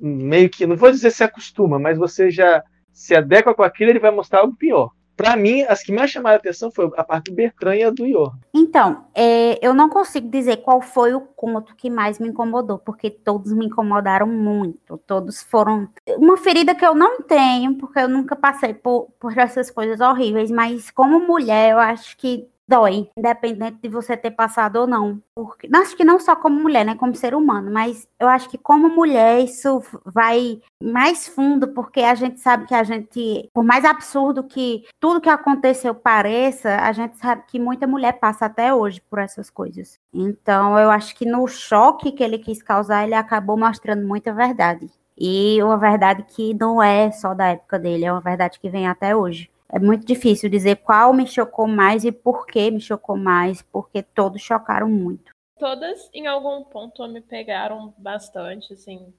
meio 0.00 0.48
que, 0.48 0.66
não 0.66 0.76
vou 0.76 0.90
dizer 0.90 1.10
se 1.10 1.22
acostuma, 1.22 1.78
mas 1.78 1.98
você 1.98 2.30
já 2.30 2.62
se 2.92 3.14
adequa 3.14 3.54
com 3.54 3.62
aquilo, 3.62 3.90
ele 3.90 3.98
vai 3.98 4.10
mostrar 4.10 4.40
algo 4.40 4.56
pior. 4.56 4.90
Para 5.18 5.36
mim, 5.36 5.62
as 5.62 5.82
que 5.82 5.90
mais 5.90 6.12
chamaram 6.12 6.36
a 6.36 6.38
atenção 6.38 6.70
foi 6.70 6.88
a 6.96 7.02
parte 7.02 7.32
do 7.32 7.34
Bertrand 7.34 7.74
e 7.74 7.82
a 7.82 7.90
do 7.90 8.06
Ior. 8.06 8.36
Então, 8.54 9.06
é, 9.12 9.58
eu 9.60 9.74
não 9.74 9.88
consigo 9.88 10.30
dizer 10.30 10.58
qual 10.58 10.80
foi 10.80 11.12
o 11.12 11.20
conto 11.20 11.74
que 11.74 11.90
mais 11.90 12.20
me 12.20 12.28
incomodou, 12.28 12.78
porque 12.78 13.10
todos 13.10 13.52
me 13.52 13.66
incomodaram 13.66 14.28
muito. 14.28 14.96
Todos 14.98 15.42
foram. 15.42 15.88
Uma 16.16 16.36
ferida 16.36 16.72
que 16.72 16.86
eu 16.86 16.94
não 16.94 17.20
tenho, 17.20 17.74
porque 17.74 17.98
eu 17.98 18.08
nunca 18.08 18.36
passei 18.36 18.72
por, 18.72 19.08
por 19.18 19.36
essas 19.36 19.72
coisas 19.72 19.98
horríveis, 19.98 20.52
mas 20.52 20.88
como 20.88 21.18
mulher, 21.18 21.72
eu 21.72 21.78
acho 21.80 22.16
que 22.16 22.48
dói, 22.68 23.10
independente 23.16 23.78
de 23.82 23.88
você 23.88 24.16
ter 24.16 24.30
passado 24.32 24.76
ou 24.76 24.86
não. 24.86 25.22
Porque, 25.34 25.68
acho 25.74 25.96
que 25.96 26.04
não 26.04 26.20
só 26.20 26.36
como 26.36 26.60
mulher, 26.60 26.84
né, 26.84 26.94
como 26.94 27.14
ser 27.14 27.34
humano, 27.34 27.70
mas 27.72 28.06
eu 28.20 28.28
acho 28.28 28.48
que 28.50 28.58
como 28.58 28.88
mulher 28.90 29.42
isso 29.42 29.82
vai 30.04 30.60
mais 30.82 31.26
fundo, 31.26 31.68
porque 31.68 32.00
a 32.00 32.14
gente 32.14 32.38
sabe 32.40 32.66
que 32.66 32.74
a 32.74 32.82
gente, 32.82 33.48
por 33.54 33.64
mais 33.64 33.84
absurdo 33.84 34.44
que 34.44 34.84
tudo 35.00 35.20
que 35.20 35.30
aconteceu 35.30 35.94
pareça, 35.94 36.76
a 36.76 36.92
gente 36.92 37.16
sabe 37.16 37.44
que 37.46 37.58
muita 37.58 37.86
mulher 37.86 38.18
passa 38.20 38.46
até 38.46 38.74
hoje 38.74 39.00
por 39.08 39.18
essas 39.18 39.48
coisas. 39.48 39.98
Então, 40.12 40.78
eu 40.78 40.90
acho 40.90 41.16
que 41.16 41.24
no 41.24 41.46
choque 41.46 42.12
que 42.12 42.22
ele 42.22 42.38
quis 42.38 42.62
causar, 42.62 43.04
ele 43.04 43.14
acabou 43.14 43.56
mostrando 43.56 44.06
muita 44.06 44.32
verdade. 44.32 44.90
E 45.16 45.60
uma 45.62 45.76
verdade 45.76 46.24
que 46.28 46.54
não 46.54 46.82
é 46.82 47.10
só 47.10 47.34
da 47.34 47.48
época 47.48 47.78
dele, 47.78 48.04
é 48.04 48.12
uma 48.12 48.20
verdade 48.20 48.60
que 48.60 48.68
vem 48.70 48.86
até 48.86 49.16
hoje 49.16 49.50
é 49.70 49.78
muito 49.78 50.06
difícil 50.06 50.48
dizer 50.48 50.76
qual 50.76 51.12
me 51.12 51.26
chocou 51.26 51.66
mais 51.66 52.04
e 52.04 52.10
por 52.10 52.46
que 52.46 52.70
me 52.70 52.80
chocou 52.80 53.16
mais, 53.16 53.60
porque 53.62 54.02
todos 54.02 54.40
chocaram 54.40 54.88
muito. 54.88 55.32
Todas, 55.58 56.08
em 56.14 56.26
algum 56.26 56.64
ponto, 56.64 57.06
me 57.08 57.20
pegaram 57.20 57.92
bastante, 57.98 58.72
assim, 58.72 59.12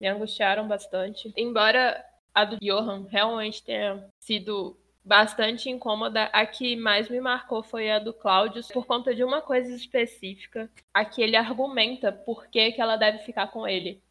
me 0.00 0.08
angustiaram 0.08 0.66
bastante. 0.68 1.32
Embora 1.36 2.04
a 2.34 2.44
do 2.44 2.58
Johan 2.60 3.06
realmente 3.08 3.62
tenha 3.62 4.04
sido 4.18 4.76
bastante 5.04 5.70
incômoda, 5.70 6.24
a 6.32 6.44
que 6.46 6.74
mais 6.76 7.08
me 7.08 7.20
marcou 7.20 7.62
foi 7.62 7.90
a 7.90 7.98
do 7.98 8.12
Cláudio, 8.12 8.62
por 8.72 8.86
conta 8.86 9.14
de 9.14 9.22
uma 9.22 9.40
coisa 9.40 9.74
específica. 9.74 10.70
A 10.92 11.04
que 11.04 11.22
ele 11.22 11.36
argumenta 11.36 12.10
por 12.10 12.46
que, 12.48 12.72
que 12.72 12.80
ela 12.80 12.96
deve 12.96 13.18
ficar 13.18 13.48
com 13.48 13.66
ele. 13.66 14.02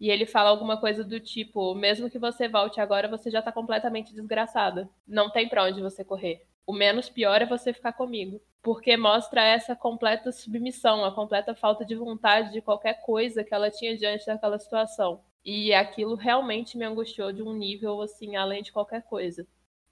E 0.00 0.10
ele 0.10 0.26
fala 0.26 0.50
alguma 0.50 0.76
coisa 0.78 1.02
do 1.04 1.18
tipo: 1.20 1.74
mesmo 1.74 2.10
que 2.10 2.18
você 2.18 2.48
volte 2.48 2.80
agora, 2.80 3.08
você 3.08 3.30
já 3.30 3.42
tá 3.42 3.50
completamente 3.52 4.14
desgraçada. 4.14 4.88
Não 5.06 5.30
tem 5.30 5.48
pra 5.48 5.64
onde 5.64 5.80
você 5.80 6.04
correr. 6.04 6.46
O 6.66 6.72
menos 6.72 7.08
pior 7.08 7.40
é 7.40 7.46
você 7.46 7.72
ficar 7.72 7.92
comigo. 7.92 8.40
Porque 8.62 8.96
mostra 8.96 9.42
essa 9.42 9.74
completa 9.74 10.30
submissão, 10.32 11.04
a 11.04 11.12
completa 11.14 11.54
falta 11.54 11.84
de 11.84 11.94
vontade 11.94 12.52
de 12.52 12.60
qualquer 12.60 13.00
coisa 13.02 13.42
que 13.42 13.54
ela 13.54 13.70
tinha 13.70 13.96
diante 13.96 14.26
daquela 14.26 14.58
situação. 14.58 15.20
E 15.44 15.72
aquilo 15.72 16.14
realmente 16.14 16.76
me 16.76 16.84
angustiou 16.84 17.32
de 17.32 17.42
um 17.42 17.54
nível, 17.54 18.02
assim, 18.02 18.36
além 18.36 18.62
de 18.62 18.72
qualquer 18.72 19.02
coisa 19.02 19.46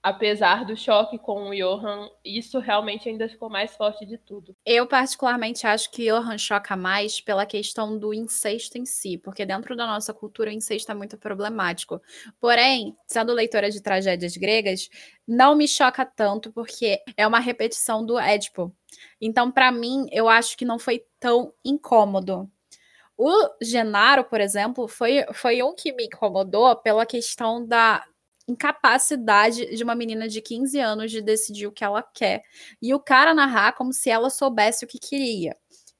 apesar 0.07 0.63
do 0.63 0.77
choque 0.77 1.17
com 1.19 1.49
o 1.49 1.53
Johan, 1.53 2.09
isso 2.23 2.59
realmente 2.59 3.09
ainda 3.09 3.27
ficou 3.27 3.49
mais 3.49 3.75
forte 3.75 4.05
de 4.05 4.17
tudo. 4.17 4.55
Eu, 4.65 4.87
particularmente, 4.87 5.67
acho 5.67 5.91
que 5.91 6.09
Johan 6.09 6.37
choca 6.37 6.77
mais 6.77 7.19
pela 7.19 7.45
questão 7.45 7.99
do 7.99 8.13
incesto 8.13 8.77
em 8.77 8.85
si, 8.85 9.17
porque 9.17 9.45
dentro 9.45 9.75
da 9.75 9.85
nossa 9.85 10.13
cultura 10.13 10.49
o 10.49 10.53
incesto 10.53 10.89
é 10.89 10.95
muito 10.95 11.17
problemático. 11.17 12.01
Porém, 12.39 12.95
sendo 13.05 13.33
leitora 13.33 13.69
de 13.69 13.81
tragédias 13.81 14.37
gregas, 14.37 14.89
não 15.27 15.55
me 15.55 15.67
choca 15.67 16.05
tanto, 16.05 16.53
porque 16.53 17.01
é 17.17 17.27
uma 17.27 17.39
repetição 17.39 18.05
do 18.05 18.17
Édipo. 18.17 18.73
Então, 19.19 19.51
para 19.51 19.73
mim, 19.73 20.07
eu 20.09 20.29
acho 20.29 20.55
que 20.55 20.63
não 20.63 20.79
foi 20.79 21.03
tão 21.19 21.53
incômodo. 21.65 22.49
O 23.17 23.33
Genaro, 23.61 24.23
por 24.23 24.39
exemplo, 24.39 24.87
foi, 24.87 25.25
foi 25.33 25.61
um 25.61 25.75
que 25.75 25.91
me 25.91 26.05
incomodou 26.05 26.75
pela 26.77 27.05
questão 27.05 27.65
da, 27.65 28.05
incapacidade 28.47 29.75
de 29.75 29.83
uma 29.83 29.95
menina 29.95 30.27
de 30.27 30.41
15 30.41 30.79
anos 30.79 31.11
de 31.11 31.21
decidir 31.21 31.67
o 31.67 31.71
que 31.71 31.83
ela 31.83 32.01
quer. 32.01 32.43
E 32.81 32.93
o 32.93 32.99
cara 32.99 33.33
narrar 33.33 33.73
como 33.73 33.91
se 33.91 34.09
ela 34.09 34.29
soubesse 34.29 34.85
o 34.85 34.87
que 34.87 34.99
queria. 34.99 35.55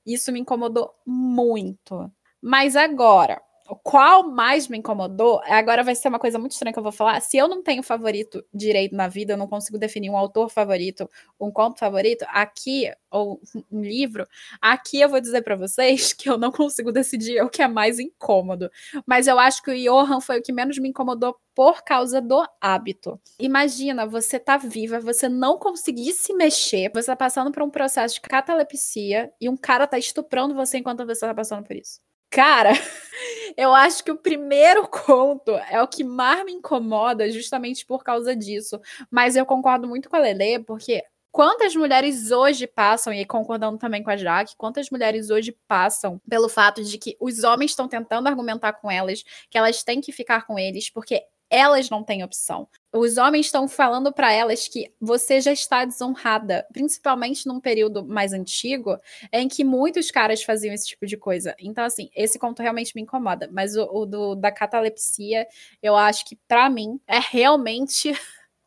Isso 0.06 0.32
me 0.32 0.40
incomodou 0.40 0.94
muito. 1.06 2.12
Mas 2.42 2.76
agora, 2.76 3.42
o 3.70 3.76
qual 3.76 4.24
mais 4.24 4.68
me 4.68 4.78
incomodou, 4.78 5.42
agora 5.46 5.84
vai 5.84 5.96
ser 5.96 6.08
uma 6.08 6.20
coisa 6.20 6.40
muito 6.40 6.54
estranha 6.54 6.74
que 6.74 6.80
eu 6.80 6.84
vou 6.84 6.92
falar. 6.92 7.20
Se 7.22 7.38
eu 7.38 7.48
não 7.48 7.62
tenho 7.62 7.84
favorito 7.84 8.44
direito 8.54 8.96
na 8.96 9.08
vida, 9.08 9.34
eu 9.34 9.38
não 9.38 9.48
consigo 9.48 9.78
definir 9.78 10.10
um 10.10 10.18
autor 10.18 10.50
favorito, 10.50 11.10
um 11.40 11.52
conto 11.52 11.80
favorito, 11.80 12.26
aqui, 12.30 12.92
ou 13.12 13.42
um 13.72 13.82
livro, 13.82 14.28
aqui 14.62 15.02
eu 15.02 15.10
vou 15.10 15.20
dizer 15.20 15.42
para 15.42 15.56
vocês 15.56 16.14
que 16.14 16.30
eu 16.30 16.38
não 16.38 16.52
consigo 16.52 16.92
decidir 16.92 17.42
o 17.42 17.50
que 17.50 17.62
é 17.62 17.68
mais 17.68 18.00
incômodo. 18.00 18.70
Mas 19.06 19.28
eu 19.28 19.38
acho 19.40 19.62
que 19.62 19.72
o 19.72 19.76
Johan 19.76 20.22
foi 20.22 20.40
o 20.40 20.44
que 20.44 20.54
menos 20.54 20.78
me 20.78 20.90
incomodou 20.90 21.36
por 21.56 21.84
causa 21.84 22.22
do 22.22 22.46
hábito. 22.62 23.20
Imagina, 23.40 24.06
você 24.06 24.40
tá 24.40 24.58
viva, 24.58 25.00
você 25.00 25.28
não 25.28 25.58
conseguir 25.58 26.14
se 26.14 26.34
mexer, 26.34 26.92
você 26.94 27.08
tá 27.08 27.16
passando 27.16 27.52
por 27.52 27.64
um 27.64 27.70
processo 27.70 28.16
de 28.16 28.22
catalepsia 28.22 29.32
e 29.42 29.50
um 29.50 29.58
cara 29.58 29.88
tá 29.88 29.98
estuprando 29.98 30.54
você 30.54 30.78
enquanto 30.78 31.06
você 31.06 31.22
tá 31.26 31.34
passando 31.34 31.64
por 31.64 31.76
isso. 31.76 32.07
Cara, 32.30 32.72
eu 33.58 33.74
acho 33.74 34.04
que 34.04 34.12
o 34.12 34.18
primeiro 34.18 34.88
conto 34.90 35.52
é 35.70 35.82
o 35.82 35.88
que 35.88 36.04
mais 36.04 36.44
me 36.46 36.52
incomoda 36.52 37.30
justamente 37.32 37.86
por 37.86 38.04
causa 38.04 38.36
disso. 38.36 38.80
Mas 39.10 39.36
eu 39.36 39.46
concordo 39.46 39.88
muito 39.88 40.10
com 40.10 40.16
a 40.16 40.20
Lele, 40.20 40.60
porque 40.64 41.04
quantas 41.32 41.76
mulheres 41.76 42.32
hoje 42.32 42.68
passam, 42.68 43.14
e 43.14 43.26
concordando 43.26 43.78
também 43.78 44.04
com 44.04 44.10
a 44.10 44.18
Jaque, 44.18 44.56
quantas 44.58 44.90
mulheres 44.90 45.30
hoje 45.30 45.56
passam 45.68 46.20
pelo 46.30 46.50
fato 46.50 46.84
de 46.84 46.98
que 46.98 47.16
os 47.20 47.44
homens 47.44 47.72
estão 47.72 47.88
tentando 47.88 48.28
argumentar 48.28 48.74
com 48.74 48.90
elas 48.92 49.24
que 49.50 49.58
elas 49.58 49.84
têm 49.84 50.02
que 50.02 50.12
ficar 50.12 50.46
com 50.46 50.60
eles, 50.60 50.90
porque 50.90 51.24
elas 51.50 51.90
não 51.90 52.04
têm 52.04 52.24
opção. 52.24 52.68
Os 52.94 53.18
homens 53.18 53.48
estão 53.48 53.68
falando 53.68 54.14
para 54.14 54.32
elas 54.32 54.68
que 54.68 54.92
você 55.00 55.42
já 55.42 55.52
está 55.52 55.84
desonrada, 55.84 56.66
principalmente 56.72 57.46
num 57.46 57.60
período 57.60 58.06
mais 58.06 58.32
antigo, 58.32 58.98
em 59.32 59.48
que 59.48 59.64
muitos 59.64 60.10
caras 60.10 60.42
faziam 60.42 60.74
esse 60.74 60.88
tipo 60.88 61.06
de 61.06 61.18
coisa. 61.18 61.54
Então, 61.60 61.84
assim, 61.84 62.10
esse 62.16 62.40
conto 62.40 62.62
realmente 62.62 62.94
me 62.96 63.02
incomoda. 63.02 63.50
Mas 63.52 63.76
o, 63.76 63.84
o 63.92 64.06
do, 64.06 64.36
da 64.36 64.52
catalepsia, 64.52 65.46
eu 65.84 65.96
acho 65.96 66.26
que, 66.26 66.36
para 66.48 66.70
mim, 66.70 67.00
é 67.06 67.20
realmente 67.20 68.14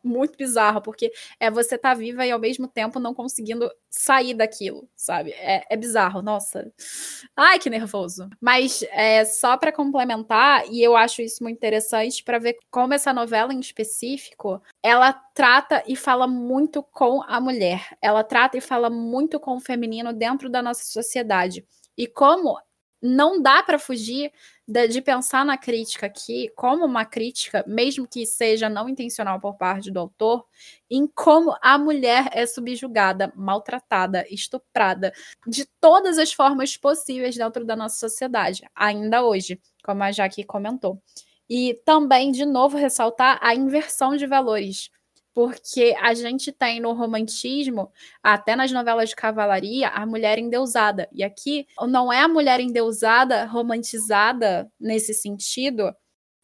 muito 0.02 0.36
bizarro, 0.36 0.80
porque 0.80 1.12
é 1.38 1.50
você 1.50 1.76
tá 1.76 1.94
viva 1.94 2.26
e 2.26 2.30
ao 2.30 2.38
mesmo 2.38 2.66
tempo 2.66 2.98
não 2.98 3.14
conseguindo 3.14 3.70
sair 3.88 4.34
daquilo, 4.34 4.88
sabe? 4.94 5.32
É, 5.32 5.64
é 5.68 5.76
bizarro, 5.76 6.22
nossa. 6.22 6.72
Ai, 7.36 7.58
que 7.58 7.70
nervoso. 7.70 8.28
Mas 8.40 8.82
é 8.90 9.24
só 9.24 9.56
para 9.56 9.72
complementar, 9.72 10.64
e 10.70 10.82
eu 10.82 10.96
acho 10.96 11.22
isso 11.22 11.42
muito 11.42 11.56
interessante 11.56 12.22
para 12.22 12.38
ver 12.38 12.56
como 12.70 12.94
essa 12.94 13.12
novela 13.12 13.52
em 13.52 13.60
específico, 13.60 14.62
ela 14.82 15.12
trata 15.12 15.82
e 15.86 15.96
fala 15.96 16.26
muito 16.26 16.82
com 16.82 17.22
a 17.22 17.40
mulher. 17.40 17.96
Ela 18.00 18.24
trata 18.24 18.56
e 18.58 18.60
fala 18.60 18.90
muito 18.90 19.38
com 19.40 19.56
o 19.56 19.60
feminino 19.60 20.12
dentro 20.12 20.48
da 20.48 20.62
nossa 20.62 20.84
sociedade. 20.84 21.64
E 21.96 22.06
como 22.06 22.58
não 23.02 23.40
dá 23.40 23.62
para 23.62 23.78
fugir 23.78 24.32
de, 24.70 24.86
de, 24.86 25.02
pensar 25.02 25.44
na 25.44 25.58
crítica 25.58 26.06
aqui 26.06 26.48
como 26.54 26.84
uma 26.86 27.04
crítica, 27.04 27.64
mesmo 27.66 28.06
que 28.06 28.24
seja 28.24 28.68
não 28.68 28.88
intencional 28.88 29.40
por 29.40 29.56
parte 29.56 29.90
do 29.90 29.98
autor, 29.98 30.46
em 30.88 31.08
como 31.08 31.56
a 31.60 31.76
mulher 31.76 32.30
é 32.32 32.46
subjugada, 32.46 33.32
maltratada, 33.34 34.24
estuprada 34.30 35.12
de 35.44 35.66
todas 35.80 36.18
as 36.18 36.32
formas 36.32 36.76
possíveis 36.76 37.36
dentro 37.36 37.64
da 37.64 37.74
nossa 37.74 37.98
sociedade, 37.98 38.62
ainda 38.72 39.24
hoje, 39.24 39.60
como 39.82 40.04
a 40.04 40.12
Jaque 40.12 40.44
comentou. 40.44 41.02
E 41.48 41.74
também, 41.84 42.30
de 42.30 42.46
novo, 42.46 42.76
ressaltar 42.76 43.40
a 43.42 43.52
inversão 43.52 44.16
de 44.16 44.24
valores 44.24 44.88
porque 45.34 45.96
a 46.00 46.12
gente 46.14 46.52
tem 46.52 46.80
no 46.80 46.92
romantismo, 46.92 47.90
até 48.22 48.56
nas 48.56 48.72
novelas 48.72 49.10
de 49.10 49.16
cavalaria, 49.16 49.88
a 49.88 50.04
mulher 50.04 50.38
endeusada. 50.38 51.08
E 51.12 51.22
aqui 51.22 51.66
não 51.88 52.12
é 52.12 52.20
a 52.20 52.28
mulher 52.28 52.60
endeusada, 52.60 53.44
romantizada 53.44 54.70
nesse 54.78 55.14
sentido, 55.14 55.94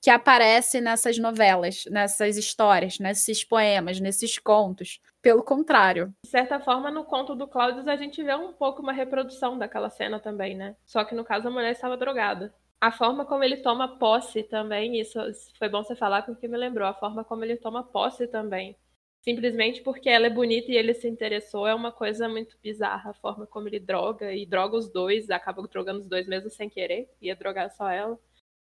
que 0.01 0.11
aparece 0.11 0.81
nessas 0.81 1.19
novelas, 1.19 1.85
nessas 1.91 2.37
histórias, 2.37 2.99
nesses 3.01 3.43
poemas, 3.43 3.99
nesses 3.99 4.39
contos. 4.39 5.01
Pelo 5.21 5.43
contrário. 5.43 6.15
De 6.25 6.31
certa 6.31 6.61
forma, 6.61 6.91
no 6.93 7.05
conto 7.05 7.35
do 7.35 7.49
Cláudio, 7.49 7.89
a 7.91 7.97
gente 7.97 8.23
vê 8.23 8.35
um 8.37 8.53
pouco 8.53 8.81
uma 8.81 8.93
reprodução 8.93 9.59
daquela 9.59 9.91
cena 9.91 10.21
também, 10.21 10.55
né? 10.55 10.77
Só 10.85 11.05
que 11.05 11.15
no 11.15 11.25
caso 11.25 11.49
a 11.49 11.51
mulher 11.51 11.73
estava 11.73 11.97
drogada. 11.97 12.55
A 12.81 12.93
forma 12.93 13.25
como 13.25 13.43
ele 13.43 13.57
toma 13.59 13.99
posse 13.99 14.43
também, 14.43 15.01
isso 15.01 15.19
foi 15.59 15.69
bom 15.69 15.83
você 15.83 15.97
falar 15.97 16.23
porque 16.23 16.47
me 16.47 16.59
lembrou, 16.59 16.87
a 16.87 16.95
forma 16.95 17.25
como 17.25 17.43
ele 17.43 17.57
toma 17.57 17.83
posse 17.83 18.27
também. 18.27 18.77
Simplesmente 19.23 19.83
porque 19.83 20.09
ela 20.09 20.27
é 20.27 20.31
bonita 20.31 20.71
e 20.71 20.77
ele 20.77 20.95
se 20.95 21.09
interessou 21.09 21.67
é 21.67 21.75
uma 21.75 21.91
coisa 21.91 22.29
muito 22.29 22.57
bizarra. 22.63 23.11
A 23.11 23.15
forma 23.15 23.47
como 23.47 23.67
ele 23.69 23.81
droga, 23.81 24.33
e 24.33 24.47
droga 24.47 24.77
os 24.77 24.89
dois, 24.89 25.31
acaba 25.31 25.67
drogando 25.67 26.01
os 26.01 26.07
dois 26.07 26.29
mesmo 26.29 26.51
sem 26.51 26.69
querer, 26.69 27.11
ia 27.21 27.35
drogar 27.35 27.71
só 27.71 27.89
ela. 27.91 28.19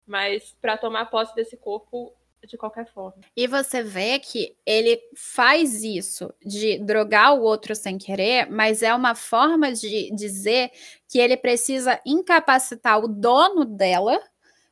Mas 0.07 0.55
para 0.61 0.77
tomar 0.77 1.05
posse 1.07 1.35
desse 1.35 1.57
corpo, 1.57 2.15
de 2.47 2.57
qualquer 2.57 2.91
forma. 2.91 3.21
E 3.35 3.47
você 3.47 3.83
vê 3.83 4.19
que 4.19 4.55
ele 4.65 4.99
faz 5.15 5.83
isso 5.83 6.33
de 6.43 6.79
drogar 6.79 7.35
o 7.35 7.41
outro 7.41 7.75
sem 7.75 7.97
querer, 7.97 8.49
mas 8.49 8.81
é 8.81 8.93
uma 8.93 9.15
forma 9.15 9.71
de 9.71 10.09
dizer 10.15 10.71
que 11.07 11.19
ele 11.19 11.37
precisa 11.37 11.99
incapacitar 12.05 12.99
o 12.99 13.07
dono 13.07 13.65
dela 13.65 14.19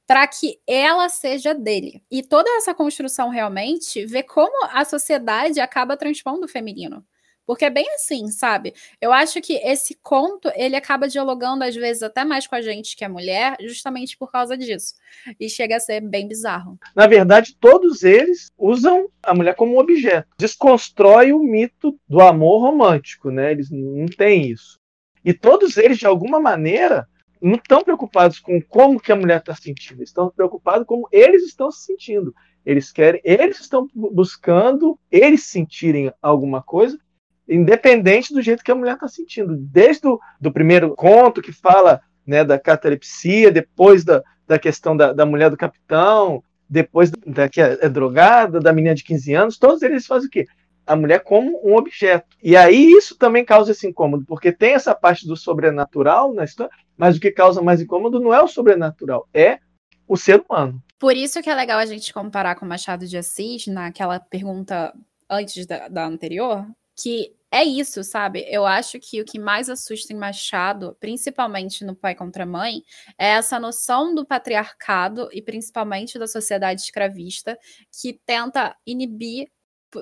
para 0.08 0.26
que 0.26 0.60
ela 0.66 1.10
seja 1.10 1.54
dele. 1.54 2.02
E 2.10 2.24
toda 2.24 2.50
essa 2.52 2.74
construção 2.74 3.30
realmente 3.30 4.06
vê 4.06 4.24
como 4.24 4.66
a 4.72 4.86
sociedade 4.86 5.60
acaba 5.60 5.98
transpondo 5.98 6.46
o 6.46 6.50
feminino. 6.50 7.06
Porque 7.48 7.64
é 7.64 7.70
bem 7.70 7.88
assim, 7.96 8.28
sabe? 8.28 8.74
Eu 9.00 9.14
acho 9.14 9.42
que 9.42 9.54
esse 9.54 9.98
conto, 10.04 10.52
ele 10.54 10.76
acaba 10.76 11.08
dialogando 11.08 11.64
às 11.64 11.74
vezes 11.74 12.04
até 12.04 12.26
mais 12.26 12.46
com 12.46 12.56
a 12.56 12.62
gente 12.62 12.96
que 12.98 13.06
é 13.06 13.08
mulher, 13.08 13.56
justamente 13.62 14.18
por 14.18 14.30
causa 14.30 14.58
disso. 14.58 14.96
E 15.40 15.50
chega 15.50 15.78
a 15.78 15.80
ser 15.80 16.02
bem 16.02 16.28
bizarro. 16.28 16.78
Na 16.94 17.08
verdade, 17.08 17.56
todos 17.58 18.04
eles 18.04 18.52
usam 18.58 19.10
a 19.24 19.34
mulher 19.34 19.56
como 19.56 19.80
objeto. 19.80 20.28
Desconstrói 20.38 21.32
o 21.32 21.40
mito 21.40 21.98
do 22.08 22.20
amor 22.20 22.60
romântico, 22.60 23.32
né? 23.32 23.52
Eles 23.52 23.72
não 23.72 24.08
têm 24.08 24.52
isso. 24.52 24.78
E 25.24 25.34
todos 25.34 25.78
eles, 25.78 25.98
de 25.98 26.06
alguma 26.06 26.42
maneira, 26.42 27.08
não 27.42 27.56
estão 27.56 27.82
preocupados 27.82 28.40
com 28.40 28.62
como 28.62 29.00
que 29.00 29.12
a 29.12 29.16
mulher 29.16 29.40
está 29.40 29.56
sentindo, 29.56 30.04
estão 30.04 30.30
preocupados 30.30 30.86
com 30.86 30.96
como 30.96 31.10
eles 31.14 31.44
estão 31.44 31.72
se 31.72 31.86
sentindo. 31.86 32.36
Eles 32.66 32.92
querem, 32.92 33.22
eles 33.24 33.62
estão 33.62 33.88
buscando 33.96 35.00
eles 35.10 35.46
sentirem 35.46 36.12
alguma 36.22 36.62
coisa 36.62 37.00
independente 37.48 38.34
do 38.34 38.42
jeito 38.42 38.64
que 38.64 38.72
a 38.72 38.76
mulher 38.76 38.96
está 38.96 39.08
sentindo. 39.08 39.56
Desde 39.56 40.08
o 40.08 40.20
do 40.40 40.52
primeiro 40.52 40.96
conto, 40.96 41.42
que 41.42 41.52
fala 41.52 42.02
né, 42.26 42.44
da 42.44 42.60
catalepsia, 42.60 43.52
depois 43.52 44.04
da, 44.04 44.22
da 44.46 44.60
questão 44.60 44.96
da, 44.98 45.14
da 45.14 45.26
mulher 45.26 45.50
do 45.50 45.58
capitão, 45.58 46.44
depois 46.70 47.10
da 47.10 47.48
que 47.48 47.62
é, 47.62 47.78
é 47.82 47.90
drogada, 47.90 48.60
da 48.60 48.74
menina 48.74 48.96
de 48.96 49.04
15 49.04 49.34
anos, 49.34 49.58
todos 49.58 49.82
eles 49.82 50.06
fazem 50.06 50.28
o 50.28 50.32
quê? 50.32 50.46
A 50.86 50.96
mulher 50.96 51.22
como 51.22 51.60
um 51.64 51.76
objeto. 51.76 52.36
E 52.44 52.56
aí 52.56 52.92
isso 52.92 53.18
também 53.18 53.46
causa 53.46 53.72
esse 53.72 53.88
incômodo, 53.88 54.26
porque 54.26 54.52
tem 54.52 54.74
essa 54.74 54.94
parte 54.94 55.28
do 55.28 55.36
sobrenatural 55.36 56.34
na 56.34 56.44
história, 56.44 56.72
mas 56.98 57.18
o 57.18 57.20
que 57.20 57.32
causa 57.32 57.62
mais 57.62 57.82
incômodo 57.82 58.20
não 58.20 58.34
é 58.34 58.42
o 58.42 58.48
sobrenatural, 58.48 59.28
é 59.34 59.60
o 60.08 60.18
ser 60.18 60.44
humano. 60.48 60.82
Por 61.00 61.16
isso 61.16 61.42
que 61.42 61.50
é 61.50 61.56
legal 61.56 61.80
a 61.80 61.86
gente 61.86 62.14
comparar 62.14 62.56
com 62.56 62.66
Machado 62.66 63.06
de 63.06 63.18
Assis, 63.18 63.68
naquela 63.68 64.20
pergunta 64.20 64.94
antes 65.30 65.66
da, 65.66 65.88
da 65.88 66.06
anterior, 66.06 66.66
que 67.00 67.34
é 67.52 67.64
isso, 67.64 68.04
sabe? 68.04 68.46
Eu 68.50 68.66
acho 68.66 69.00
que 69.00 69.22
o 69.22 69.26
que 69.26 69.40
mais 69.40 69.70
assusta 69.70 70.12
em 70.12 70.18
Machado, 70.18 70.98
principalmente 71.00 71.86
no 71.86 71.96
Pai 71.96 72.14
contra 72.16 72.46
Mãe, 72.46 72.82
é 73.18 73.28
essa 73.30 73.60
noção 73.60 74.14
do 74.14 74.26
patriarcado 74.26 75.30
e 75.32 75.42
principalmente 75.42 76.20
da 76.20 76.28
sociedade 76.28 76.82
escravista 76.82 77.58
que 78.02 78.20
tenta 78.26 78.76
inibir 78.86 79.50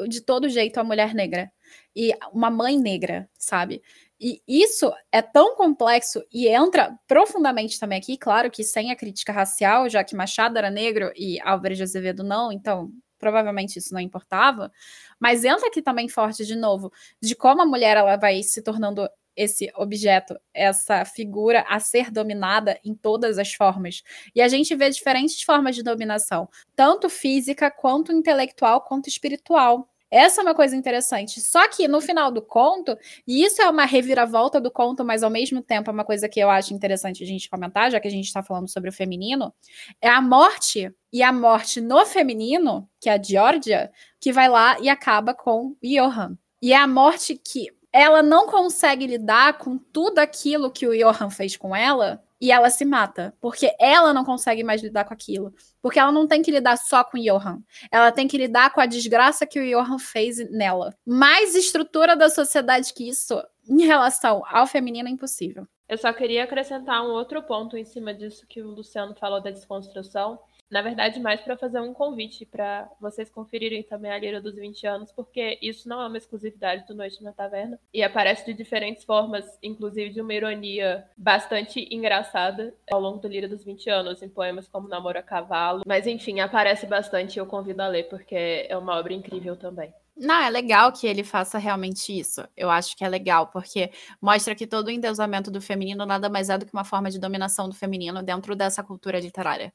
de 0.09 0.21
todo 0.21 0.49
jeito 0.49 0.79
a 0.79 0.83
mulher 0.83 1.13
negra 1.13 1.51
e 1.95 2.11
uma 2.33 2.49
mãe 2.49 2.77
negra, 2.77 3.29
sabe? 3.37 3.81
E 4.19 4.41
isso 4.47 4.91
é 5.11 5.21
tão 5.21 5.55
complexo 5.55 6.23
e 6.31 6.47
entra 6.47 6.97
profundamente 7.07 7.79
também 7.79 7.99
aqui, 7.99 8.17
claro 8.17 8.49
que 8.49 8.63
sem 8.63 8.91
a 8.91 8.95
crítica 8.95 9.31
racial, 9.31 9.89
já 9.89 10.03
que 10.03 10.15
Machado 10.15 10.57
era 10.57 10.71
negro 10.71 11.11
e 11.15 11.39
Álvares 11.41 11.77
de 11.77 11.83
Azevedo 11.83 12.23
não, 12.23 12.51
então 12.51 12.91
provavelmente 13.17 13.77
isso 13.77 13.93
não 13.93 13.99
importava, 14.01 14.71
mas 15.19 15.43
entra 15.43 15.67
aqui 15.67 15.81
também 15.81 16.07
forte 16.07 16.45
de 16.45 16.55
novo 16.55 16.91
de 17.21 17.35
como 17.35 17.61
a 17.61 17.65
mulher 17.65 17.97
ela 17.97 18.15
vai 18.17 18.41
se 18.43 18.61
tornando 18.61 19.07
esse 19.35 19.69
objeto, 19.75 20.39
essa 20.53 21.03
figura 21.03 21.65
a 21.67 21.79
ser 21.79 22.09
dominada 22.09 22.79
em 22.83 22.95
todas 22.95 23.37
as 23.37 23.53
formas. 23.53 24.01
E 24.33 24.41
a 24.41 24.47
gente 24.47 24.73
vê 24.75 24.89
diferentes 24.89 25.41
formas 25.41 25.75
de 25.75 25.83
dominação, 25.83 26.47
tanto 26.75 27.09
física 27.09 27.69
quanto 27.69 28.13
intelectual 28.13 28.81
quanto 28.81 29.09
espiritual. 29.09 29.89
Essa 30.09 30.41
é 30.41 30.43
uma 30.43 30.53
coisa 30.55 30.75
interessante. 30.75 31.41
Só 31.41 31.67
que 31.67 31.87
no 31.87 31.99
final 31.99 32.31
do 32.31 32.41
conto, 32.41 32.97
e 33.27 33.43
isso 33.43 33.61
é 33.61 33.69
uma 33.69 33.85
reviravolta 33.85 34.61
do 34.61 34.71
conto, 34.71 35.03
mas 35.03 35.23
ao 35.23 35.29
mesmo 35.29 35.61
tempo 35.61 35.89
é 35.89 35.93
uma 35.93 36.05
coisa 36.05 36.29
que 36.29 36.39
eu 36.39 36.49
acho 36.49 36.73
interessante 36.73 37.23
a 37.23 37.27
gente 37.27 37.49
comentar, 37.49 37.91
já 37.91 37.99
que 37.99 38.07
a 38.07 38.11
gente 38.11 38.25
está 38.25 38.43
falando 38.43 38.69
sobre 38.69 38.89
o 38.89 38.93
feminino, 38.93 39.53
é 40.01 40.09
a 40.09 40.21
morte 40.21 40.93
e 41.11 41.23
a 41.23 41.31
morte 41.31 41.81
no 41.81 42.05
feminino, 42.05 42.89
que 42.99 43.09
é 43.09 43.13
a 43.13 43.21
Georgia, 43.21 43.91
que 44.19 44.31
vai 44.31 44.47
lá 44.47 44.79
e 44.79 44.89
acaba 44.89 45.33
com 45.33 45.75
Johan. 45.83 46.37
E 46.61 46.73
é 46.73 46.77
a 46.77 46.87
morte 46.87 47.35
que 47.35 47.67
ela 47.91 48.21
não 48.21 48.47
consegue 48.47 49.07
lidar 49.07 49.57
com 49.57 49.77
tudo 49.77 50.19
aquilo 50.19 50.69
que 50.69 50.87
o 50.87 50.91
Johan 50.91 51.29
fez 51.29 51.55
com 51.55 51.75
ela 51.75 52.21
e 52.39 52.51
ela 52.51 52.69
se 52.69 52.83
mata, 52.83 53.33
porque 53.39 53.73
ela 53.79 54.13
não 54.13 54.25
consegue 54.25 54.63
mais 54.63 54.81
lidar 54.81 55.05
com 55.05 55.13
aquilo, 55.13 55.53
porque 55.81 55.99
ela 55.99 56.11
não 56.11 56.27
tem 56.27 56.41
que 56.41 56.51
lidar 56.51 56.77
só 56.77 57.03
com 57.03 57.17
o 57.17 57.21
Johan, 57.21 57.61
ela 57.91 58.11
tem 58.11 58.27
que 58.27 58.37
lidar 58.37 58.71
com 58.73 58.81
a 58.81 58.85
desgraça 58.85 59.45
que 59.45 59.59
o 59.59 59.65
Johan 59.65 59.97
fez 59.97 60.37
nela. 60.51 60.95
Mais 61.05 61.55
estrutura 61.55 62.15
da 62.15 62.29
sociedade 62.29 62.93
que 62.93 63.07
isso 63.07 63.41
em 63.67 63.85
relação 63.85 64.43
ao 64.47 64.67
feminino 64.67 65.07
é 65.07 65.11
impossível. 65.11 65.67
Eu 65.87 65.97
só 65.97 66.11
queria 66.11 66.43
acrescentar 66.43 67.03
um 67.03 67.11
outro 67.11 67.43
ponto 67.43 67.77
em 67.77 67.85
cima 67.85 68.13
disso 68.13 68.45
que 68.47 68.61
o 68.61 68.71
Luciano 68.71 69.13
falou 69.15 69.39
da 69.39 69.51
desconstrução, 69.51 70.39
na 70.69 70.81
verdade, 70.81 71.19
mais 71.19 71.41
para 71.41 71.57
fazer 71.57 71.79
um 71.79 71.93
convite 71.93 72.45
para 72.45 72.89
vocês 72.99 73.29
conferirem 73.29 73.83
também 73.83 74.11
a 74.11 74.17
Lira 74.17 74.41
dos 74.41 74.55
20 74.55 74.87
anos, 74.87 75.11
porque 75.11 75.59
isso 75.61 75.87
não 75.87 76.01
é 76.01 76.07
uma 76.07 76.17
exclusividade 76.17 76.85
do 76.87 76.95
Noite 76.95 77.23
na 77.23 77.31
Taverna 77.31 77.79
e 77.93 78.03
aparece 78.03 78.45
de 78.45 78.53
diferentes 78.53 79.03
formas, 79.03 79.45
inclusive 79.61 80.09
de 80.09 80.21
uma 80.21 80.33
ironia 80.33 81.05
bastante 81.15 81.87
engraçada 81.91 82.73
ao 82.91 82.99
longo 82.99 83.19
do 83.19 83.27
Lira 83.27 83.47
dos 83.47 83.63
20 83.63 83.89
anos, 83.89 84.21
em 84.21 84.29
poemas 84.29 84.67
como 84.67 84.87
Namoro 84.87 85.19
a 85.19 85.23
Cavalo. 85.23 85.83
Mas 85.85 86.07
enfim, 86.07 86.39
aparece 86.39 86.85
bastante 86.85 87.35
e 87.35 87.39
eu 87.39 87.45
convido 87.45 87.81
a 87.81 87.87
ler, 87.87 88.09
porque 88.09 88.65
é 88.67 88.75
uma 88.77 88.97
obra 88.97 89.13
incrível 89.13 89.55
também. 89.55 89.93
Não, 90.17 90.41
é 90.41 90.49
legal 90.49 90.93
que 90.93 91.05
ele 91.05 91.25
faça 91.25 91.57
realmente 91.57 92.17
isso. 92.17 92.41
Eu 92.55 92.69
acho 92.69 92.95
que 92.95 93.03
é 93.03 93.09
legal, 93.09 93.47
porque 93.47 93.91
mostra 94.21 94.55
que 94.55 94.65
todo 94.65 94.87
o 94.87 94.91
endeusamento 94.91 95.51
do 95.51 95.59
feminino 95.59 96.05
nada 96.05 96.29
mais 96.29 96.49
é 96.49 96.57
do 96.57 96.65
que 96.65 96.73
uma 96.73 96.85
forma 96.85 97.09
de 97.11 97.19
dominação 97.19 97.67
do 97.67 97.75
feminino 97.75 98.23
dentro 98.23 98.55
dessa 98.55 98.81
cultura 98.81 99.19
literária. 99.19 99.73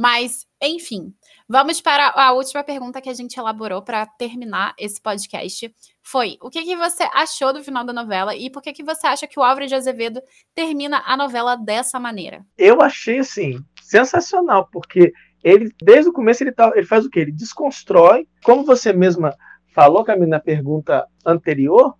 Mas, 0.00 0.46
enfim, 0.62 1.12
vamos 1.46 1.78
para 1.82 2.14
a 2.16 2.32
última 2.32 2.64
pergunta 2.64 3.02
que 3.02 3.10
a 3.10 3.12
gente 3.12 3.38
elaborou 3.38 3.82
para 3.82 4.06
terminar 4.06 4.72
esse 4.78 4.98
podcast. 4.98 5.70
Foi: 6.02 6.38
o 6.40 6.48
que, 6.48 6.62
que 6.62 6.74
você 6.74 7.02
achou 7.12 7.52
do 7.52 7.62
final 7.62 7.84
da 7.84 7.92
novela 7.92 8.34
e 8.34 8.48
por 8.48 8.62
que, 8.62 8.72
que 8.72 8.82
você 8.82 9.06
acha 9.06 9.26
que 9.26 9.38
o 9.38 9.42
Álvaro 9.42 9.66
de 9.66 9.74
Azevedo 9.74 10.22
termina 10.54 11.02
a 11.04 11.18
novela 11.18 11.54
dessa 11.54 12.00
maneira? 12.00 12.46
Eu 12.56 12.80
achei 12.80 13.18
assim 13.18 13.62
sensacional, 13.82 14.70
porque 14.72 15.12
ele, 15.44 15.70
desde 15.82 16.08
o 16.08 16.14
começo, 16.14 16.42
ele, 16.42 16.52
tá, 16.52 16.72
ele 16.74 16.86
faz 16.86 17.04
o 17.04 17.10
quê? 17.10 17.20
Ele 17.20 17.32
desconstrói, 17.32 18.26
como 18.42 18.64
você 18.64 18.94
mesma 18.94 19.36
falou, 19.74 20.02
Camila, 20.02 20.28
na 20.28 20.40
pergunta 20.40 21.06
anterior, 21.26 21.94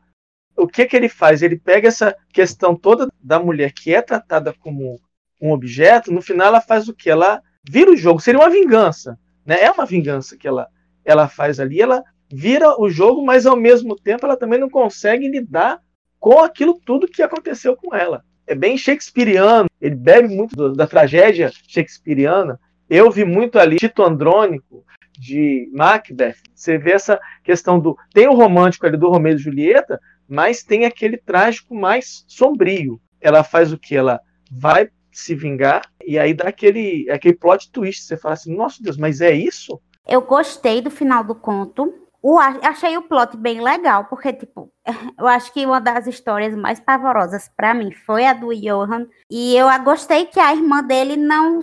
o 0.56 0.66
que, 0.66 0.86
que 0.86 0.96
ele 0.96 1.10
faz? 1.10 1.42
Ele 1.42 1.58
pega 1.58 1.88
essa 1.88 2.16
questão 2.32 2.74
toda 2.74 3.08
da 3.22 3.38
mulher 3.38 3.74
que 3.74 3.92
é 3.92 4.00
tratada 4.00 4.54
como 4.54 4.98
um 5.38 5.52
objeto, 5.52 6.10
no 6.10 6.22
final 6.22 6.46
ela 6.46 6.62
faz 6.62 6.88
o 6.88 6.94
que? 6.94 7.10
Ela 7.10 7.42
vira 7.62 7.90
o 7.90 7.96
jogo, 7.96 8.20
seria 8.20 8.40
uma 8.40 8.50
vingança. 8.50 9.18
Né? 9.44 9.62
É 9.62 9.70
uma 9.70 9.86
vingança 9.86 10.36
que 10.36 10.46
ela, 10.46 10.68
ela 11.04 11.28
faz 11.28 11.58
ali. 11.60 11.80
Ela 11.80 12.02
vira 12.32 12.80
o 12.80 12.88
jogo, 12.88 13.24
mas 13.24 13.46
ao 13.46 13.56
mesmo 13.56 13.96
tempo 13.96 14.26
ela 14.26 14.36
também 14.36 14.58
não 14.58 14.70
consegue 14.70 15.28
lidar 15.28 15.80
com 16.18 16.40
aquilo 16.40 16.78
tudo 16.84 17.08
que 17.08 17.22
aconteceu 17.22 17.76
com 17.76 17.94
ela. 17.94 18.24
É 18.46 18.54
bem 18.54 18.76
shakespeariano, 18.76 19.68
ele 19.80 19.94
bebe 19.94 20.28
muito 20.34 20.56
do, 20.56 20.72
da 20.74 20.86
tragédia 20.86 21.50
shakespeariana. 21.68 22.58
Eu 22.88 23.10
vi 23.10 23.24
muito 23.24 23.58
ali 23.58 23.76
Tito 23.76 24.02
Andrônico, 24.02 24.84
de 25.20 25.68
Macbeth. 25.72 26.36
Você 26.54 26.78
vê 26.78 26.92
essa 26.92 27.20
questão 27.44 27.78
do. 27.78 27.96
Tem 28.14 28.26
o 28.26 28.34
romântico 28.34 28.86
ali 28.86 28.96
do 28.96 29.10
Romeu 29.10 29.34
e 29.34 29.38
Julieta, 29.38 30.00
mas 30.26 30.62
tem 30.62 30.86
aquele 30.86 31.18
trágico 31.18 31.74
mais 31.74 32.24
sombrio. 32.26 32.98
Ela 33.20 33.44
faz 33.44 33.70
o 33.70 33.78
que? 33.78 33.94
Ela 33.94 34.18
vai 34.50 34.88
se 35.12 35.34
vingar, 35.34 35.82
e 36.04 36.18
aí 36.18 36.34
dá 36.34 36.48
aquele, 36.48 37.10
aquele 37.10 37.34
plot 37.34 37.70
twist. 37.70 38.04
Você 38.04 38.16
fala 38.16 38.34
assim, 38.34 38.54
nossa 38.54 38.82
Deus, 38.82 38.96
mas 38.96 39.20
é 39.20 39.32
isso? 39.32 39.80
Eu 40.06 40.22
gostei 40.22 40.80
do 40.80 40.90
final 40.90 41.22
do 41.22 41.34
conto. 41.34 41.92
O, 42.22 42.38
achei 42.38 42.96
o 42.98 43.02
plot 43.02 43.36
bem 43.36 43.62
legal, 43.62 44.04
porque, 44.04 44.32
tipo, 44.32 44.70
eu 45.18 45.26
acho 45.26 45.52
que 45.52 45.64
uma 45.64 45.80
das 45.80 46.06
histórias 46.06 46.54
mais 46.54 46.78
pavorosas 46.78 47.50
para 47.56 47.72
mim 47.72 47.92
foi 47.92 48.26
a 48.26 48.32
do 48.32 48.54
Johan. 48.54 49.06
E 49.30 49.56
eu 49.56 49.66
gostei 49.82 50.26
que 50.26 50.38
a 50.38 50.54
irmã 50.54 50.82
dele 50.82 51.16
não 51.16 51.60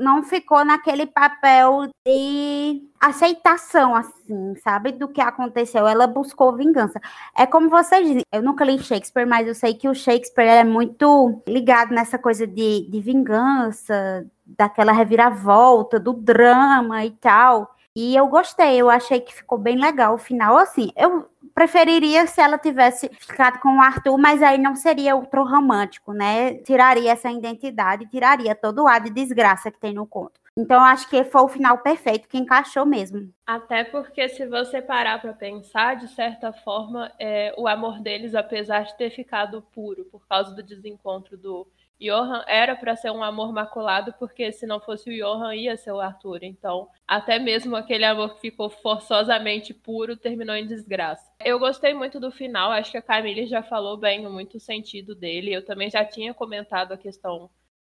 não 0.00 0.22
ficou 0.22 0.64
naquele 0.64 1.06
papel 1.06 1.88
de 2.06 2.82
aceitação, 3.00 3.94
assim, 3.94 4.54
sabe, 4.62 4.92
do 4.92 5.08
que 5.08 5.20
aconteceu. 5.20 5.86
Ela 5.86 6.06
buscou 6.06 6.56
vingança. 6.56 7.00
É 7.36 7.46
como 7.46 7.68
vocês 7.68 8.06
dizem, 8.06 8.22
eu 8.32 8.42
nunca 8.42 8.64
li 8.64 8.78
Shakespeare, 8.78 9.26
mas 9.26 9.46
eu 9.46 9.54
sei 9.54 9.74
que 9.74 9.88
o 9.88 9.94
Shakespeare 9.94 10.60
é 10.60 10.64
muito 10.64 11.42
ligado 11.46 11.92
nessa 11.92 12.18
coisa 12.18 12.46
de, 12.46 12.88
de 12.90 13.00
vingança, 13.00 14.26
daquela 14.46 14.92
reviravolta, 14.92 15.98
do 15.98 16.12
drama 16.12 17.04
e 17.04 17.10
tal. 17.10 17.74
E 17.96 18.16
eu 18.16 18.26
gostei, 18.26 18.76
eu 18.76 18.90
achei 18.90 19.20
que 19.20 19.32
ficou 19.32 19.56
bem 19.56 19.78
legal 19.78 20.14
o 20.14 20.18
final. 20.18 20.56
Assim, 20.56 20.90
eu 20.96 21.28
preferiria 21.54 22.26
se 22.26 22.40
ela 22.40 22.58
tivesse 22.58 23.08
ficado 23.20 23.60
com 23.60 23.76
o 23.76 23.80
Arthur, 23.80 24.18
mas 24.18 24.42
aí 24.42 24.58
não 24.58 24.74
seria 24.74 25.14
outro 25.14 25.44
romântico, 25.44 26.12
né? 26.12 26.54
Tiraria 26.54 27.12
essa 27.12 27.30
identidade, 27.30 28.06
tiraria 28.06 28.54
todo 28.54 28.82
o 28.82 28.88
ar 28.88 29.00
de 29.00 29.10
desgraça 29.10 29.70
que 29.70 29.78
tem 29.78 29.94
no 29.94 30.06
conto. 30.06 30.40
Então 30.56 30.80
acho 30.80 31.08
que 31.08 31.24
foi 31.24 31.42
o 31.42 31.48
final 31.48 31.78
perfeito, 31.78 32.28
que 32.28 32.38
encaixou 32.38 32.86
mesmo. 32.86 33.28
Até 33.44 33.82
porque 33.82 34.28
se 34.28 34.46
você 34.46 34.80
parar 34.80 35.20
para 35.20 35.32
pensar, 35.32 35.96
de 35.96 36.08
certa 36.08 36.52
forma, 36.52 37.10
é, 37.18 37.52
o 37.58 37.66
amor 37.66 38.00
deles, 38.00 38.34
apesar 38.34 38.84
de 38.84 38.96
ter 38.96 39.10
ficado 39.10 39.62
puro 39.74 40.04
por 40.04 40.26
causa 40.28 40.54
do 40.54 40.62
desencontro 40.62 41.36
do 41.36 41.66
Johan, 42.00 42.44
era 42.46 42.74
para 42.74 42.96
ser 42.96 43.10
um 43.10 43.22
amor 43.22 43.52
maculado, 43.52 44.12
porque 44.18 44.50
se 44.52 44.66
não 44.66 44.80
fosse 44.80 45.08
o 45.08 45.16
Johan, 45.16 45.54
ia 45.54 45.76
ser 45.76 45.92
o 45.92 46.00
Arthur. 46.00 46.42
Então, 46.42 46.88
até 47.06 47.38
mesmo 47.38 47.76
aquele 47.76 48.04
amor 48.04 48.34
que 48.34 48.40
ficou 48.40 48.68
forçosamente 48.68 49.72
puro 49.72 50.16
terminou 50.16 50.56
em 50.56 50.66
desgraça. 50.66 51.32
Eu 51.44 51.58
gostei 51.58 51.94
muito 51.94 52.18
do 52.18 52.30
final, 52.30 52.72
acho 52.72 52.90
que 52.90 52.98
a 52.98 53.02
Camille 53.02 53.46
já 53.46 53.62
falou 53.62 53.96
bem 53.96 54.28
muito 54.28 54.56
o 54.56 54.60
sentido 54.60 55.14
dele. 55.14 55.52
Eu 55.52 55.64
também 55.64 55.90
já 55.90 56.04
tinha 56.04 56.34
comentado 56.34 56.92
a 56.92 56.98
questão 56.98 57.48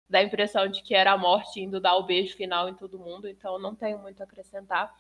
da 0.09 0.22
impressão 0.22 0.68
de 0.68 0.82
que 0.82 0.94
era 0.94 1.12
a 1.12 1.18
morte 1.18 1.61
indo 1.61 1.80
dar 1.80 1.96
o 1.96 2.05
beijo 2.05 2.36
final 2.36 2.68
em 2.68 2.74
todo 2.74 2.98
mundo, 2.98 3.26
então 3.26 3.59
não 3.59 3.74
tenho 3.74 3.98
muito 3.98 4.20
a 4.20 4.24
acrescentar. 4.24 4.94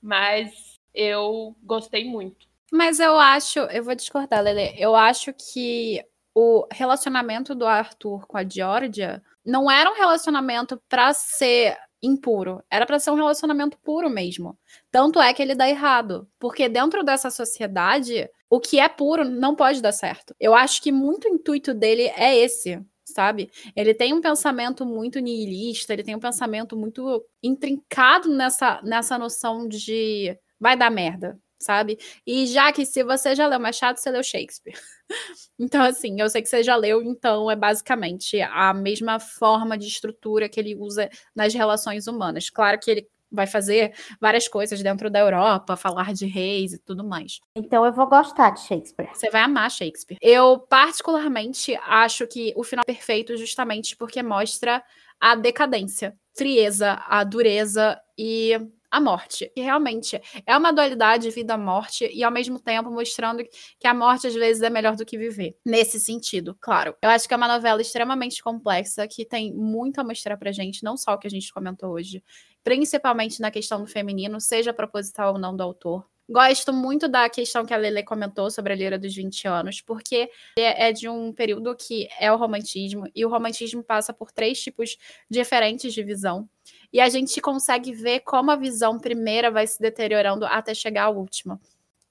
Mas 0.00 0.78
eu 0.94 1.56
gostei 1.62 2.04
muito. 2.04 2.46
Mas 2.72 2.98
eu 2.98 3.18
acho, 3.18 3.58
eu 3.58 3.84
vou 3.84 3.94
discordar, 3.94 4.42
Lele. 4.42 4.74
Eu 4.78 4.94
acho 4.94 5.32
que 5.32 6.04
o 6.34 6.66
relacionamento 6.72 7.54
do 7.54 7.66
Arthur 7.66 8.26
com 8.26 8.36
a 8.36 8.46
Georgia 8.46 9.22
não 9.44 9.70
era 9.70 9.90
um 9.90 9.94
relacionamento 9.94 10.80
para 10.88 11.12
ser 11.12 11.76
impuro, 12.02 12.62
era 12.70 12.84
para 12.84 12.98
ser 12.98 13.10
um 13.10 13.14
relacionamento 13.14 13.78
puro 13.78 14.10
mesmo. 14.10 14.58
Tanto 14.90 15.20
é 15.20 15.32
que 15.32 15.40
ele 15.40 15.54
dá 15.54 15.68
errado, 15.68 16.28
porque 16.38 16.68
dentro 16.68 17.02
dessa 17.02 17.30
sociedade, 17.30 18.28
o 18.50 18.60
que 18.60 18.78
é 18.78 18.88
puro 18.88 19.24
não 19.24 19.54
pode 19.54 19.80
dar 19.80 19.92
certo. 19.92 20.34
Eu 20.38 20.54
acho 20.54 20.82
que 20.82 20.92
muito 20.92 21.28
intuito 21.28 21.72
dele 21.72 22.12
é 22.16 22.36
esse, 22.36 22.80
sabe? 23.04 23.50
Ele 23.74 23.94
tem 23.94 24.12
um 24.12 24.20
pensamento 24.20 24.84
muito 24.84 25.18
nihilista, 25.20 25.92
ele 25.92 26.02
tem 26.02 26.14
um 26.14 26.20
pensamento 26.20 26.76
muito 26.76 27.24
intrincado 27.42 28.28
nessa, 28.28 28.80
nessa 28.82 29.16
noção 29.18 29.66
de 29.68 30.36
vai 30.58 30.76
dar 30.76 30.90
merda, 30.90 31.38
sabe? 31.64 31.98
E 32.26 32.46
já 32.46 32.72
que 32.72 32.84
se 32.84 33.02
você 33.02 33.34
já 33.34 33.46
leu 33.46 33.58
Machado, 33.58 33.98
você 33.98 34.10
leu 34.10 34.22
Shakespeare. 34.22 34.78
então, 35.58 35.82
assim, 35.82 36.20
eu 36.20 36.28
sei 36.28 36.42
que 36.42 36.48
você 36.48 36.62
já 36.62 36.76
leu, 36.76 37.02
então 37.02 37.50
é 37.50 37.56
basicamente 37.56 38.40
a 38.40 38.72
mesma 38.74 39.18
forma 39.18 39.76
de 39.76 39.86
estrutura 39.86 40.48
que 40.48 40.60
ele 40.60 40.74
usa 40.74 41.08
nas 41.34 41.54
relações 41.54 42.06
humanas. 42.06 42.50
Claro 42.50 42.78
que 42.78 42.90
ele 42.90 43.08
vai 43.34 43.46
fazer 43.46 43.92
várias 44.20 44.46
coisas 44.46 44.80
dentro 44.82 45.10
da 45.10 45.18
Europa, 45.18 45.76
falar 45.76 46.14
de 46.14 46.26
reis 46.26 46.72
e 46.72 46.78
tudo 46.78 47.04
mais. 47.04 47.40
Então 47.56 47.84
eu 47.84 47.92
vou 47.92 48.06
gostar 48.06 48.50
de 48.50 48.60
Shakespeare. 48.60 49.10
Você 49.12 49.28
vai 49.30 49.42
amar 49.42 49.70
Shakespeare. 49.70 50.18
Eu 50.22 50.58
particularmente 50.58 51.74
acho 51.86 52.26
que 52.26 52.52
o 52.56 52.62
final 52.62 52.84
é 52.86 52.92
perfeito 52.92 53.36
justamente 53.36 53.96
porque 53.96 54.22
mostra 54.22 54.82
a 55.20 55.34
decadência, 55.34 56.16
frieza, 56.36 57.02
a 57.08 57.24
dureza 57.24 58.00
e 58.16 58.52
a 58.94 59.00
morte. 59.00 59.50
E 59.56 59.60
realmente 59.60 60.20
é 60.46 60.56
uma 60.56 60.72
dualidade 60.72 61.30
vida-morte 61.30 62.08
e 62.12 62.22
ao 62.22 62.30
mesmo 62.30 62.60
tempo 62.60 62.90
mostrando 62.90 63.44
que 63.78 63.86
a 63.86 63.94
morte 63.94 64.26
às 64.26 64.34
vezes 64.34 64.62
é 64.62 64.70
melhor 64.70 64.96
do 64.96 65.04
que 65.04 65.18
viver. 65.18 65.56
Nesse 65.64 65.98
sentido, 65.98 66.56
claro. 66.60 66.94
Eu 67.02 67.10
acho 67.10 67.26
que 67.26 67.34
é 67.34 67.36
uma 67.36 67.48
novela 67.48 67.80
extremamente 67.82 68.42
complexa 68.42 69.06
que 69.08 69.24
tem 69.24 69.52
muito 69.52 70.00
a 70.00 70.04
mostrar 70.04 70.36
pra 70.36 70.52
gente, 70.52 70.84
não 70.84 70.96
só 70.96 71.14
o 71.14 71.18
que 71.18 71.26
a 71.26 71.30
gente 71.30 71.52
comentou 71.52 71.90
hoje, 71.90 72.22
principalmente 72.62 73.40
na 73.40 73.50
questão 73.50 73.80
do 73.80 73.86
feminino, 73.86 74.40
seja 74.40 74.72
proposital 74.72 75.34
ou 75.34 75.38
não 75.38 75.56
do 75.56 75.62
autor. 75.62 76.06
Gosto 76.28 76.72
muito 76.72 77.06
da 77.06 77.28
questão 77.28 77.66
que 77.66 77.74
a 77.74 77.76
Lele 77.76 78.02
comentou 78.02 78.50
sobre 78.50 78.72
a 78.72 78.76
Lira 78.76 78.98
dos 78.98 79.14
20 79.14 79.46
anos, 79.46 79.80
porque 79.82 80.30
é, 80.58 80.88
é 80.88 80.92
de 80.92 81.06
um 81.06 81.32
período 81.32 81.74
que 81.76 82.08
é 82.18 82.32
o 82.32 82.36
romantismo, 82.36 83.06
e 83.14 83.26
o 83.26 83.28
romantismo 83.28 83.84
passa 83.84 84.12
por 84.12 84.32
três 84.32 84.58
tipos 84.60 84.96
diferentes 85.28 85.92
de 85.92 86.02
visão. 86.02 86.48
E 86.90 86.98
a 86.98 87.08
gente 87.10 87.38
consegue 87.42 87.92
ver 87.92 88.20
como 88.20 88.50
a 88.50 88.56
visão 88.56 88.98
primeira 88.98 89.50
vai 89.50 89.66
se 89.66 89.78
deteriorando 89.78 90.46
até 90.46 90.72
chegar 90.72 91.04
à 91.04 91.10
última. 91.10 91.60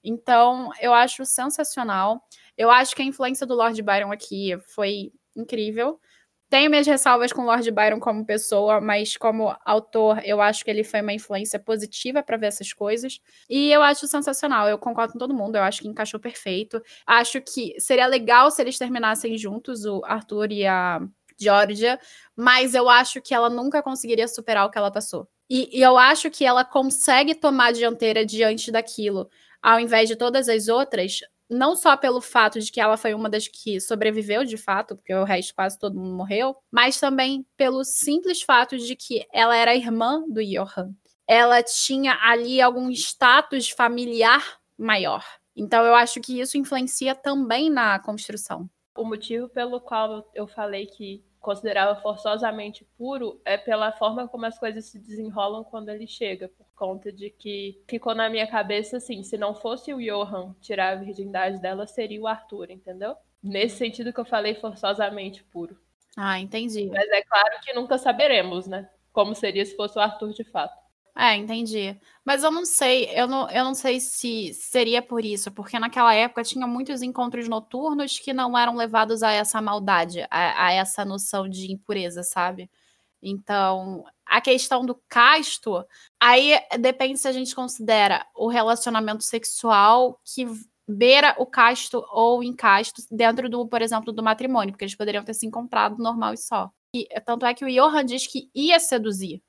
Então, 0.04 0.70
eu 0.80 0.92
acho 0.92 1.24
sensacional. 1.24 2.22
Eu 2.56 2.70
acho 2.70 2.94
que 2.94 3.02
a 3.02 3.04
influência 3.06 3.46
do 3.46 3.54
Lord 3.54 3.80
Byron 3.82 4.12
aqui 4.12 4.56
foi 4.66 5.10
incrível. 5.34 5.98
Tenho 6.50 6.70
minhas 6.70 6.86
ressalvas 6.86 7.32
com 7.32 7.44
Lord 7.44 7.68
Byron 7.70 7.98
como 7.98 8.24
pessoa, 8.24 8.80
mas 8.80 9.16
como 9.16 9.56
autor, 9.64 10.20
eu 10.24 10.40
acho 10.40 10.64
que 10.64 10.70
ele 10.70 10.84
foi 10.84 11.00
uma 11.00 11.12
influência 11.12 11.58
positiva 11.58 12.22
para 12.22 12.36
ver 12.36 12.46
essas 12.46 12.72
coisas. 12.72 13.18
E 13.48 13.70
eu 13.70 13.82
acho 13.82 14.06
sensacional. 14.06 14.68
Eu 14.68 14.78
concordo 14.78 15.14
com 15.14 15.18
todo 15.18 15.34
mundo. 15.34 15.56
Eu 15.56 15.62
acho 15.62 15.80
que 15.80 15.88
encaixou 15.88 16.20
perfeito. 16.20 16.80
Acho 17.06 17.40
que 17.40 17.74
seria 17.80 18.06
legal 18.06 18.50
se 18.50 18.62
eles 18.62 18.78
terminassem 18.78 19.36
juntos, 19.36 19.84
o 19.84 20.02
Arthur 20.04 20.52
e 20.52 20.66
a 20.66 21.00
Georgia, 21.38 21.98
mas 22.36 22.74
eu 22.74 22.88
acho 22.88 23.20
que 23.20 23.34
ela 23.34 23.50
nunca 23.50 23.82
conseguiria 23.82 24.28
superar 24.28 24.66
o 24.66 24.70
que 24.70 24.78
ela 24.78 24.90
passou. 24.90 25.28
E, 25.48 25.78
e 25.78 25.82
eu 25.82 25.98
acho 25.98 26.30
que 26.30 26.44
ela 26.44 26.64
consegue 26.64 27.34
tomar 27.34 27.66
a 27.66 27.72
dianteira 27.72 28.24
diante 28.24 28.70
daquilo, 28.70 29.28
ao 29.62 29.78
invés 29.78 30.08
de 30.08 30.16
todas 30.16 30.48
as 30.48 30.68
outras, 30.68 31.20
não 31.48 31.76
só 31.76 31.96
pelo 31.96 32.20
fato 32.20 32.60
de 32.60 32.70
que 32.70 32.80
ela 32.80 32.96
foi 32.96 33.14
uma 33.14 33.28
das 33.28 33.48
que 33.48 33.80
sobreviveu 33.80 34.44
de 34.44 34.56
fato, 34.56 34.96
porque 34.96 35.14
o 35.14 35.24
resto 35.24 35.54
quase 35.54 35.78
todo 35.78 35.98
mundo 35.98 36.16
morreu, 36.16 36.56
mas 36.70 36.98
também 36.98 37.46
pelo 37.56 37.84
simples 37.84 38.42
fato 38.42 38.78
de 38.78 38.96
que 38.96 39.26
ela 39.32 39.56
era 39.56 39.74
irmã 39.74 40.22
do 40.28 40.42
Johan. 40.42 40.94
Ela 41.26 41.62
tinha 41.62 42.18
ali 42.22 42.60
algum 42.60 42.90
status 42.90 43.70
familiar 43.70 44.58
maior. 44.76 45.24
Então 45.56 45.84
eu 45.84 45.94
acho 45.94 46.20
que 46.20 46.40
isso 46.40 46.58
influencia 46.58 47.14
também 47.14 47.70
na 47.70 47.98
construção. 47.98 48.68
O 48.96 49.04
motivo 49.04 49.48
pelo 49.48 49.80
qual 49.80 50.30
eu 50.34 50.46
falei 50.46 50.86
que 50.86 51.24
considerava 51.44 52.00
forçosamente 52.00 52.84
puro 52.96 53.40
é 53.44 53.56
pela 53.56 53.92
forma 53.92 54.26
como 54.26 54.46
as 54.46 54.58
coisas 54.58 54.86
se 54.86 54.98
desenrolam 54.98 55.62
quando 55.62 55.90
ele 55.90 56.06
chega, 56.06 56.48
por 56.48 56.66
conta 56.74 57.12
de 57.12 57.30
que 57.30 57.82
ficou 57.86 58.14
na 58.14 58.30
minha 58.30 58.46
cabeça 58.46 58.96
assim, 58.96 59.22
se 59.22 59.36
não 59.36 59.54
fosse 59.54 59.92
o 59.92 59.98
Johan 59.98 60.56
tirar 60.60 60.92
a 60.92 60.96
virgindade 60.96 61.60
dela, 61.60 61.86
seria 61.86 62.20
o 62.20 62.26
Arthur, 62.26 62.70
entendeu? 62.70 63.14
Nesse 63.42 63.76
sentido 63.76 64.12
que 64.12 64.18
eu 64.18 64.24
falei 64.24 64.54
forçosamente 64.54 65.44
puro. 65.44 65.78
Ah, 66.16 66.40
entendi. 66.40 66.86
Mas 66.86 67.08
é 67.10 67.22
claro 67.22 67.60
que 67.62 67.74
nunca 67.74 67.98
saberemos, 67.98 68.66
né? 68.66 68.88
Como 69.12 69.34
seria 69.34 69.64
se 69.64 69.76
fosse 69.76 69.98
o 69.98 70.00
Arthur 70.02 70.32
de 70.32 70.44
fato. 70.44 70.83
É, 71.16 71.36
entendi. 71.36 71.96
Mas 72.24 72.42
eu 72.42 72.50
não 72.50 72.64
sei, 72.64 73.08
eu 73.14 73.28
não, 73.28 73.48
eu 73.48 73.64
não 73.64 73.74
sei 73.74 74.00
se 74.00 74.52
seria 74.52 75.00
por 75.00 75.24
isso, 75.24 75.52
porque 75.52 75.78
naquela 75.78 76.12
época 76.12 76.42
tinha 76.42 76.66
muitos 76.66 77.02
encontros 77.02 77.48
noturnos 77.48 78.18
que 78.18 78.32
não 78.32 78.58
eram 78.58 78.74
levados 78.74 79.22
a 79.22 79.30
essa 79.30 79.62
maldade, 79.62 80.26
a, 80.28 80.66
a 80.66 80.72
essa 80.72 81.04
noção 81.04 81.48
de 81.48 81.70
impureza, 81.72 82.24
sabe? 82.24 82.68
Então, 83.22 84.04
a 84.26 84.40
questão 84.40 84.84
do 84.84 85.00
casto, 85.08 85.84
aí 86.20 86.60
depende 86.80 87.18
se 87.18 87.28
a 87.28 87.32
gente 87.32 87.54
considera 87.54 88.26
o 88.34 88.48
relacionamento 88.48 89.22
sexual 89.22 90.20
que 90.24 90.46
beira 90.86 91.34
o 91.38 91.46
casto 91.46 92.04
ou 92.10 92.42
incasto 92.42 93.02
dentro 93.10 93.48
do, 93.48 93.66
por 93.68 93.80
exemplo, 93.82 94.12
do 94.12 94.22
matrimônio, 94.22 94.72
porque 94.72 94.84
eles 94.84 94.96
poderiam 94.96 95.24
ter 95.24 95.34
se 95.34 95.46
encontrado 95.46 95.96
normal 95.98 96.34
e 96.34 96.38
só. 96.38 96.70
E, 96.94 97.06
tanto 97.24 97.46
é 97.46 97.54
que 97.54 97.64
o 97.64 97.68
Johan 97.68 98.04
diz 98.04 98.26
que 98.26 98.50
ia 98.54 98.80
seduzir 98.80 99.42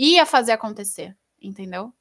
ia 0.00 0.24
fazer 0.24 0.52
acontecer, 0.52 1.14
entendeu? 1.40 1.92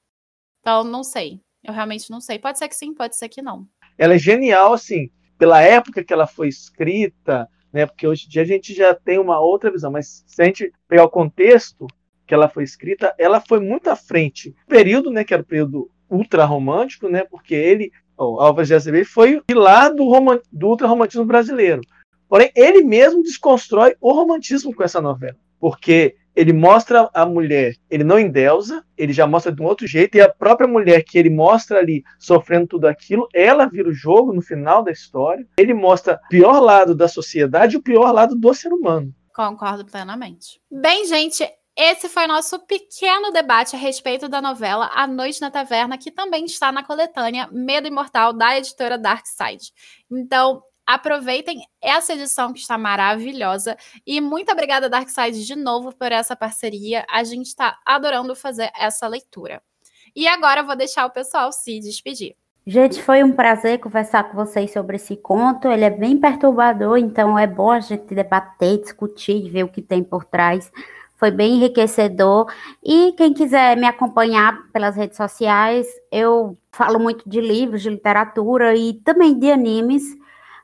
Então, 0.62 0.84
não 0.84 1.04
sei. 1.04 1.42
Eu 1.64 1.74
realmente 1.74 2.10
não 2.10 2.22
sei. 2.22 2.40
Pode 2.40 2.58
ser 2.58 2.70
que 2.70 2.76
sim, 2.76 2.94
pode 2.94 3.18
ser 3.18 3.28
que 3.28 3.42
não. 3.42 3.68
Ela 3.98 4.16
é 4.16 4.18
genial, 4.18 4.74
assim, 4.74 5.10
pela 5.38 5.62
época 5.62 6.04
que 6.04 6.14
ela 6.14 6.26
foi 6.26 6.48
escrita, 6.48 7.48
né? 7.74 7.86
Porque 7.86 8.08
hoje 8.08 8.26
em 8.26 8.30
dia 8.30 8.42
a 8.42 8.46
gente 8.46 8.74
já 8.74 8.94
tem 8.94 9.20
uma 9.20 9.40
outra 9.40 9.72
visão, 9.72 9.92
mas 9.92 10.24
se 10.26 10.42
a 10.42 10.46
gente 10.46 10.72
pegar 10.88 11.04
o 11.04 11.10
contexto 11.10 11.86
que 12.26 12.34
ela 12.34 12.48
foi 12.48 12.64
escrita, 12.64 13.14
ela 13.18 13.42
foi 13.42 13.60
muito 13.60 13.90
à 13.90 13.96
frente. 13.96 14.56
O 14.66 14.70
período, 14.70 15.12
né, 15.12 15.24
que 15.24 15.34
era 15.34 15.44
o 15.44 15.46
período 15.46 15.90
ultra 16.10 16.46
romântico, 16.46 17.10
né? 17.10 17.24
Porque 17.24 17.54
ele, 17.54 17.92
o 18.18 18.40
Álvares 18.40 18.68
de 18.68 18.76
Azevedo, 18.76 19.06
foi 19.06 19.42
lá 19.52 19.90
do, 19.90 20.06
roman, 20.06 20.40
do 20.52 21.26
brasileiro. 21.26 21.82
Porém, 22.30 22.52
ele 22.56 22.84
mesmo 22.84 23.24
desconstrói 23.24 23.96
o 24.00 24.14
romantismo 24.14 24.74
com 24.74 24.84
essa 24.84 25.02
novela, 25.02 25.36
porque 25.60 26.16
ele 26.40 26.54
mostra 26.54 27.10
a 27.14 27.26
mulher, 27.26 27.76
ele 27.90 28.06
não 28.06 28.18
endeusa, 28.18 28.82
ele 28.98 29.12
já 29.12 29.28
mostra 29.28 29.52
de 29.52 29.62
um 29.62 29.66
outro 29.66 29.86
jeito, 29.86 30.16
e 30.16 30.22
a 30.22 30.30
própria 30.30 30.70
mulher 30.70 31.04
que 31.04 31.20
ele 31.20 31.30
mostra 31.30 31.80
ali 31.80 32.02
sofrendo 32.18 32.66
tudo 32.66 32.88
aquilo, 32.88 33.28
ela 33.34 33.66
vira 33.66 33.90
o 33.90 33.94
jogo 33.94 34.32
no 34.32 34.42
final 34.42 34.82
da 34.82 34.90
história. 34.90 35.46
Ele 35.58 35.74
mostra 35.74 36.14
o 36.14 36.30
pior 36.30 36.62
lado 36.62 36.96
da 36.96 37.10
sociedade 37.10 37.76
e 37.76 37.78
o 37.78 37.84
pior 37.84 38.14
lado 38.14 38.36
do 38.36 38.54
ser 38.54 38.72
humano. 38.72 39.14
Concordo 39.36 39.84
plenamente. 39.84 40.62
Bem, 40.72 41.06
gente, 41.08 41.46
esse 41.78 42.08
foi 42.08 42.26
nosso 42.26 42.58
pequeno 42.66 43.32
debate 43.34 43.76
a 43.76 43.80
respeito 43.80 44.30
da 44.30 44.42
novela 44.42 44.90
A 44.94 45.06
Noite 45.06 45.42
na 45.42 45.52
Taverna, 45.52 45.98
que 45.98 46.10
também 46.10 46.46
está 46.46 46.72
na 46.72 46.86
coletânea 46.86 47.50
Medo 47.52 47.90
Imortal 47.90 48.32
da 48.32 48.58
editora 48.58 48.98
Dark 48.98 49.26
Side. 49.26 49.74
Então, 50.10 50.62
Aproveitem 50.90 51.62
essa 51.80 52.14
edição 52.14 52.52
que 52.52 52.58
está 52.58 52.76
maravilhosa. 52.76 53.78
E 54.08 54.20
muito 54.20 54.52
obrigada, 54.52 54.90
Darkside, 54.90 55.46
de 55.46 55.56
novo 55.56 55.96
por 55.96 56.12
essa 56.12 56.36
parceria. 56.36 57.06
A 57.08 57.24
gente 57.24 57.46
está 57.46 57.78
adorando 57.86 58.36
fazer 58.36 58.72
essa 58.76 59.08
leitura. 59.08 59.62
E 60.16 60.28
agora 60.28 60.62
eu 60.62 60.66
vou 60.66 60.76
deixar 60.76 61.06
o 61.06 61.12
pessoal 61.12 61.52
se 61.52 61.80
despedir. 61.80 62.36
Gente, 62.66 63.00
foi 63.04 63.24
um 63.24 63.32
prazer 63.32 63.78
conversar 63.78 64.24
com 64.32 64.36
vocês 64.36 64.74
sobre 64.74 64.96
esse 64.96 65.16
conto. 65.16 65.68
Ele 65.68 65.86
é 65.86 65.92
bem 65.92 66.18
perturbador, 66.18 66.98
então 66.98 67.38
é 67.38 67.46
bom 67.46 67.70
a 67.70 67.80
gente 67.82 68.16
debater, 68.16 68.82
discutir, 68.82 69.48
ver 69.52 69.66
o 69.66 69.70
que 69.70 69.84
tem 69.84 70.04
por 70.04 70.26
trás. 70.26 70.72
Foi 71.18 71.30
bem 71.30 71.58
enriquecedor. 71.58 72.52
E 72.84 73.12
quem 73.12 73.32
quiser 73.32 73.78
me 73.78 73.86
acompanhar 73.86 74.58
pelas 74.74 74.96
redes 74.96 75.18
sociais, 75.18 75.86
eu 76.12 76.58
falo 76.72 76.98
muito 76.98 77.30
de 77.30 77.40
livros, 77.40 77.84
de 77.84 77.92
literatura 77.92 78.76
e 78.76 78.96
também 78.96 79.38
de 79.38 79.52
animes 79.52 80.18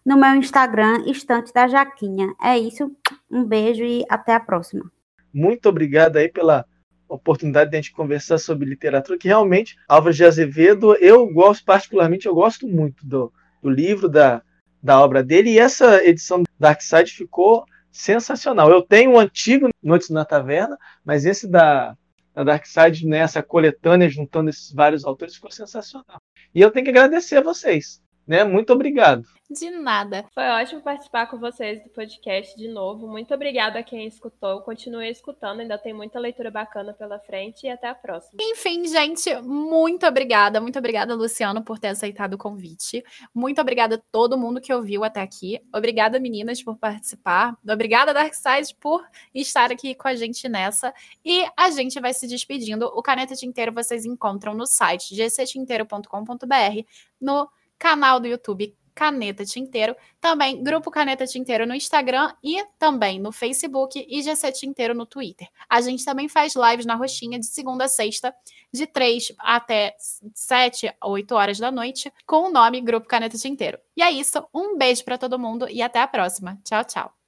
no 0.06 0.18
meu 0.18 0.36
Instagram, 0.36 1.04
Estante 1.08 1.52
da 1.52 1.68
Jaquinha. 1.68 2.34
É 2.42 2.58
isso. 2.58 2.92
Um 3.30 3.44
beijo 3.44 3.84
e 3.84 4.06
até 4.08 4.36
a 4.36 4.40
próxima. 4.40 4.90
Muito 5.34 5.68
obrigado 5.68 6.18
aí 6.18 6.30
pela 6.30 6.66
oportunidade 7.10 7.72
de 7.72 7.78
a 7.78 7.82
gente 7.82 7.92
conversar 7.92 8.38
sobre 8.38 8.70
literatura, 8.70 9.18
que 9.18 9.28
realmente, 9.28 9.76
Álvares 9.88 10.18
de 10.18 10.26
Azevedo, 10.26 10.96
eu 10.96 11.28
gosto 11.28 11.64
particularmente, 11.66 12.26
eu 12.26 12.34
gosto 12.34 12.68
muito 12.68 13.06
do, 13.06 13.32
do 13.62 13.70
livro, 13.70 14.08
da, 14.08 14.42
da 14.82 15.00
obra 15.00 15.24
dele, 15.24 15.52
e 15.52 15.60
essa 15.60 16.04
edição 16.04 16.42
do 16.42 16.50
Darkside 16.60 17.12
ficou 17.12 17.66
sensacional. 17.92 18.70
Eu 18.70 18.82
tenho 18.82 19.12
um 19.12 19.20
antigo 19.20 19.70
Noites 19.82 20.10
na 20.10 20.26
Taverna, 20.26 20.78
mas 21.04 21.26
esse 21.26 21.48
da, 21.48 21.96
da 22.34 22.44
Darkside, 22.44 23.08
nessa 23.08 23.40
né, 23.40 23.46
coletânea, 23.48 24.10
juntando 24.10 24.50
esses 24.50 24.72
vários 24.72 25.06
autores, 25.06 25.36
ficou 25.36 25.52
sensacional. 25.52 26.20
E 26.54 26.62
eu 26.62 26.72
tenho 26.72 26.86
que 26.86 26.92
agradecer 26.92 27.38
a 27.38 27.42
vocês. 27.42 28.02
Né? 28.28 28.44
Muito 28.44 28.74
obrigado. 28.74 29.26
De 29.48 29.70
nada. 29.70 30.26
Foi 30.34 30.44
ótimo 30.44 30.82
participar 30.82 31.28
com 31.28 31.38
vocês 31.38 31.84
do 31.84 31.90
podcast 31.90 32.58
de 32.58 32.68
novo. 32.68 33.08
Muito 33.08 33.32
obrigada 33.32 33.78
a 33.78 33.84
quem 33.84 34.08
escutou. 34.08 34.62
Continue 34.62 35.08
escutando, 35.08 35.60
ainda 35.60 35.78
tem 35.78 35.94
muita 35.94 36.18
leitura 36.18 36.50
bacana 36.50 36.94
pela 36.94 37.20
frente 37.20 37.68
e 37.68 37.70
até 37.70 37.88
a 37.88 37.94
próxima. 37.94 38.40
Enfim, 38.42 38.88
gente, 38.88 39.36
muito 39.44 40.08
obrigada. 40.08 40.60
Muito 40.60 40.80
obrigada, 40.80 41.14
Luciano, 41.14 41.64
por 41.64 41.78
ter 41.78 41.90
aceitado 41.90 42.34
o 42.34 42.38
convite. 42.40 43.04
Muito 43.36 43.62
obrigada 43.62 43.96
a 43.96 44.02
todo 44.12 44.36
mundo 44.36 44.60
que 44.60 44.74
ouviu 44.74 45.04
até 45.04 45.22
aqui. 45.22 45.62
Obrigada, 45.72 46.20
meninas, 46.20 46.64
por 46.64 46.76
participar. 46.76 47.56
Obrigada, 47.70 48.16
Darkside, 48.16 48.76
por 48.80 49.06
estar 49.32 49.72
aqui 49.72 49.94
com 49.94 50.08
a 50.08 50.16
gente 50.16 50.50
nessa. 50.50 50.92
E 51.24 51.46
a 51.56 51.70
gente 51.70 52.00
vai 52.00 52.16
se 52.16 52.28
despedindo. 52.28 52.88
O 52.88 53.04
Caneta 53.04 53.36
Tinteiro 53.36 53.72
vocês 53.72 54.06
encontram 54.06 54.56
no 54.56 54.66
site 54.66 55.14
gctinteiro.com.br, 55.16 56.84
no 57.22 57.48
canal 57.78 58.20
do 58.20 58.28
YouTube 58.28 58.76
Caneta 58.96 59.44
Tinteiro, 59.44 59.94
também 60.22 60.64
Grupo 60.64 60.90
Caneta 60.90 61.28
Tinteiro 61.28 61.68
no 61.68 61.76
Instagram 61.76 62.34
e 62.42 62.66
também 62.80 63.20
no 63.20 63.32
Facebook 63.32 64.04
e 64.10 64.22
GC 64.22 64.54
Tinteiro 64.54 64.96
no 64.96 65.06
Twitter. 65.06 65.50
A 65.70 65.82
gente 65.82 66.06
também 66.06 66.30
faz 66.30 66.54
lives 66.56 66.86
na 66.86 66.96
Roxinha 66.96 67.38
de 67.38 67.46
segunda 67.46 67.84
a 67.84 67.88
sexta, 67.90 68.34
de 68.72 68.88
3 68.88 69.34
até 69.38 69.96
7, 70.34 70.94
8 71.04 71.36
horas 71.36 71.60
da 71.60 71.70
noite, 71.70 72.12
com 72.26 72.48
o 72.48 72.52
nome 72.52 72.80
Grupo 72.80 73.08
Caneta 73.08 73.38
Tinteiro. 73.38 73.78
E 73.98 74.02
é 74.02 74.10
isso, 74.10 74.44
um 74.54 74.78
beijo 74.78 75.04
para 75.04 75.18
todo 75.18 75.38
mundo 75.38 75.68
e 75.70 75.82
até 75.82 76.00
a 76.00 76.08
próxima. 76.08 76.58
Tchau, 76.64 76.84
tchau. 76.86 77.15